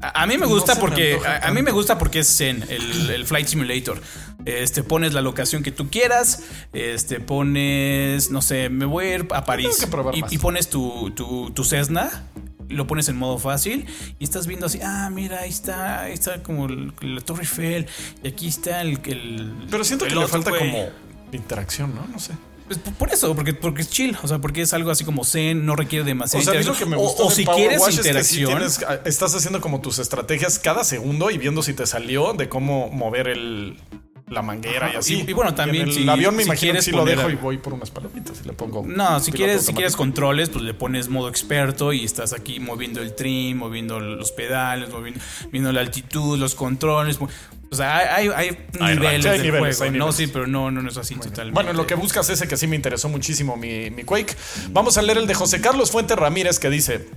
a, 0.00 0.26
mí 0.26 0.38
me 0.38 0.46
gusta 0.46 0.76
porque 0.76 1.18
a, 1.42 1.50
mí 1.50 1.62
me 1.62 1.72
gusta 1.72 1.98
porque 1.98 2.20
es 2.20 2.36
Zen, 2.36 2.64
el, 2.68 3.24
Flight 3.26 3.48
Simulator. 3.48 4.00
Este 4.44 4.82
pones 4.82 5.12
la 5.12 5.20
locación 5.20 5.62
que 5.62 5.72
tú 5.72 5.90
quieras, 5.90 6.44
este 6.72 7.20
pones, 7.20 8.30
no 8.30 8.40
sé, 8.40 8.68
me 8.68 8.84
voy 8.84 9.06
a 9.06 9.14
ir 9.16 9.28
a 9.32 9.44
París 9.44 9.86
y, 10.30 10.38
pones 10.38 10.70
tu, 10.70 11.10
tu, 11.10 11.64
Cessna 11.64 12.24
lo 12.68 12.86
pones 12.86 13.08
en 13.08 13.16
modo 13.16 13.38
fácil 13.38 13.86
y 14.18 14.24
estás 14.24 14.46
viendo 14.46 14.66
así, 14.66 14.80
ah, 14.82 15.10
mira, 15.10 15.40
ahí 15.40 15.50
está, 15.50 16.02
ahí 16.02 16.12
está 16.12 16.42
como 16.42 16.68
la 16.68 17.20
Torre 17.20 17.42
Eiffel 17.42 17.86
y 18.22 18.28
aquí 18.28 18.48
está 18.48 18.82
el... 18.82 18.98
Pero 19.70 19.84
siento 19.84 20.06
que 20.06 20.14
le 20.14 20.26
falta 20.26 20.50
como 20.50 20.88
interacción, 21.32 21.94
¿no? 21.94 22.06
No 22.06 22.18
sé. 22.18 22.32
Pues, 22.68 22.78
por 22.98 23.10
eso, 23.10 23.34
porque, 23.34 23.54
porque 23.54 23.80
es 23.80 23.88
chill, 23.88 24.16
o 24.22 24.28
sea, 24.28 24.40
porque 24.40 24.60
es 24.60 24.74
algo 24.74 24.90
así 24.90 25.02
como 25.02 25.24
zen, 25.24 25.64
no 25.64 25.74
requiere 25.74 26.04
demasiado. 26.04 26.42
O 26.42 26.52
sea, 26.52 26.62
lo 26.62 26.76
que 26.76 26.84
me 26.84 26.96
gusta 26.96 27.22
o, 27.22 27.30
si 27.30 27.46
quieres 27.46 27.82
interacción. 27.96 28.62
estás 29.06 29.34
haciendo 29.34 29.62
como 29.62 29.80
tus 29.80 29.98
estrategias 29.98 30.58
cada 30.58 30.84
segundo 30.84 31.30
y 31.30 31.38
viendo 31.38 31.62
si 31.62 31.72
te 31.72 31.86
salió 31.86 32.34
de 32.34 32.50
cómo 32.50 32.90
mover 32.90 33.28
el, 33.28 33.78
la 34.30 34.42
manguera 34.42 34.90
y 34.92 34.96
así. 34.96 35.24
Y, 35.26 35.32
bueno, 35.32 35.54
también 35.54 35.88
el 35.88 36.08
avión 36.08 36.36
me 36.36 36.42
imagino 36.42 36.74
que 36.74 36.82
si 36.82 36.90
lo 36.90 37.04
dejo 37.04 37.30
y 37.30 37.34
voy 37.34 37.58
por 37.58 37.74
unas 37.74 37.90
palomitas 37.90 38.40
y 38.44 38.46
le 38.46 38.52
pongo. 38.52 38.84
No, 38.86 39.20
si 39.20 39.32
quieres, 39.32 39.66
si 39.66 39.72
quieres 39.72 39.96
controles, 39.96 40.48
pues 40.48 40.64
le 40.64 40.74
pones 40.74 41.08
modo 41.08 41.28
experto 41.28 41.92
y 41.92 42.04
estás 42.04 42.32
aquí 42.32 42.60
moviendo 42.60 43.00
el 43.00 43.14
trim, 43.14 43.58
moviendo 43.58 44.00
los 44.00 44.32
pedales, 44.32 44.90
moviendo, 44.90 45.20
viendo 45.50 45.72
la 45.72 45.80
altitud, 45.80 46.38
los 46.38 46.54
controles. 46.54 47.18
O 47.70 47.76
sea, 47.76 48.14
hay, 48.14 48.28
hay, 48.28 48.58
niveles 48.80 49.24
de 49.24 49.50
juego. 49.50 49.90
No, 49.92 50.12
sí, 50.12 50.26
pero 50.26 50.46
no, 50.46 50.70
no, 50.70 50.88
es 50.88 50.96
así 50.96 51.14
totalmente. 51.16 51.52
Bueno, 51.52 51.72
lo 51.74 51.86
que 51.86 51.94
buscas 51.94 52.28
ese 52.30 52.48
que 52.48 52.56
sí 52.56 52.66
me 52.66 52.76
interesó 52.76 53.08
muchísimo 53.08 53.56
mi, 53.56 53.90
mi 53.90 54.04
Quake. 54.04 54.34
Vamos 54.70 54.96
a 54.96 55.02
leer 55.02 55.18
el 55.18 55.26
de 55.26 55.34
José 55.34 55.60
Carlos 55.60 55.90
Fuente 55.90 56.16
Ramírez 56.16 56.58
que 56.58 56.70
dice. 56.70 57.08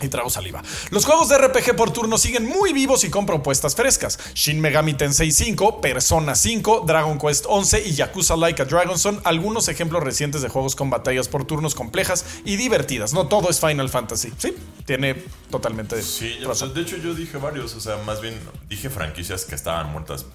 Y 0.00 0.08
trago 0.08 0.30
saliva. 0.30 0.62
Los 0.90 1.04
juegos 1.04 1.28
de 1.28 1.38
RPG 1.38 1.74
por 1.74 1.90
turno 1.92 2.18
siguen 2.18 2.46
muy 2.48 2.72
vivos 2.72 3.02
y 3.04 3.10
con 3.10 3.26
propuestas 3.26 3.74
frescas. 3.74 4.18
Shin 4.34 4.60
Megami 4.60 4.94
Tensei 4.94 5.32
5, 5.32 5.80
Persona 5.80 6.34
5, 6.36 6.84
Dragon 6.86 7.18
Quest 7.18 7.46
11 7.48 7.82
y 7.86 7.94
Yakuza 7.94 8.36
Like 8.36 8.62
a 8.62 8.64
Dragon 8.64 8.98
son 8.98 9.20
algunos 9.24 9.68
ejemplos 9.68 10.02
recientes 10.02 10.42
de 10.42 10.48
juegos 10.48 10.76
con 10.76 10.88
batallas 10.88 11.28
por 11.28 11.44
turnos 11.44 11.74
complejas 11.74 12.24
y 12.44 12.56
divertidas. 12.56 13.12
No 13.12 13.26
todo 13.26 13.50
es 13.50 13.60
Final 13.60 13.88
Fantasy. 13.88 14.32
Sí, 14.38 14.54
tiene 14.86 15.14
totalmente. 15.50 16.00
Sí, 16.02 16.38
de 16.38 16.80
hecho 16.80 16.96
yo 16.98 17.14
dije 17.14 17.38
varios, 17.38 17.74
o 17.74 17.80
sea, 17.80 17.96
más 17.98 18.20
bien 18.20 18.38
dije 18.68 18.90
franquicias 18.90 19.44
que 19.44 19.54
estaban 19.54 19.90
muertas. 19.90 20.26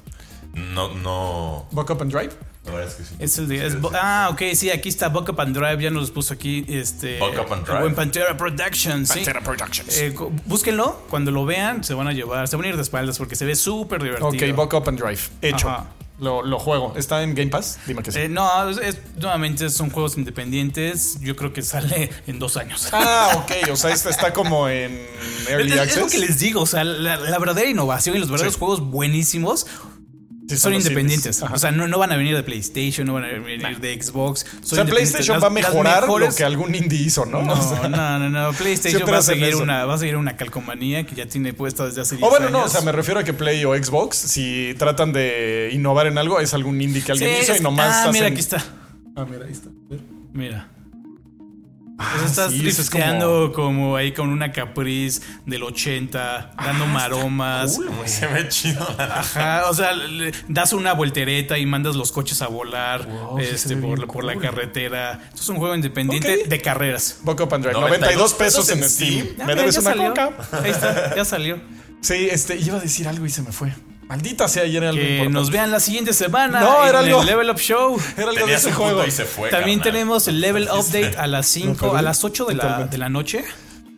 No, 0.53 0.93
no. 0.93 1.67
Buck 1.71 1.89
Up 1.89 2.01
and 2.01 2.11
Drive. 2.11 2.31
Es 3.19 3.37
el 3.37 3.47
de. 3.49 3.77
ah, 3.93 4.29
ok, 4.31 4.41
sí, 4.53 4.69
aquí 4.69 4.87
está 4.87 5.09
Buck 5.09 5.29
Up 5.29 5.41
and 5.41 5.55
Drive. 5.55 5.81
Ya 5.81 5.89
nos 5.89 6.11
puso 6.11 6.33
aquí. 6.33 6.63
Este. 6.67 7.19
Buck 7.19 7.33
Up 7.45 7.53
and 7.53 7.65
Drive. 7.65 7.81
Buen 7.81 7.95
Pantera 7.95 8.37
Productions. 8.37 9.09
Pantera 9.09 9.41
Productions. 9.41 9.97
Eh, 9.97 10.15
búsquenlo. 10.45 11.03
Cuando 11.09 11.31
lo 11.31 11.45
vean, 11.45 11.83
se 11.83 11.93
van 11.93 12.07
a 12.07 12.13
llevar. 12.13 12.47
Se 12.47 12.55
van 12.55 12.65
a 12.65 12.69
ir 12.69 12.75
de 12.75 12.81
espaldas 12.81 13.17
porque 13.17 13.35
se 13.35 13.45
ve 13.45 13.55
súper 13.55 14.01
divertido. 14.01 14.29
Ok, 14.29 14.55
Buck 14.55 14.73
Up 14.73 14.87
and 14.87 14.99
Drive. 14.99 15.21
Hecho. 15.41 15.85
Lo, 16.19 16.59
juego. 16.59 16.93
¿Está 16.95 17.21
en 17.23 17.35
Game 17.35 17.49
Pass? 17.49 17.79
Dime 17.85 18.01
que 18.01 18.11
sí. 18.11 18.19
Eh, 18.19 18.29
no, 18.29 18.47
nuevamente 19.19 19.69
son 19.69 19.89
juegos 19.89 20.17
independientes. 20.17 21.19
Yo 21.19 21.35
creo 21.35 21.51
que 21.51 21.61
sale 21.63 22.09
en 22.27 22.39
dos 22.39 22.55
años. 22.55 22.89
Ah, 22.93 23.31
ok. 23.43 23.71
O 23.71 23.75
sea, 23.75 23.91
este 23.91 24.09
está 24.09 24.31
como 24.31 24.69
en 24.69 25.05
Early 25.49 25.73
Access. 25.73 25.97
Es 25.97 26.03
lo 26.03 26.07
que 26.07 26.19
les 26.19 26.39
digo. 26.39 26.61
O 26.61 26.65
sea, 26.65 26.83
la, 26.85 27.17
verdadera 27.39 27.69
innovación 27.69 28.15
y 28.15 28.19
los 28.19 28.29
verdaderos 28.29 28.57
juegos 28.57 28.79
buenísimos 28.79 29.67
son, 30.55 30.73
independientes. 30.73 31.41
O 31.41 31.57
sea, 31.57 31.71
no, 31.71 31.87
no, 31.87 31.97
van 31.97 32.11
a 32.11 32.17
venir 32.17 32.35
de 32.35 32.43
PlayStation, 32.43 33.07
no 33.07 33.13
van 33.13 33.23
a 33.23 33.27
venir 33.27 33.79
de 33.79 34.01
Xbox. 34.01 34.45
o 34.61 34.65
sea, 34.65 34.85
PlayStation 34.85 35.41
va 35.41 35.47
a 35.47 35.49
mejorar 35.49 36.07
lo 36.07 36.35
que 36.35 36.43
algún 36.43 36.75
indie 36.75 37.01
hizo, 37.01 37.25
¿no? 37.25 37.41
No, 37.41 37.55
no, 37.89 38.29
no, 38.29 38.53
PlayStation 38.53 39.09
va 39.11 39.17
a, 39.17 39.21
seguir 39.21 39.55
una, 39.55 39.85
va 39.85 39.95
a 39.95 39.97
seguir 39.97 40.17
una 40.17 40.35
calcomanía 40.35 41.05
que 41.05 41.15
ya 41.15 41.25
tiene 41.25 41.53
puesta 41.53 41.85
desde 41.85 42.01
hace 42.01 42.17
10 42.17 42.27
O 42.27 42.29
bueno, 42.29 42.49
no, 42.49 42.63
o 42.63 42.69
sea, 42.69 42.81
me 42.81 42.91
refiero 42.91 43.19
a 43.19 43.23
que 43.23 43.33
Play 43.33 43.63
o 43.65 43.75
Xbox, 43.75 44.17
si 44.17 44.75
tratan 44.77 45.13
de 45.13 45.69
innovar 45.73 46.07
en 46.07 46.17
algo, 46.17 46.39
es 46.39 46.53
algún 46.53 46.81
indie 46.81 47.03
que 47.03 47.11
alguien 47.11 47.31
hizo 47.41 47.55
y 47.55 47.59
nomás. 47.59 48.07
Ah, 48.07 48.11
mira, 48.11 48.27
aquí 48.27 48.39
está. 48.39 48.63
Ah, 49.15 49.25
mira, 49.29 49.45
ahí 49.45 49.51
está. 49.51 49.69
Mira. 50.33 50.69
Ah, 51.97 52.23
estás 52.25 52.51
sí, 52.51 52.67
como... 53.53 53.95
ahí 53.95 54.13
con 54.13 54.29
una 54.29 54.51
Caprice 54.51 55.21
del 55.45 55.63
80, 55.63 56.53
dando 56.57 56.85
ah, 56.85 56.87
maromas. 56.87 57.79
Se 58.05 58.25
ve 58.27 58.47
chido. 58.49 58.87
Ajá, 58.97 59.69
o 59.69 59.73
sea, 59.73 59.91
das 60.47 60.73
una 60.73 60.93
voltereta 60.93 61.57
y 61.57 61.65
mandas 61.65 61.95
los 61.95 62.11
coches 62.11 62.41
a 62.41 62.47
volar 62.47 63.07
este, 63.39 63.77
por, 63.77 64.23
la 64.23 64.37
carretera. 64.37 65.21
Esto 65.29 65.41
es 65.41 65.49
un 65.49 65.57
juego 65.57 65.75
independiente 65.75 66.45
de 66.47 66.61
carreras. 66.61 67.19
Boca 67.21 67.47
Pandroid, 67.47 67.75
92 67.75 68.33
pesos 68.33 68.69
en 68.69 68.83
Steam. 68.89 69.27
Me 69.45 69.55
debes 69.55 69.77
una 69.77 69.95
coca. 69.95 70.31
Ahí 70.51 70.71
está, 70.71 71.15
ya 71.15 71.25
salió. 71.25 71.61
Sí, 72.01 72.27
este, 72.29 72.57
iba 72.57 72.77
a 72.77 72.81
decir 72.81 73.07
algo 73.07 73.25
y 73.25 73.29
se 73.29 73.43
me 73.43 73.51
fue. 73.51 73.71
Maldita 74.13 74.47
sea, 74.47 74.61
ayer 74.61 74.83
algo 74.83 75.01
Que 75.01 75.27
nos 75.27 75.49
vean 75.49 75.71
la 75.71 75.79
siguiente 75.79 76.13
semana 76.13 76.59
no, 76.59 76.85
era 76.85 76.99
algo, 76.99 77.21
el 77.21 77.25
Level 77.25 77.49
Up 77.49 77.57
Show. 77.57 77.99
Era 78.15 78.29
algo 78.29 78.45
de 78.45 78.53
ese 78.53 78.71
juego. 78.71 79.03
También 79.49 79.81
tenemos 79.81 80.27
el 80.27 80.39
Level 80.39 80.69
Update 80.71 81.17
a 81.17 81.25
las 81.25 81.47
5, 81.47 81.95
a 81.95 82.01
las 82.03 82.23
8 82.23 82.45
de 82.45 82.53
la, 82.53 82.85
de 82.85 82.97
la 82.99 83.09
noche. 83.09 83.43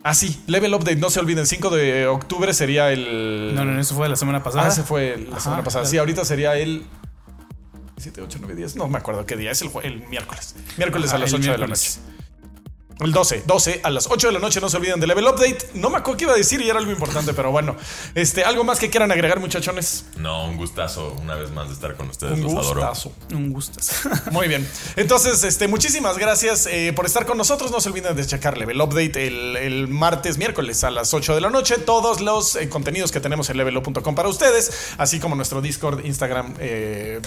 Ah, 0.02 0.14
sí, 0.14 0.40
Level 0.46 0.72
Update, 0.72 0.96
no 0.96 1.10
se 1.10 1.20
olviden, 1.20 1.46
5 1.46 1.68
de 1.68 2.06
octubre 2.06 2.54
sería 2.54 2.90
el... 2.92 3.54
No, 3.54 3.66
no, 3.66 3.78
eso 3.78 3.94
fue 3.94 4.08
la 4.08 4.16
semana 4.16 4.42
pasada. 4.42 4.64
Ah, 4.64 4.68
ese 4.68 4.84
fue 4.84 5.18
la 5.30 5.38
semana 5.38 5.62
pasada. 5.62 5.84
Sí, 5.84 5.98
ahorita 5.98 6.24
sería 6.24 6.56
el... 6.56 6.86
7, 7.98 8.22
8, 8.22 8.38
9, 8.40 8.54
10. 8.54 8.76
No 8.76 8.88
me 8.88 8.96
acuerdo 8.96 9.26
qué 9.26 9.36
día. 9.36 9.50
Es 9.50 9.60
el, 9.60 9.70
el 9.82 10.06
miércoles. 10.08 10.54
Miércoles 10.78 11.12
a 11.12 11.18
las 11.18 11.30
8 11.30 11.52
de 11.52 11.58
la 11.58 11.66
noche. 11.66 11.90
El 12.98 13.12
12, 13.12 13.42
12 13.46 13.80
a 13.82 13.90
las 13.90 14.08
8 14.10 14.28
de 14.28 14.32
la 14.32 14.38
noche, 14.38 14.58
no 14.58 14.70
se 14.70 14.78
olviden 14.78 14.98
de 15.00 15.06
Level 15.06 15.26
Update. 15.26 15.70
No 15.74 15.90
me 15.90 15.98
acuerdo 15.98 16.16
qué 16.16 16.24
iba 16.24 16.32
a 16.32 16.36
decir 16.36 16.62
y 16.62 16.70
era 16.70 16.78
algo 16.78 16.90
importante, 16.90 17.34
pero 17.34 17.50
bueno. 17.50 17.76
Este, 18.14 18.42
¿Algo 18.42 18.64
más 18.64 18.78
que 18.78 18.88
quieran 18.88 19.12
agregar, 19.12 19.38
muchachones? 19.38 20.06
No, 20.16 20.46
un 20.46 20.56
gustazo 20.56 21.14
una 21.20 21.34
vez 21.34 21.50
más 21.50 21.68
de 21.68 21.74
estar 21.74 21.94
con 21.94 22.08
ustedes. 22.08 22.38
Un 22.38 22.54
gustazo. 22.54 23.12
Un 23.32 23.52
gustazo. 23.52 24.08
Muy 24.30 24.48
bien. 24.48 24.66
Entonces, 24.96 25.44
este, 25.44 25.68
muchísimas 25.68 26.16
gracias 26.16 26.66
eh, 26.66 26.94
por 26.96 27.04
estar 27.04 27.26
con 27.26 27.36
nosotros. 27.36 27.70
No 27.70 27.82
se 27.82 27.90
olviden 27.90 28.16
de 28.16 28.26
checar 28.26 28.56
Level 28.56 28.80
Update 28.80 29.26
el, 29.26 29.88
martes, 29.88 30.38
miércoles 30.38 30.82
a 30.82 30.90
las 30.90 31.12
8 31.12 31.34
de 31.34 31.42
la 31.42 31.50
noche. 31.50 31.76
Todos 31.76 32.22
los 32.22 32.56
eh, 32.56 32.70
contenidos 32.70 33.12
que 33.12 33.20
tenemos 33.20 33.50
en 33.50 33.58
levelup.com 33.58 34.14
para 34.14 34.28
ustedes, 34.30 34.94
así 34.96 35.20
como 35.20 35.36
nuestro 35.36 35.60
Discord, 35.60 36.02
Instagram, 36.06 36.54
eh, 36.60 37.20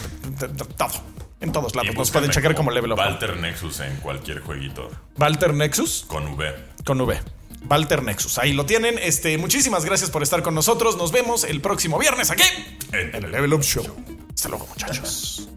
todo. 0.78 1.29
En 1.42 1.52
todos 1.52 1.76
lados. 1.76 1.96
Nos 1.96 2.12
pueden 2.12 2.32
checar 2.32 2.54
como 2.56 2.72
Level 2.72 2.92
Up. 2.92 2.98
Walter 3.00 3.38
Nexus 3.38 3.80
en 3.80 3.96
cualquier 3.98 4.42
jueguito. 4.42 4.90
Walter 5.18 5.54
Nexus. 5.54 6.06
Con 6.08 6.34
V. 6.34 6.54
Con 6.84 7.00
V. 7.02 7.20
Walter 7.70 8.04
Nexus. 8.04 8.38
Ahí 8.38 8.54
lo 8.54 8.66
tienen. 8.66 8.98
Este, 9.02 9.38
muchísimas 9.38 9.86
gracias 9.86 10.10
por 10.10 10.24
estar 10.24 10.42
con 10.42 10.56
nosotros. 10.56 10.98
Nos 10.98 11.12
vemos 11.12 11.44
el 11.44 11.62
próximo 11.62 11.98
viernes 11.98 12.32
aquí 12.32 12.44
en 12.92 13.16
el 13.16 13.32
Level 13.32 13.54
Up 13.54 13.64
Show. 13.64 13.86
Hasta 14.34 14.50
luego, 14.50 14.68
muchachos. 14.68 15.50